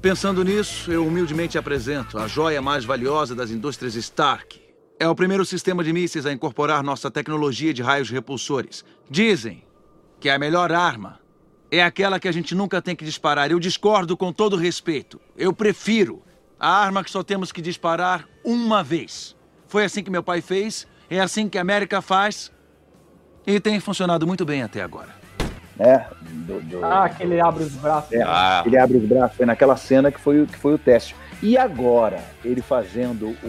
Pensando 0.00 0.42
nisso, 0.42 0.90
eu 0.90 1.06
humildemente 1.06 1.58
apresento 1.58 2.16
a 2.18 2.26
joia 2.26 2.62
mais 2.62 2.86
valiosa 2.86 3.34
das 3.34 3.50
indústrias 3.50 3.94
Stark. 3.96 4.58
É 4.98 5.06
o 5.06 5.14
primeiro 5.14 5.44
sistema 5.44 5.84
de 5.84 5.92
mísseis 5.92 6.24
a 6.24 6.32
incorporar 6.32 6.82
nossa 6.82 7.10
tecnologia 7.10 7.74
de 7.74 7.82
raios 7.82 8.08
repulsores. 8.08 8.82
Dizem 9.10 9.62
que 10.18 10.30
a 10.30 10.38
melhor 10.38 10.72
arma 10.72 11.20
é 11.70 11.82
aquela 11.82 12.18
que 12.18 12.26
a 12.26 12.32
gente 12.32 12.54
nunca 12.54 12.80
tem 12.80 12.96
que 12.96 13.04
disparar. 13.04 13.50
Eu 13.50 13.60
discordo 13.60 14.16
com 14.16 14.32
todo 14.32 14.56
respeito. 14.56 15.20
Eu 15.36 15.52
prefiro 15.52 16.22
a 16.58 16.70
arma 16.70 17.04
que 17.04 17.10
só 17.10 17.22
temos 17.22 17.52
que 17.52 17.60
disparar 17.60 18.26
uma 18.42 18.82
vez. 18.82 19.36
Foi 19.68 19.84
assim 19.84 20.02
que 20.02 20.10
meu 20.10 20.22
pai 20.22 20.40
fez, 20.40 20.86
é 21.10 21.20
assim 21.20 21.46
que 21.46 21.58
a 21.58 21.60
América 21.60 22.00
faz 22.00 22.50
e 23.46 23.60
tem 23.60 23.78
funcionado 23.78 24.26
muito 24.26 24.46
bem 24.46 24.62
até 24.62 24.80
agora. 24.80 25.19
Né? 25.80 26.06
Do, 26.20 26.60
do- 26.60 26.84
Ah, 26.84 27.08
que 27.08 27.22
ele 27.22 27.40
abre 27.40 27.64
os 27.64 27.72
braços. 27.72 28.12
É, 28.12 28.22
Ele 28.66 28.76
abre 28.78 28.98
os 28.98 29.04
braços, 29.04 29.36
foi 29.36 29.46
naquela 29.46 29.76
cena 29.76 30.12
que 30.12 30.20
foi, 30.20 30.42
o- 30.42 30.46
que 30.46 30.56
foi 30.58 30.74
o 30.74 30.78
teste. 30.78 31.16
E 31.42 31.56
agora, 31.56 32.18
ele 32.44 32.60
fazendo 32.60 33.28
o, 33.42 33.46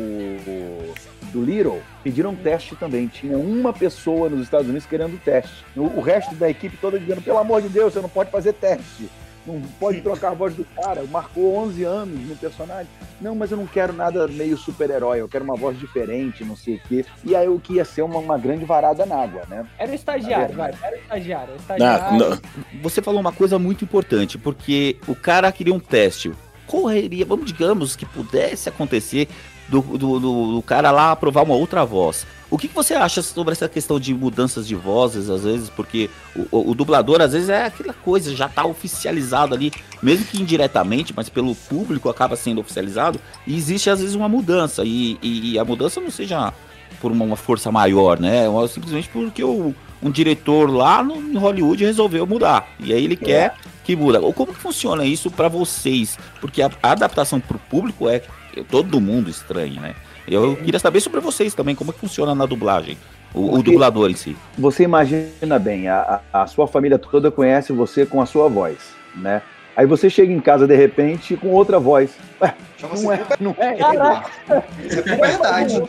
o 0.47 0.93
do 1.34 1.43
Little, 1.43 1.82
pediram 2.03 2.34
teste 2.34 2.73
também. 2.75 3.07
Tinha 3.07 3.38
uma 3.38 3.73
pessoa 3.73 4.29
nos 4.29 4.41
Estados 4.43 4.67
Unidos 4.67 4.86
querendo 4.86 5.15
o 5.15 5.17
teste. 5.17 5.65
O, 5.75 5.82
o 5.82 6.01
resto 6.01 6.34
da 6.36 6.49
equipe 6.49 6.77
toda 6.77 6.97
dizendo, 6.97 7.21
pelo 7.21 7.38
amor 7.38 7.61
de 7.61 7.67
Deus, 7.67 7.93
você 7.93 7.99
não 8.01 8.07
pode 8.09 8.32
fazer 8.32 8.53
teste. 8.53 9.09
Não 9.45 9.59
pode 9.79 10.01
trocar 10.01 10.29
a 10.31 10.33
voz 10.35 10.53
do 10.53 10.63
cara. 10.63 11.03
Marcou 11.09 11.55
11 11.57 11.83
anos 11.83 12.27
no 12.27 12.35
personagem. 12.35 12.87
Não, 13.19 13.33
mas 13.35 13.49
eu 13.51 13.57
não 13.57 13.65
quero 13.65 13.91
nada 13.93 14.27
meio 14.27 14.55
super-herói. 14.57 15.19
Eu 15.21 15.27
quero 15.27 15.43
uma 15.43 15.55
voz 15.55 15.79
diferente, 15.79 16.43
não 16.43 16.55
sei 16.55 16.75
o 16.75 16.79
quê. 16.87 17.05
E 17.23 17.35
aí 17.35 17.47
o 17.47 17.59
que 17.59 17.73
ia 17.73 17.85
ser 17.85 18.01
uma, 18.03 18.19
uma 18.19 18.37
grande 18.37 18.65
varada 18.65 19.05
na 19.05 19.15
água, 19.15 19.43
né? 19.49 19.65
Era 19.79 19.91
o 19.91 19.95
estagiário, 19.95 20.55
vai. 20.55 20.73
Era 20.83 20.95
o 20.95 20.99
estagiário. 20.99 21.53
O 21.53 21.55
Ah, 21.55 21.59
estagiário. 21.59 22.41
Você 22.83 23.01
falou 23.01 23.19
uma 23.19 23.31
coisa 23.31 23.57
muito 23.57 23.83
importante, 23.83 24.37
porque 24.37 24.97
o 25.07 25.15
cara 25.15 25.51
queria 25.51 25.73
um 25.73 25.79
teste. 25.79 26.31
Correria, 26.67 27.25
vamos 27.25 27.45
digamos 27.47 27.95
que 27.95 28.05
pudesse 28.05 28.69
acontecer 28.69 29.27
do, 29.67 29.81
do, 29.81 30.19
do- 30.19 30.55
do 30.55 30.61
cara 30.61 30.89
lá 30.91 31.11
aprovar 31.11 31.43
uma 31.43 31.55
outra 31.55 31.83
voz. 31.85 32.25
O 32.51 32.57
que, 32.57 32.67
que 32.67 32.75
você 32.75 32.93
acha 32.93 33.21
sobre 33.21 33.53
essa 33.53 33.69
questão 33.69 33.97
de 33.97 34.13
mudanças 34.13 34.67
de 34.67 34.75
vozes, 34.75 35.29
às 35.29 35.43
vezes? 35.43 35.69
Porque 35.69 36.09
o, 36.35 36.45
o- 36.51 36.71
o 36.71 36.75
dublador, 36.75 37.21
às 37.21 37.31
vezes, 37.31 37.47
é 37.47 37.65
aquela 37.65 37.93
coisa, 37.93 38.35
já 38.35 38.49
tá 38.49 38.65
oficializado 38.65 39.55
ali, 39.55 39.71
mesmo 40.03 40.25
que 40.25 40.39
indiretamente, 40.41 41.13
mas 41.15 41.29
pelo 41.29 41.55
público 41.55 42.09
acaba 42.09 42.35
sendo 42.35 42.59
oficializado, 42.59 43.19
e 43.47 43.55
existe, 43.55 43.89
às 43.89 43.99
vezes, 44.01 44.15
uma 44.15 44.27
mudança. 44.27 44.83
E, 44.83 45.17
e- 45.21 45.53
e 45.53 45.59
a 45.59 45.63
mudança 45.63 46.01
não 46.01 46.11
seja 46.11 46.53
por 46.99 47.09
uma, 47.11 47.23
uma 47.23 47.35
força 47.37 47.71
maior, 47.71 48.19
né? 48.19 48.49
Ou 48.49 48.67
Simplesmente 48.67 49.07
porque 49.09 49.41
o, 49.43 49.73
um 50.03 50.11
diretor 50.11 50.69
lá 50.69 51.01
no, 51.01 51.15
em 51.15 51.37
Hollywood 51.37 51.85
resolveu 51.85 52.27
mudar. 52.27 52.67
E 52.81 52.91
aí 52.93 53.03
ele 53.05 53.15
quer 53.15 53.55
que 53.85 53.95
muda. 53.95 54.19
Ou 54.19 54.33
como 54.33 54.53
que 54.53 54.59
funciona 54.59 55.05
isso 55.05 55.31
pra 55.31 55.47
vocês? 55.47 56.19
Porque 56.41 56.61
a, 56.61 56.69
a 56.83 56.91
adaptação 56.91 57.39
pro 57.39 57.57
público 57.57 58.09
é 58.09 58.21
todo 58.69 58.99
mundo 58.99 59.29
estranho, 59.29 59.79
né? 59.79 59.95
Eu 60.32 60.55
queria 60.55 60.79
saber 60.79 61.01
sobre 61.01 61.19
vocês 61.19 61.53
também, 61.53 61.75
como 61.75 61.91
é 61.91 61.93
que 61.93 61.99
funciona 61.99 62.34
na 62.34 62.45
dublagem. 62.45 62.97
O, 63.34 63.57
o 63.57 63.63
dublador 63.63 64.09
em 64.09 64.15
si. 64.15 64.36
Você 64.57 64.84
imagina 64.84 65.59
bem, 65.59 65.88
a, 65.88 66.21
a- 66.34 66.47
sua 66.47 66.67
família 66.67 66.97
toda 66.97 67.29
conhece 67.32 67.71
você 67.73 68.05
com 68.05 68.21
a 68.21 68.25
sua 68.25 68.47
voz, 68.49 68.77
né? 69.15 69.41
Aí 69.75 69.86
você 69.86 70.09
chega 70.09 70.32
em 70.32 70.39
casa 70.39 70.67
de 70.67 70.75
repente 70.75 71.38
com 71.38 71.47
outra 71.49 71.79
voz. 71.79 72.11
Ué, 72.41 72.53
não 72.91 73.11
é, 73.11 73.25
não 73.39 73.55
é. 73.59 74.63
Isso 74.86 74.99
é 74.99 75.01
puberdade. 75.01 75.84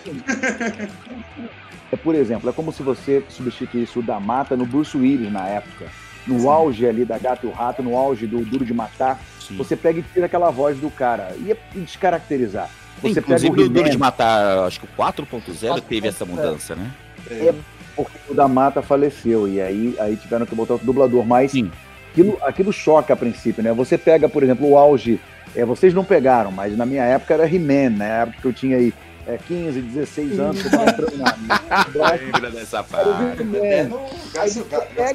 É, 1.91 1.97
por 1.97 2.15
exemplo, 2.15 2.49
é 2.49 2.53
como 2.53 2.73
se 2.73 2.83
você 2.83 3.23
substituísse 3.29 3.99
o 3.99 4.03
da 4.03 4.19
Mata 4.21 4.57
no 4.57 4.65
Bruce 4.65 4.97
Willis 4.97 5.33
na 5.33 5.47
época. 5.49 5.87
No 6.27 6.49
auge 6.49 6.87
ali 6.87 7.05
da 7.05 7.19
Gata 7.19 7.45
e 7.45 7.49
o 7.49 7.53
Rato, 7.53 7.83
no 7.83 7.97
auge 7.97 8.29
do 8.29 8.45
Duro 8.45 8.65
de 8.65 8.73
Matar, 8.73 9.21
você 9.57 9.75
pega 9.77 9.99
e 9.99 10.03
tira 10.15 10.27
aquela 10.27 10.51
voz 10.51 10.79
do 10.79 10.89
cara. 10.89 11.35
E 11.45 11.51
é 11.51 11.57
descaracterizar. 11.75 12.71
Você 13.01 13.21
Inclusive, 13.21 13.51
pega 13.51 13.63
o 13.63 13.69
Duro 13.69 13.91
de 13.91 13.99
Matar, 13.99 14.59
acho 14.61 14.81
que 14.81 14.87
o 14.87 15.03
4.0 15.03 15.81
teve 15.83 16.09
essa 16.09 16.25
mudança, 16.25 16.75
né? 16.77 16.91
É 17.31 17.55
porque 17.97 18.19
o 18.29 18.35
da 18.35 18.49
Mata 18.49 18.81
faleceu 18.83 19.47
e 19.49 19.61
aí, 19.61 19.95
aí 19.99 20.17
tiveram 20.17 20.47
que 20.47 20.55
botar 20.55 20.75
outro 20.75 20.87
dublador, 20.87 21.25
mas 21.27 21.53
aquilo, 22.11 22.39
aquilo 22.43 22.73
choca 22.73 23.13
a 23.13 23.17
princípio, 23.17 23.63
né? 23.63 23.73
Você 23.73 23.99
pega, 23.99 24.29
por 24.29 24.43
exemplo, 24.43 24.69
o 24.69 24.79
auge, 24.79 25.21
é, 25.55 25.65
vocês 25.65 25.93
não 25.93 26.05
pegaram, 26.05 26.51
mas 26.51 26.77
na 26.77 26.87
minha 26.87 27.05
época 27.05 27.35
era 27.35 27.47
He-Man, 27.47 27.91
né? 27.91 28.09
Na 28.09 28.23
época 28.23 28.39
que 28.41 28.49
eu 28.49 28.53
tinha 28.53 28.77
aí 28.77 28.95
é, 29.27 29.39
15, 29.47 29.81
16 29.81 30.41
anos, 30.41 30.61
que 30.63 30.67
eu 30.69 30.71
tava 30.71 30.91
entrando 30.91 31.17
na, 31.19 31.37
na, 31.95 32.11
Lembra 32.13 32.51
dessa 32.51 32.79
Era 32.79 32.83
o 32.83 32.89
parte. 32.89 33.43
He-Man. 33.43 33.99
Aí 34.39 34.51
você 34.51 34.63
pega- 34.63 34.87
Aí 34.99 35.15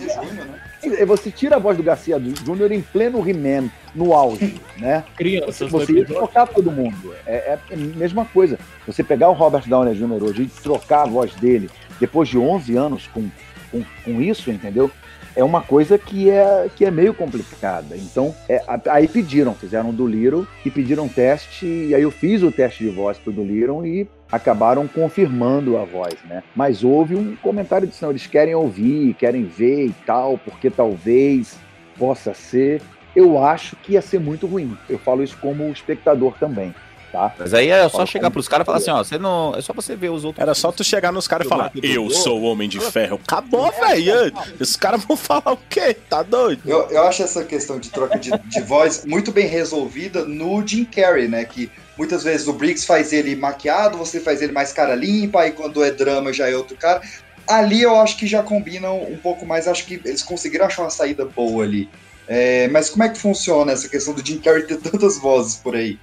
você 1.05 1.32
tira 1.32 1.55
a 1.55 1.59
voz 1.59 1.78
do 1.78 1.84
Garcia 1.84 2.21
Júnior 2.45 2.71
em 2.71 2.82
pleno 2.82 3.28
He-Man, 3.28 3.69
no 3.95 4.13
auge, 4.13 4.61
né? 4.78 5.03
Crianças 5.15 5.71
Você 5.71 5.93
ia 5.93 6.05
trocar 6.05 6.47
todo 6.47 6.71
mundo. 6.71 7.13
É, 7.25 7.57
é 7.69 7.73
a 7.73 7.75
mesma 7.75 8.25
coisa. 8.25 8.59
Você 8.86 9.03
pegar 9.03 9.30
o 9.30 9.34
Robert 9.34 9.67
Downey 9.67 9.95
Jr. 9.95 10.23
hoje 10.23 10.43
e 10.43 10.47
trocar 10.47 11.03
a 11.03 11.05
voz 11.05 11.34
dele 11.36 11.69
depois 11.99 12.30
de 12.30 12.38
11 12.38 12.75
anos 12.75 13.07
com, 13.07 13.28
com, 13.71 13.84
com 14.03 14.21
isso, 14.21 14.51
entendeu? 14.51 14.91
É 15.36 15.43
uma 15.43 15.61
coisa 15.61 15.97
que 15.97 16.30
é, 16.30 16.67
que 16.75 16.84
é 16.84 16.89
meio 16.89 17.13
complicada. 17.13 17.95
Então, 17.95 18.34
é, 18.49 18.61
aí 18.89 19.07
pediram, 19.07 19.53
fizeram 19.53 19.93
do 19.93 20.07
Little 20.07 20.47
e 20.65 20.71
pediram 20.71 21.05
um 21.05 21.09
teste, 21.09 21.65
e 21.65 21.93
aí 21.93 22.01
eu 22.01 22.09
fiz 22.09 22.41
o 22.41 22.51
teste 22.51 22.84
de 22.84 22.89
voz 22.89 23.19
pro 23.19 23.32
do 23.32 23.43
Little 23.43 23.86
e 23.86 24.07
acabaram 24.32 24.88
confirmando 24.88 25.78
a 25.78 25.86
voz, 25.86 26.15
né? 26.25 26.43
Mas 26.55 26.84
houve 26.84 27.15
um 27.15 27.36
comentário 27.38 27.88
de 27.88 27.95
não, 28.01 28.09
eles 28.09 28.28
querem 28.28 28.53
ouvir, 28.55 29.13
querem 29.13 29.43
ver 29.43 29.88
e 29.88 29.95
tal, 30.05 30.38
porque 30.38 30.69
talvez 30.69 31.57
possa 31.97 32.34
ser. 32.34 32.82
Eu 33.15 33.43
acho 33.43 33.75
que 33.78 33.93
ia 33.93 34.01
ser 34.01 34.19
muito 34.19 34.45
ruim. 34.45 34.78
Eu 34.89 34.99
falo 34.99 35.23
isso 35.23 35.38
como 35.39 35.69
espectador 35.69 36.36
também, 36.39 36.73
tá? 37.18 37.36
Mas 37.39 37.53
aí 37.53 37.70
é 37.70 37.89
só 37.89 38.05
chegar 38.05 38.30
pros 38.30 38.47
caras 38.47 38.63
e 38.63 38.68
falar 38.68 38.78
assim, 38.78 38.91
ó, 38.91 39.03
você 39.03 39.18
não. 39.18 39.55
É 39.55 39.61
só 39.61 39.74
você 39.74 39.95
ver 39.95 40.09
os 40.09 40.24
outros. 40.24 40.41
Era 40.41 40.53
só 40.53 40.72
tu 40.72 40.84
chegar 40.84 41.11
nos 41.11 41.28
caras 41.28 41.47
e 41.47 41.49
falar, 41.49 41.72
eu 41.82 42.09
sou 42.11 42.39
o 42.39 42.43
Homem 42.43 42.70
de 42.70 42.80
Ferro. 42.80 43.20
Acabou, 43.24 43.72
velho. 43.72 44.32
Os 44.59 44.76
caras 44.76 45.03
vão 45.03 45.18
falar 45.18 45.53
o 45.53 45.57
quê? 45.70 45.95
Tá 46.09 46.22
doido? 46.22 46.61
Eu, 46.65 46.89
eu 46.89 47.03
acho 47.03 47.24
essa 47.24 47.43
questão 47.43 47.80
de 47.80 47.89
troca 47.89 48.20
de, 48.20 48.32
de 48.32 48.61
voz 48.61 49.03
muito 49.05 49.32
bem 49.32 49.47
resolvida 49.47 50.24
no 50.24 50.65
Jim 50.65 50.86
Carrey, 50.86 51.28
né? 51.28 51.43
Que 51.45 51.72
muitas 51.97 52.24
vezes 52.24 52.47
o 52.47 52.53
Briggs 52.53 52.86
faz 52.86 53.11
ele 53.11 53.36
maquiado, 53.36 53.97
você 53.97 54.20
faz 54.20 54.41
ele 54.41 54.51
mais 54.51 54.72
cara 54.72 54.93
limpa, 54.93 55.41
aí 55.41 55.51
quando 55.51 55.84
é 55.84 55.91
drama 55.91 56.32
já 56.32 56.49
é 56.49 56.55
outro 56.55 56.78
cara. 56.78 57.01
Ali 57.47 57.82
eu 57.82 57.95
acho 57.95 58.18
que 58.18 58.28
já 58.28 58.43
combinam 58.43 59.01
um 59.03 59.18
pouco 59.18 59.45
mais, 59.45 59.68
acho 59.68 59.86
que 59.86 60.01
eles 60.03 60.22
conseguiram 60.22 60.65
achar 60.65 60.84
uma 60.84 60.89
saída 60.89 61.26
boa 61.26 61.63
ali. 61.63 61.89
É, 62.28 62.68
mas 62.68 62.89
como 62.89 63.03
é 63.03 63.09
que 63.09 63.18
funciona 63.18 63.72
essa 63.72 63.88
questão 63.88 64.13
do 64.13 64.26
Jim 64.26 64.39
Carrey 64.39 64.63
ter 64.63 64.78
tantas 64.78 65.18
vozes 65.18 65.55
por 65.55 65.76
aí? 65.76 65.97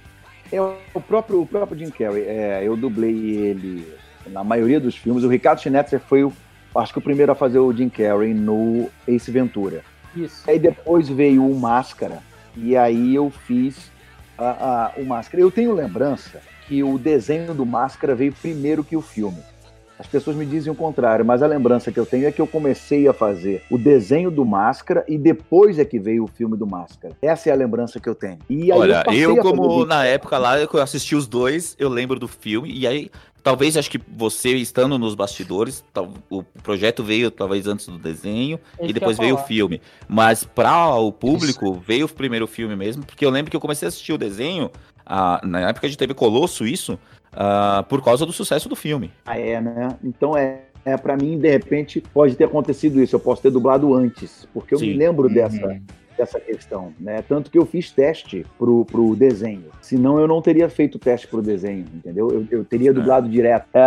É 0.51 0.61
o 0.61 1.01
próprio, 1.01 1.41
o 1.41 1.47
próprio 1.47 1.77
Jim 1.77 1.89
Carrey. 1.89 2.23
É, 2.23 2.61
eu 2.63 2.75
dublei 2.77 3.11
ele 3.37 3.87
na 4.27 4.43
maioria 4.43 4.79
dos 4.79 4.95
filmes. 4.95 5.23
O 5.23 5.27
Ricardo 5.29 5.59
Schnetzer 5.61 5.99
foi, 5.99 6.23
o, 6.23 6.31
acho 6.75 6.93
que 6.93 6.99
o 6.99 7.01
primeiro 7.01 7.31
a 7.31 7.35
fazer 7.35 7.59
o 7.59 7.73
Jim 7.73 7.89
Carrey 7.89 8.33
no 8.33 8.89
Ace 9.07 9.31
Ventura. 9.31 9.83
Isso. 10.15 10.49
Aí 10.49 10.57
depois 10.59 11.09
veio 11.09 11.45
o 11.45 11.59
Máscara, 11.59 12.19
e 12.55 12.77
aí 12.77 13.13
eu 13.15 13.29
fiz 13.29 13.91
a- 14.37 14.91
a- 14.95 14.99
o 15.01 15.05
Máscara. 15.05 15.41
Eu 15.41 15.51
tenho 15.51 15.73
lembrança 15.73 16.41
que 16.67 16.81
o 16.83 16.97
desenho 16.97 17.53
do 17.53 17.65
Máscara 17.65 18.15
veio 18.15 18.31
primeiro 18.33 18.83
que 18.83 18.95
o 18.95 19.01
filme. 19.01 19.39
As 19.97 20.07
pessoas 20.07 20.35
me 20.35 20.45
dizem 20.45 20.71
o 20.71 20.75
contrário, 20.75 21.23
mas 21.25 21.41
a 21.41 21.47
lembrança 21.47 21.91
que 21.91 21.99
eu 21.99 22.05
tenho 22.05 22.27
é 22.27 22.31
que 22.31 22.41
eu 22.41 22.47
comecei 22.47 23.07
a 23.07 23.13
fazer 23.13 23.63
o 23.71 23.77
desenho 23.77 24.29
do 24.29 24.43
Máscara 24.43 25.05
e 25.07 25.17
depois 25.17 25.79
é 25.79 25.85
que 25.85 25.97
veio 25.97 26.25
o 26.25 26.27
filme 26.27 26.57
do 26.57 26.67
Máscara. 26.67 27.15
Essa 27.21 27.49
é 27.49 27.53
a 27.53 27.55
lembrança 27.55 27.99
que 27.99 28.09
eu 28.09 28.15
tenho. 28.15 28.39
E 28.49 28.71
aí 28.71 28.77
Olha, 28.77 28.93
eu, 28.93 28.99
a 28.99 29.35
fazer 29.35 29.41
como 29.41 29.85
na 29.85 30.05
época 30.05 30.37
lá, 30.37 30.59
eu 30.59 30.69
assisti 30.81 31.15
os 31.15 31.27
dois, 31.27 31.75
eu 31.79 31.87
lembro 31.87 32.19
do 32.19 32.27
filme, 32.27 32.69
e 32.71 32.85
aí, 32.85 33.09
talvez 33.41 33.77
acho 33.77 33.89
que 33.89 34.01
você 34.11 34.49
estando 34.55 34.99
nos 34.99 35.15
bastidores, 35.15 35.83
tal- 35.93 36.11
o 36.29 36.43
projeto 36.43 37.01
veio 37.01 37.31
talvez 37.31 37.65
antes 37.65 37.87
do 37.87 37.97
desenho, 37.97 38.59
Isso 38.81 38.89
e 38.89 38.93
depois 38.93 39.17
eu 39.17 39.23
veio 39.23 39.35
o 39.35 39.39
filme. 39.39 39.81
Mas 40.09 40.43
para 40.43 40.93
o 40.95 41.11
público, 41.11 41.73
veio 41.73 42.05
o 42.05 42.09
primeiro 42.09 42.47
filme 42.47 42.75
mesmo, 42.75 43.05
porque 43.05 43.25
eu 43.25 43.29
lembro 43.29 43.49
que 43.49 43.55
eu 43.55 43.61
comecei 43.61 43.87
a 43.87 43.89
assistir 43.89 44.11
o 44.11 44.17
desenho, 44.17 44.69
ah, 45.05 45.39
na 45.43 45.69
época 45.69 45.87
de 45.87 45.97
TV 45.97 46.13
Colosso, 46.13 46.65
isso, 46.65 46.99
ah, 47.35 47.83
por 47.87 48.03
causa 48.03 48.25
do 48.25 48.31
sucesso 48.31 48.69
do 48.69 48.75
filme. 48.75 49.11
Ah, 49.25 49.37
é, 49.37 49.59
né? 49.61 49.89
Então 50.03 50.37
é. 50.37 50.61
É, 50.87 50.95
para 50.95 51.17
mim, 51.17 51.39
de 51.39 51.49
repente, 51.49 51.99
pode 52.13 52.35
ter 52.35 52.43
acontecido 52.43 53.01
isso. 53.01 53.15
Eu 53.15 53.19
posso 53.19 53.41
ter 53.41 53.49
dublado 53.49 53.95
antes, 53.95 54.47
porque 54.53 54.75
eu 54.75 54.79
me 54.79 54.91
Sim. 54.91 54.97
lembro 54.99 55.27
Uhum. 55.27 55.33
dessa, 55.33 55.81
dessa 56.15 56.39
questão, 56.39 56.93
né? 56.99 57.23
Tanto 57.27 57.49
que 57.49 57.57
eu 57.57 57.65
fiz 57.65 57.89
teste 57.89 58.45
pro, 58.55 58.85
pro 58.85 59.15
desenho. 59.15 59.65
Senão 59.81 60.19
eu 60.19 60.27
não 60.27 60.43
teria 60.43 60.69
feito 60.69 60.99
teste 60.99 61.27
pro 61.27 61.41
desenho, 61.41 61.87
entendeu? 61.91 62.29
Eu, 62.29 62.59
eu 62.59 62.63
teria 62.63 62.93
dublado 62.93 63.27
direto. 63.27 63.65
É, 63.73 63.79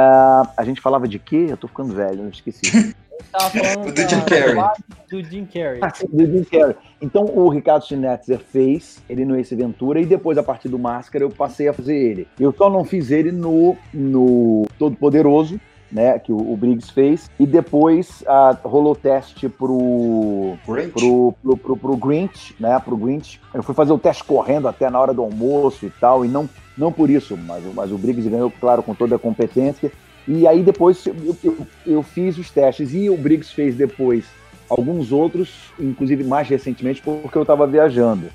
a 0.57 0.65
gente 0.65 0.81
falava 0.81 1.07
de 1.07 1.21
quê? 1.21 1.47
Eu 1.49 1.57
tô 1.57 1.69
ficando 1.69 1.95
velho, 1.95 2.25
eu 2.25 2.29
esqueci. 2.31 2.63
Tava 3.31 3.51
falando 3.51 3.93
Do 3.93 4.01
Jim 4.01 4.55
da-. 4.55 4.75
Do 5.11 5.23
Jim 5.23 5.45
Carrey. 5.47 5.79
Ah, 5.83 5.91
sim, 5.91 6.07
do 6.07 6.27
Jim 6.27 6.45
Carrey. 6.45 6.77
Então 7.01 7.25
o 7.25 7.49
Ricardo 7.49 7.85
Schnetzer 7.85 8.39
fez 8.39 9.03
ele 9.09 9.25
no 9.25 9.37
Ace 9.37 9.55
Ventura 9.55 10.01
e 10.01 10.07
depois, 10.07 10.39
a 10.39 10.43
partir 10.43 10.69
do 10.69 10.79
Máscara, 10.79 11.25
eu 11.25 11.31
passei 11.31 11.69
a 11.69 11.73
fazer 11.73 11.97
ele. 11.97 12.29
Eu 12.39 12.53
só 12.53 12.71
não 12.71 12.85
fiz 12.85 13.11
ele 13.11 13.33
no, 13.33 13.77
no 13.93 14.67
Todo 14.79 14.97
Poderoso, 14.97 15.61
né? 15.91 16.19
Que 16.19 16.33
o, 16.33 16.37
o 16.37 16.57
Briggs 16.57 16.93
fez. 16.93 17.31
E 17.39 17.47
depois 17.47 18.23
ah, 18.27 18.57
rolou 18.63 18.95
teste 18.95 19.49
pro, 19.49 20.57
Grinch? 20.67 20.93
pro, 20.93 21.35
pro, 21.43 21.57
pro, 21.57 21.77
pro 21.77 21.97
Grinch, 21.97 22.55
né? 22.61 22.79
Pro 22.79 22.97
Grinch. 22.97 23.41
Eu 23.53 23.63
fui 23.63 23.75
fazer 23.75 23.93
o 23.93 23.99
teste 23.99 24.25
correndo 24.25 24.69
até 24.69 24.91
na 24.91 25.01
hora 25.01 25.15
do 25.15 25.23
almoço 25.23 25.87
e 25.87 25.91
tal, 25.91 26.25
e 26.25 26.29
não, 26.29 26.49
não 26.77 26.93
por 26.93 27.11
isso, 27.11 27.37
mas, 27.37 27.65
mas 27.75 27.91
o 27.91 27.99
Briggs 27.99 28.29
ganhou, 28.29 28.53
claro, 28.61 28.83
com 28.83 28.95
toda 28.95 29.17
a 29.17 29.19
competência. 29.19 29.91
E 30.29 30.47
aí 30.47 30.63
depois 30.63 31.07
eu, 31.07 31.37
eu, 31.43 31.67
eu 31.87 32.03
fiz 32.03 32.37
os 32.37 32.51
testes 32.51 32.93
e 32.93 33.09
o 33.09 33.17
Briggs 33.17 33.51
fez 33.53 33.75
depois 33.75 34.27
alguns 34.69 35.11
outros, 35.11 35.73
inclusive 35.81 36.23
mais 36.23 36.47
recentemente, 36.47 37.01
porque 37.01 37.39
eu 37.39 37.43
estava 37.43 37.67
viajando. 37.67 38.27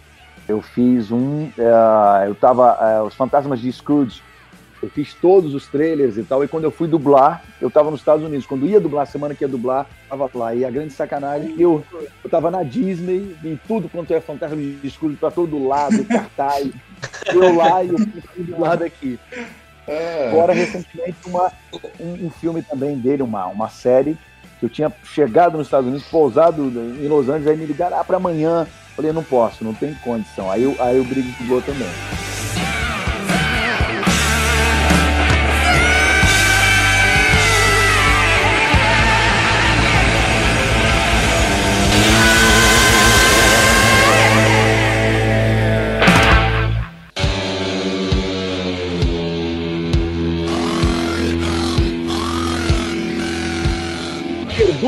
Eu 0.48 0.60
fiz 0.60 1.12
um. 1.12 1.50
eh, 1.56 2.28
eu 2.28 2.34
estava. 2.34 3.04
Os 3.04 3.14
Fantasmas 3.14 3.62
de 3.62 3.72
Scrooge. 3.72 4.22
Eu 4.82 4.89
fiz 4.89 5.14
todos 5.14 5.54
os 5.54 5.68
trailers 5.68 6.18
e 6.18 6.24
tal. 6.24 6.44
E 6.44 6.48
quando 6.48 6.66
eu 6.66 6.72
fui 6.72 6.89
dublar, 6.89 7.41
eu 7.62 7.70
estava 7.70 7.89
nos 7.89 8.02
Estados 8.02 8.26
Unidos. 8.26 8.46
Quando 8.46 8.66
ia 8.66 8.82
dublar, 8.82 9.08
semana 9.08 9.34
que 9.34 9.46
ia 9.46 9.48
dublar, 9.48 9.88
tava 10.10 10.30
lá. 10.34 10.54
E 10.54 10.66
a 10.66 10.70
grande 10.70 10.91
sacanagem 10.91 11.52
é 11.52 11.56
eu, 11.58 11.82
eu 12.22 12.30
tava 12.30 12.52
na 12.52 12.64
Disney, 12.64 13.38
em 13.46 13.58
tudo 13.66 13.88
quanto 13.88 14.14
é 14.14 14.20
Fantasma 14.20 14.58
de 14.58 14.89
Scrooge, 14.89 15.16
pra 15.16 15.32
todo 15.32 15.66
lado, 15.66 16.04
cartaz. 16.04 16.70
eu 17.34 17.56
lá 17.56 17.82
e 17.82 17.88
fui 17.88 18.44
dublado 18.44 18.84
aqui. 18.84 19.18
Agora, 20.30 20.54
recentemente, 20.54 21.18
uma, 21.26 21.52
um, 22.00 22.28
um 22.28 22.30
filme 22.30 22.62
também 22.62 22.98
dele, 22.98 23.24
uma, 23.24 23.48
uma 23.48 23.70
série, 23.70 24.18
que 24.60 24.66
eu 24.66 24.70
tinha 24.70 24.92
chegado 25.04 25.58
nos 25.58 25.68
Estados 25.68 25.88
Unidos, 25.88 26.08
pousado 26.08 26.64
em 26.64 27.08
Los 27.08 27.28
Angeles, 27.28 27.48
aí 27.48 27.58
me 27.58 27.66
ligaram, 27.66 28.00
ah, 28.00 28.04
pra 28.04 28.18
amanhã. 28.18 28.68
Falei, 28.96 29.12
não 29.12 29.24
posso, 29.24 29.64
não 29.64 29.74
tem 29.74 29.94
condição. 29.96 30.52
Aí, 30.52 30.64
aí 30.80 31.00
o 31.00 31.04
Briggs 31.04 31.36
dublou 31.40 31.62
também. 31.62 31.90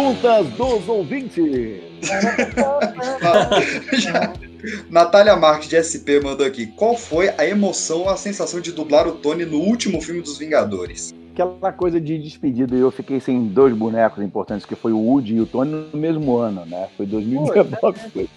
Perguntas 0.06 0.48
dos 0.52 0.88
ouvintes. 0.88 1.82
Natália 4.88 5.36
Marques 5.36 5.68
de 5.68 5.82
SP 5.82 6.22
mandou 6.24 6.46
aqui. 6.46 6.68
Qual 6.68 6.96
foi 6.96 7.30
a 7.30 7.48
emoção, 7.48 8.08
a 8.08 8.16
sensação 8.16 8.62
de 8.62 8.72
dublar 8.72 9.08
o 9.08 9.14
Tony 9.14 9.46
no 9.46 9.58
último 9.58 10.00
filme 10.00 10.22
dos 10.22 10.38
Vingadores? 10.38 11.12
Aquela 11.34 11.74
coisa 11.74 12.00
de 12.00 12.20
despedida, 12.20 12.76
eu 12.76 12.92
fiquei 12.92 13.20
sem 13.20 13.48
dois 13.48 13.74
bonecos 13.74 14.24
importantes, 14.24 14.64
que 14.64 14.76
foi 14.76 14.92
o 14.92 15.00
Woody 15.00 15.38
e 15.38 15.42
o 15.42 15.48
Tony 15.48 15.88
no 15.92 16.00
mesmo 16.00 16.38
ano, 16.38 16.68
né? 16.68 16.88
Foi 16.96 17.08
2019. 17.08 18.00
Foi. 18.14 18.30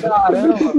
Caramba, 0.00 0.72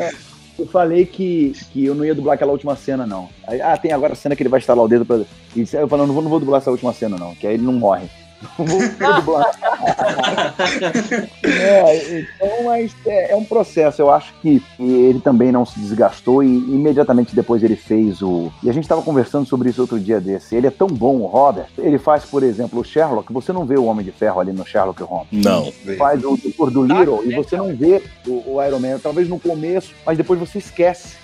É, 0.00 0.10
Eu 0.58 0.66
falei 0.66 1.06
que, 1.06 1.52
que 1.72 1.84
eu 1.84 1.94
não 1.94 2.04
ia 2.04 2.16
dublar 2.16 2.34
aquela 2.34 2.50
última 2.50 2.74
cena, 2.74 3.06
não. 3.06 3.28
Aí, 3.46 3.60
ah, 3.60 3.76
tem 3.76 3.92
agora 3.92 4.14
a 4.14 4.16
cena 4.16 4.34
que 4.34 4.42
ele 4.42 4.50
vai 4.50 4.58
estalar 4.58 4.84
o 4.84 4.88
dedo 4.88 5.06
pra. 5.06 5.20
E 5.54 5.60
eu 5.72 5.86
falei, 5.86 6.04
não 6.04 6.14
vou, 6.14 6.22
não 6.22 6.30
vou 6.30 6.40
dublar 6.40 6.60
essa 6.60 6.70
última 6.70 6.92
cena, 6.92 7.16
não, 7.16 7.32
que 7.36 7.46
aí 7.46 7.54
ele 7.54 7.62
não 7.62 7.72
morre. 7.72 8.08
Vou 8.56 8.66
dublar. 8.66 9.50
é, 11.44 12.20
então, 12.20 12.64
mas 12.64 12.94
é, 13.06 13.32
é, 13.32 13.36
um 13.36 13.44
processo. 13.44 14.02
Eu 14.02 14.10
acho 14.10 14.32
que 14.40 14.62
ele 14.78 15.20
também 15.20 15.52
não 15.52 15.64
se 15.64 15.78
desgastou 15.78 16.42
e 16.42 16.48
imediatamente 16.48 17.34
depois 17.34 17.62
ele 17.62 17.76
fez 17.76 18.22
o. 18.22 18.52
E 18.62 18.70
a 18.70 18.72
gente 18.72 18.84
estava 18.84 19.02
conversando 19.02 19.46
sobre 19.46 19.70
isso 19.70 19.80
outro 19.80 19.98
dia 19.98 20.20
desse. 20.20 20.54
Ele 20.54 20.66
é 20.66 20.70
tão 20.70 20.88
bom, 20.88 21.18
o 21.18 21.26
Robert. 21.26 21.68
Ele 21.78 21.98
faz, 21.98 22.24
por 22.24 22.42
exemplo, 22.42 22.80
o 22.80 22.84
Sherlock. 22.84 23.32
Você 23.32 23.52
não 23.52 23.64
vê 23.64 23.76
o 23.76 23.84
Homem 23.84 24.04
de 24.04 24.12
Ferro 24.12 24.40
ali 24.40 24.52
no 24.52 24.66
Sherlock 24.66 25.02
Holmes. 25.02 25.28
Não. 25.32 25.72
Faz 25.96 26.24
o 26.24 26.36
Doutor 26.36 26.70
do 26.70 26.84
Little 26.84 27.24
e 27.24 27.34
você 27.34 27.56
não 27.56 27.74
vê 27.74 28.02
o, 28.26 28.54
o 28.54 28.62
Iron 28.62 28.80
Man. 28.80 28.98
Talvez 29.02 29.28
no 29.28 29.38
começo, 29.38 29.94
mas 30.04 30.16
depois 30.16 30.38
você 30.38 30.58
esquece 30.58 31.16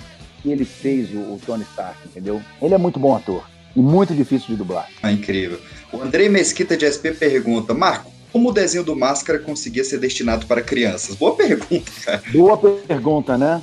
que 0.42 0.50
ele 0.50 0.64
fez 0.64 1.10
o, 1.12 1.18
o 1.18 1.40
Tony 1.44 1.64
Stark, 1.64 1.96
entendeu? 2.06 2.40
Ele 2.62 2.74
é 2.74 2.78
muito 2.78 2.98
bom 2.98 3.14
ator 3.14 3.42
e 3.74 3.80
muito 3.80 4.14
difícil 4.14 4.48
de 4.48 4.56
dublar. 4.56 4.88
Ah, 5.02 5.12
incrível. 5.12 5.58
O 5.92 6.02
Andrei 6.02 6.28
Mesquita 6.28 6.76
de 6.76 6.84
SP 6.84 7.12
pergunta: 7.12 7.72
Marco, 7.72 8.12
como 8.32 8.50
o 8.50 8.52
desenho 8.52 8.84
do 8.84 8.94
Máscara 8.94 9.38
conseguia 9.38 9.82
ser 9.82 9.98
destinado 9.98 10.46
para 10.46 10.60
crianças? 10.60 11.16
Boa 11.16 11.34
pergunta, 11.34 11.90
cara. 12.04 12.22
Boa 12.32 12.58
pergunta, 12.58 13.38
né? 13.38 13.62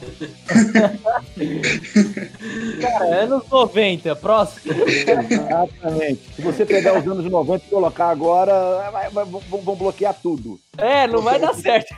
cara, 2.81 3.05
anos 3.23 3.43
90, 3.49 4.15
próximo. 4.15 4.73
Exatamente. 4.87 6.21
Se 6.35 6.41
você 6.41 6.65
pegar 6.65 6.99
os 6.99 7.07
anos 7.07 7.29
90 7.29 7.65
e 7.65 7.69
colocar 7.69 8.09
agora, 8.09 8.89
vai, 8.91 9.09
vai, 9.11 9.25
vão 9.25 9.75
bloquear 9.75 10.15
tudo. 10.21 10.59
É, 10.77 11.07
não 11.07 11.21
vai 11.21 11.39
dar 11.39 11.53
certo. 11.53 11.95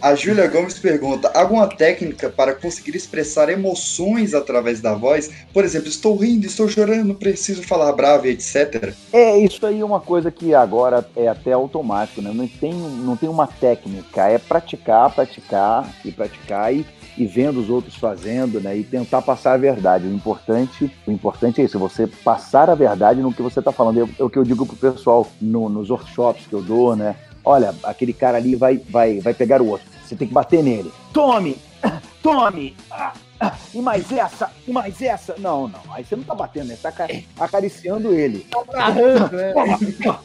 A 0.00 0.14
Júlia 0.14 0.46
Gomes 0.46 0.78
pergunta: 0.78 1.30
alguma 1.34 1.66
técnica 1.66 2.28
para 2.28 2.54
conseguir 2.54 2.96
expressar 2.96 3.48
emoções 3.48 4.34
através 4.34 4.80
da 4.80 4.94
voz? 4.94 5.30
Por 5.52 5.64
exemplo, 5.64 5.88
estou 5.88 6.16
rindo, 6.16 6.46
estou 6.46 6.68
chorando, 6.68 7.14
preciso 7.14 7.62
falar 7.62 7.92
bravo, 7.92 8.26
etc. 8.26 8.92
É, 9.12 9.38
isso 9.38 9.64
aí 9.64 9.80
é 9.80 9.84
uma 9.84 10.00
coisa 10.00 10.30
que 10.30 10.54
agora 10.54 11.08
é 11.16 11.28
até 11.28 11.52
automático, 11.52 12.20
né? 12.20 12.30
Não 12.32 12.46
tem, 12.46 12.74
não 12.74 13.16
tem 13.16 13.28
uma 13.28 13.46
técnica, 13.46 14.28
é 14.28 14.38
praticar, 14.38 15.14
praticar 15.14 15.90
e 16.04 16.12
praticar 16.12 16.74
e, 16.74 16.84
e 17.16 17.26
vendo 17.26 17.58
os 17.58 17.70
outros 17.70 17.96
fazendo, 17.96 18.60
né? 18.60 18.76
E 18.76 18.84
tentar 18.84 19.22
passar 19.22 19.54
a 19.54 19.58
verdade. 19.58 20.06
O 20.06 20.14
importante, 20.14 20.90
o 21.06 21.10
importante 21.10 21.62
é 21.62 21.64
isso, 21.64 21.78
você 21.78 22.06
passar 22.06 22.68
a 22.68 22.74
verdade 22.74 23.20
no 23.20 23.32
que 23.32 23.42
você 23.42 23.60
está 23.60 23.72
falando. 23.72 24.08
É, 24.18 24.22
o 24.22 24.28
que 24.28 24.38
eu 24.38 24.44
digo 24.44 24.66
pro 24.66 24.76
pessoal 24.76 25.26
no, 25.40 25.70
nos 25.70 25.88
workshops 25.88 26.46
que 26.46 26.52
eu 26.52 26.62
dou, 26.62 26.94
né? 26.94 27.16
Olha, 27.46 27.74
aquele 27.84 28.12
cara 28.12 28.36
ali 28.36 28.56
vai, 28.56 28.76
vai, 28.76 29.20
vai 29.20 29.32
pegar 29.32 29.62
o 29.62 29.68
outro. 29.68 29.86
Você 30.04 30.16
tem 30.16 30.28
que 30.28 30.34
bater 30.34 30.62
nele. 30.62 30.92
Tome! 31.12 31.56
Tome! 32.22 32.76
E 33.74 33.82
mais 33.82 34.10
essa, 34.10 34.50
e 34.66 34.72
mais 34.72 35.02
essa. 35.02 35.34
Não, 35.36 35.68
não. 35.68 35.80
Aí 35.90 36.02
você 36.02 36.16
não 36.16 36.24
tá 36.24 36.34
batendo, 36.34 36.68
né? 36.68 36.74
Você 36.74 36.90
tá 36.90 37.06
acariciando 37.38 38.14
ele. 38.14 38.38
Tá 38.50 38.60
agarrando, 38.66 39.36
né? 39.36 39.52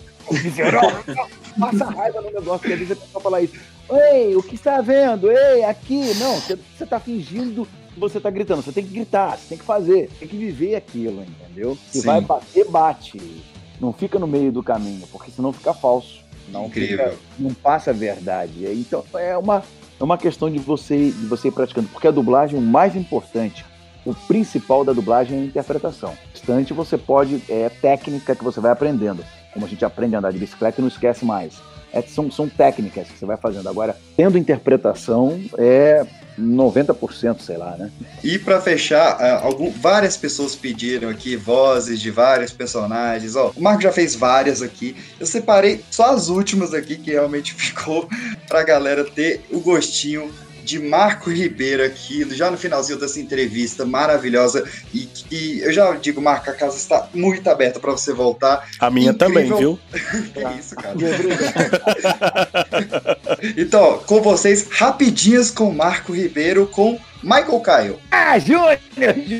Passa 1.60 1.86
raiva 1.90 2.22
no 2.22 2.32
negócio, 2.32 2.66
que 2.66 2.72
às 2.72 2.80
vezes 2.80 2.94
a 2.94 2.96
pessoa 2.96 3.22
fala 3.22 3.42
isso. 3.42 3.54
Ei, 3.92 4.34
o 4.38 4.42
que 4.42 4.56
está 4.56 4.80
vendo? 4.80 5.30
Ei, 5.30 5.66
aqui. 5.66 6.14
Não, 6.16 6.36
você, 6.36 6.56
você 6.56 6.86
tá 6.86 7.02
fingindo 7.02 7.68
que 7.94 8.00
você 8.00 8.18
tá 8.18 8.30
gritando. 8.30 8.62
Você 8.62 8.72
tem 8.72 8.86
que 8.86 8.94
gritar, 8.94 9.38
você 9.38 9.50
tem 9.50 9.58
que 9.58 9.66
fazer, 9.66 10.10
tem 10.18 10.28
que 10.30 10.38
viver 10.38 10.76
aquilo, 10.76 11.24
entendeu? 11.24 11.78
Se 11.90 12.00
Sim. 12.00 12.08
vai 12.08 12.22
bater, 12.22 12.66
bate. 12.70 13.44
Não 13.80 13.92
fica 13.92 14.18
no 14.18 14.28
meio 14.28 14.54
do 14.54 14.64
caminho, 14.64 15.06
porque 15.12 15.32
senão 15.32 15.52
fica 15.52 15.74
falso. 15.74 16.21
Não 16.52 16.66
Incrível. 16.66 17.12
Fica, 17.12 17.18
não 17.40 17.54
passa 17.54 17.92
a 17.92 17.94
verdade. 17.94 18.66
Então 18.66 19.04
é 19.14 19.38
uma, 19.38 19.64
é 20.00 20.04
uma 20.04 20.18
questão 20.18 20.50
de 20.50 20.60
você, 20.60 21.12
de 21.12 21.26
você 21.26 21.48
ir 21.48 21.52
praticando. 21.52 21.88
Porque 21.88 22.08
a 22.08 22.12
dublagem, 22.12 22.58
o 22.58 22.62
mais 22.62 22.96
importante, 22.96 23.66
o 24.06 24.14
principal 24.14 24.84
da 24.84 24.94
dublagem 24.94 25.38
é 25.38 25.42
a 25.42 25.46
interpretação. 25.46 26.12
O 26.12 26.18
restante 26.34 26.74
você 26.74 26.98
pode, 26.98 27.42
é 27.48 27.70
técnica 27.70 28.36
que 28.36 28.44
você 28.44 28.60
vai 28.60 28.72
aprendendo. 28.72 29.24
Como 29.54 29.66
a 29.66 29.70
gente 29.70 29.84
aprende 29.84 30.16
a 30.16 30.20
andar 30.20 30.32
de 30.32 30.40
bicicleta 30.40 30.80
e 30.80 30.82
não 30.82 30.88
esquece 30.88 31.26
mais. 31.26 31.54
É, 31.94 32.02
são, 32.02 32.32
são 32.32 32.48
técnicas 32.48 33.08
que 33.08 33.18
você 33.18 33.26
vai 33.26 33.38
fazendo. 33.38 33.68
Agora, 33.68 33.98
tendo 34.16 34.38
interpretação, 34.38 35.42
é 35.58 36.06
90%, 36.40 37.42
sei 37.42 37.58
lá, 37.58 37.76
né? 37.78 37.92
E 38.24 38.40
para 38.40 38.62
fechar, 38.62 39.20
é, 39.20 39.32
algum, 39.32 39.70
várias 39.70 40.16
pessoas 40.16 40.56
pediram 40.56 41.10
aqui 41.10 41.36
vozes 41.36 42.00
de 42.00 42.10
vários 42.10 42.52
personagens. 42.54 43.36
Ó, 43.36 43.52
o 43.56 43.62
Marco 43.62 43.82
já 43.82 43.92
fez 43.92 44.16
várias 44.16 44.62
aqui. 44.62 44.96
Eu 45.20 45.26
separei 45.26 45.84
só 45.92 46.14
as 46.14 46.30
últimas 46.30 46.74
aqui 46.74 46.96
que 46.96 47.12
realmente 47.12 47.54
ficou 47.56 48.08
pra 48.48 48.64
galera 48.64 49.04
ter 49.04 49.42
o 49.52 49.60
gostinho 49.60 50.32
de 50.64 50.80
Marco 50.80 51.30
Ribeiro 51.30 51.84
aqui, 51.84 52.28
já 52.36 52.50
no 52.50 52.58
finalzinho 52.58 53.00
dessa 53.00 53.20
entrevista 53.20 53.86
maravilhosa. 53.86 54.68
E 54.94 55.06
que 55.06 55.60
eu 55.62 55.72
já 55.72 55.92
digo, 55.94 56.22
Marco, 56.22 56.50
a 56.50 56.54
casa 56.54 56.78
está 56.78 57.08
muito 57.14 57.48
aberta 57.50 57.80
para 57.80 57.92
você 57.92 58.14
voltar. 58.14 58.68
A 58.80 58.90
minha 58.90 59.12
Incrível... 59.12 59.34
também, 59.34 59.58
viu? 59.58 59.80
que 60.34 60.60
isso, 60.60 60.76
cara. 60.76 60.96
então, 63.58 64.00
com 64.06 64.22
vocês, 64.22 64.68
rapidinhas 64.70 65.52
com 65.52 65.72
Marco 65.72 66.14
Ribeiro, 66.14 66.68
com 66.68 67.00
Michael 67.24 67.60
Caio. 67.60 68.00
Ah, 68.10 68.38
Júnior, 68.40 68.80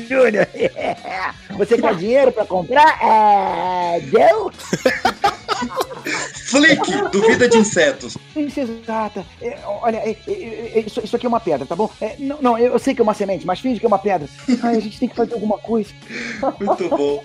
Júnior. 0.08 0.46
Você 1.58 1.76
quer 1.76 1.96
dinheiro 1.96 2.32
para 2.32 2.46
comprar? 2.46 2.98
É, 3.02 4.00
deu? 4.00 4.50
Flick, 6.52 7.10
duvida 7.10 7.48
de 7.48 7.56
insetos. 7.56 8.18
Isso, 8.36 8.60
exata. 8.60 9.24
É, 9.40 9.58
olha, 9.64 9.96
é, 9.96 10.10
é, 10.28 10.32
é, 10.74 10.84
isso, 10.86 11.00
isso, 11.02 11.16
aqui 11.16 11.24
é 11.24 11.28
uma 11.28 11.40
pedra, 11.40 11.64
tá 11.64 11.74
bom? 11.74 11.90
É, 11.98 12.14
não, 12.18 12.42
não, 12.42 12.58
eu 12.58 12.78
sei 12.78 12.94
que 12.94 13.00
é 13.00 13.02
uma 13.02 13.14
semente, 13.14 13.46
mas 13.46 13.58
finge 13.58 13.80
que 13.80 13.86
é 13.86 13.88
uma 13.88 13.98
pedra. 13.98 14.28
Ai, 14.62 14.76
a 14.76 14.80
gente 14.80 14.98
tem 14.98 15.08
que 15.08 15.16
fazer 15.16 15.32
alguma 15.32 15.56
coisa. 15.56 15.90
Muito 16.60 16.90
bom. 16.90 17.24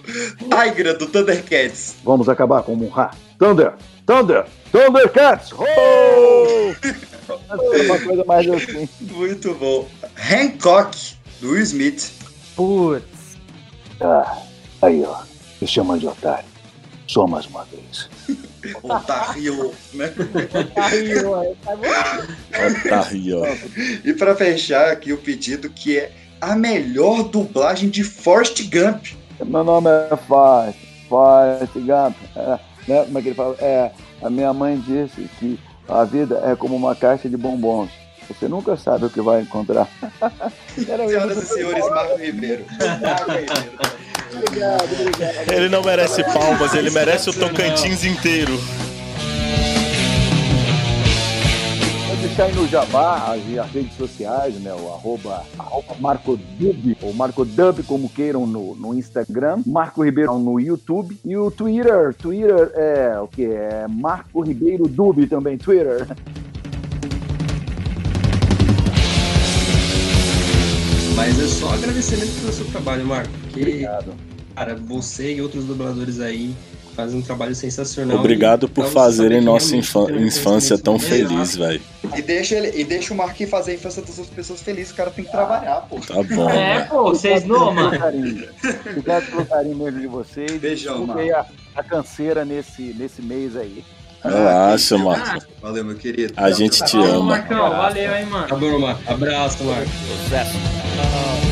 Tigra, 0.64 0.94
do 0.94 1.08
Thundercats. 1.08 1.96
Vamos 2.06 2.30
acabar 2.30 2.64
com 2.64 2.72
o 2.74 2.78
Munra. 2.78 3.12
Thunder, 3.38 3.74
Thunder, 4.06 4.46
Thundercats! 4.72 5.52
Oh! 5.52 6.74
uma 7.86 8.00
coisa 8.00 8.24
mais 8.26 8.50
assim. 8.50 8.88
Muito 9.02 9.54
bom. 9.56 9.86
Hancock, 10.16 11.18
do 11.42 11.52
Will 11.52 11.64
Smith. 11.64 12.14
Putz. 12.56 13.38
Ah, 14.00 14.38
aí, 14.82 15.04
ó. 15.04 15.18
Me 15.60 15.68
chama 15.68 16.00
de 16.00 16.08
otário. 16.08 16.46
Só 17.08 17.28
mais 17.28 17.46
uma 17.46 17.66
vez. 17.66 18.10
Otário, 18.84 19.74
né? 19.94 20.14
Otário, 20.60 21.36
é. 21.36 22.68
Otário. 22.68 23.42
E 24.04 24.14
para 24.14 24.36
fechar 24.36 24.90
aqui 24.90 25.14
o 25.14 25.18
pedido 25.18 25.70
que 25.70 25.98
é 25.98 26.12
a 26.42 26.56
melhor 26.56 27.24
dublagem 27.24 27.90
de 27.90 28.04
Forrest 28.04 28.62
Gump. 28.70 29.08
Meu 29.44 29.64
nome 29.64 29.90
é 29.90 30.16
Forrest, 30.16 30.80
Forrest 31.08 31.74
Gump. 31.74 32.16
É, 32.36 32.60
né? 32.88 33.04
Como 33.06 33.18
é 33.18 33.22
que 33.22 33.28
ele 33.30 33.36
fala? 33.36 33.56
É, 33.60 33.92
a 34.22 34.30
minha 34.30 34.54
mãe 34.54 34.80
disse 34.80 35.30
que 35.40 35.60
a 35.88 36.04
vida 36.04 36.42
é 36.46 36.56
como 36.56 36.76
uma 36.76 36.96
caixa 36.96 37.30
de 37.30 37.38
bombons. 37.38 37.90
Você 38.28 38.48
nunca 38.48 38.76
sabe 38.76 39.06
o 39.06 39.10
que 39.10 39.22
vai 39.22 39.42
encontrar. 39.42 39.88
Senhoras 40.76 41.38
e 41.38 41.46
senhores, 41.46 41.90
Marco 41.90 42.18
Ribeiro. 42.18 42.66
Marco 43.02 43.32
Ribeiro. 43.32 43.87
Obrigado, 44.58 45.02
obrigado. 45.02 45.54
Ele 45.54 45.70
não 45.70 45.84
merece 45.84 46.24
palmas, 46.24 46.74
ele 46.74 46.90
merece 46.90 47.30
o 47.30 47.34
Tocantins 47.34 48.04
inteiro. 48.04 48.58
Deixar 52.20 52.46
aí 52.46 52.56
no 52.56 52.68
Jabá 52.68 53.34
as, 53.34 53.58
as 53.60 53.72
redes 53.72 53.96
sociais, 53.96 54.56
né? 54.56 54.74
O 54.74 54.94
arroba, 54.94 55.44
arroba 55.58 55.96
MarcoDub, 56.00 56.98
ou 57.02 57.14
MarcoDub, 57.14 57.84
como 57.84 58.10
queiram, 58.10 58.46
no, 58.46 58.76
no 58.76 58.94
Instagram. 58.96 59.62
Marco 59.66 60.04
Ribeiro 60.04 60.38
no 60.38 60.60
YouTube. 60.60 61.18
E 61.24 61.38
o 61.38 61.50
Twitter, 61.52 62.14
Twitter 62.16 62.72
é 62.74 63.20
o 63.20 63.28
que? 63.28 63.46
É 63.46 63.86
Marco 63.88 64.42
Ribeiro 64.42 64.88
Dub 64.88 65.26
também, 65.28 65.58
Twitter. 65.58 66.08
Mas 71.16 71.40
é 71.40 71.48
só 71.48 71.74
agradecimento 71.74 72.40
pelo 72.40 72.54
seu 72.54 72.66
trabalho, 72.66 73.06
Marco. 73.06 73.32
Porque, 73.44 73.62
Obrigado. 73.62 74.14
Cara, 74.58 74.74
você 74.74 75.36
e 75.36 75.42
outros 75.42 75.66
dubladores 75.66 76.20
aí 76.20 76.52
fazem 76.96 77.20
um 77.20 77.22
trabalho 77.22 77.54
sensacional. 77.54 78.18
Obrigado 78.18 78.68
por 78.68 78.88
fazerem 78.88 79.40
nossa 79.40 79.76
infância 79.76 80.80
tão 80.80 80.98
feliz, 80.98 81.56
velho. 81.56 81.80
E 82.16 82.24
deixa, 82.24 82.56
ele, 82.56 82.82
e 82.82 82.84
deixa 82.84 83.14
o 83.14 83.18
Marquinhos 83.18 83.52
fazer 83.52 83.74
a 83.74 83.76
infância 83.76 84.02
das 84.02 84.18
outras 84.18 84.36
pessoas 84.36 84.60
felizes, 84.64 84.94
o 84.94 84.96
cara 84.96 85.12
tem 85.12 85.24
que 85.24 85.30
trabalhar, 85.30 85.82
pô. 85.82 86.00
Tá 86.00 86.24
bom. 86.24 86.50
É, 86.50 86.82
pô, 86.86 87.04
vocês 87.04 87.46
não, 87.46 87.72
mano. 87.72 87.92
Obrigado 88.90 89.30
pelo 89.30 89.46
carinho 89.46 89.76
mesmo 89.78 90.00
de 90.00 90.08
vocês. 90.08 90.52
Beijão, 90.54 91.06
mano. 91.06 91.36
a, 91.36 91.46
a 91.76 91.84
canseira 91.84 92.44
nesse, 92.44 92.82
nesse 92.98 93.22
mês 93.22 93.56
aí. 93.56 93.86
Relaxa, 94.24 94.96
ah, 94.96 94.98
Marco. 94.98 95.48
Valeu, 95.62 95.86
meu 95.86 95.96
querido. 95.96 96.34
A 96.36 96.50
gente 96.50 96.84
te 96.84 96.98
ama. 96.98 97.38
Marcão, 97.38 97.70
valeu, 97.70 98.16
hein, 98.16 98.26
mano. 98.26 98.48
Tá 98.48 98.56
bom, 98.56 98.80
Marco. 98.80 99.02
Abraço, 99.06 99.64
Marco. 99.64 99.92
Sucesso. 100.24 101.47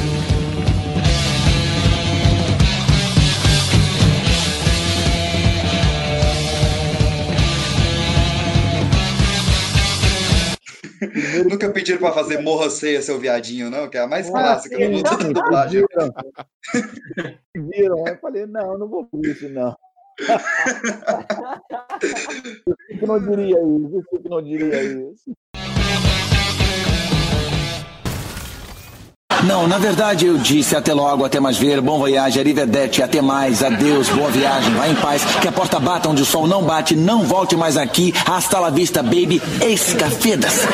Nunca 11.50 11.70
pediram 11.70 12.00
pra 12.00 12.12
fazer 12.12 12.40
Morra 12.40 12.70
Ceia, 12.70 13.02
seu 13.02 13.20
viadinho, 13.20 13.70
não? 13.70 13.90
Que 13.90 13.98
é 13.98 14.02
a 14.02 14.08
mais 14.08 14.30
clássica 14.30 14.78
do 14.78 14.90
mundo 14.90 15.04
da 15.04 15.16
dublagem. 15.16 15.86
Viram? 17.56 18.06
Eu 18.08 18.18
falei, 18.18 18.46
não, 18.46 18.78
não 18.78 18.88
vou 18.88 19.06
por 19.06 19.26
isso, 19.26 19.50
não. 19.50 19.76
Eu 22.90 23.00
que 23.00 23.06
não 23.06 23.20
diria 23.20 23.58
isso, 23.58 24.04
eu 24.14 24.22
que 24.22 24.30
não 24.30 24.42
diria 24.42 24.84
isso. 24.84 25.36
Não, 29.44 29.68
na 29.68 29.78
verdade 29.78 30.26
eu 30.26 30.38
disse 30.38 30.76
até 30.76 30.94
logo, 30.94 31.26
até 31.26 31.40
mais 31.40 31.58
ver, 31.58 31.82
bom 31.82 32.00
voyage, 32.00 32.40
arrivederci, 32.40 33.04
até 33.04 33.22
mais, 33.22 33.64
adeus, 33.64 34.10
boa 34.10 34.30
viagem, 34.30 34.74
vá 34.74 34.88
em 34.88 34.96
paz, 34.96 35.24
que 35.42 35.48
a 35.48 35.52
porta 35.52 35.80
bata 35.80 36.10
onde 36.10 36.22
o 36.22 36.26
sol 36.26 36.48
não 36.48 36.64
bate, 36.64 36.96
não 36.96 37.24
volte 37.24 37.56
mais 37.56 37.78
aqui, 37.78 38.14
hasta 38.26 38.60
la 38.60 38.70
vista, 38.70 39.04
baby, 39.04 39.42
escafedas. 39.62 40.66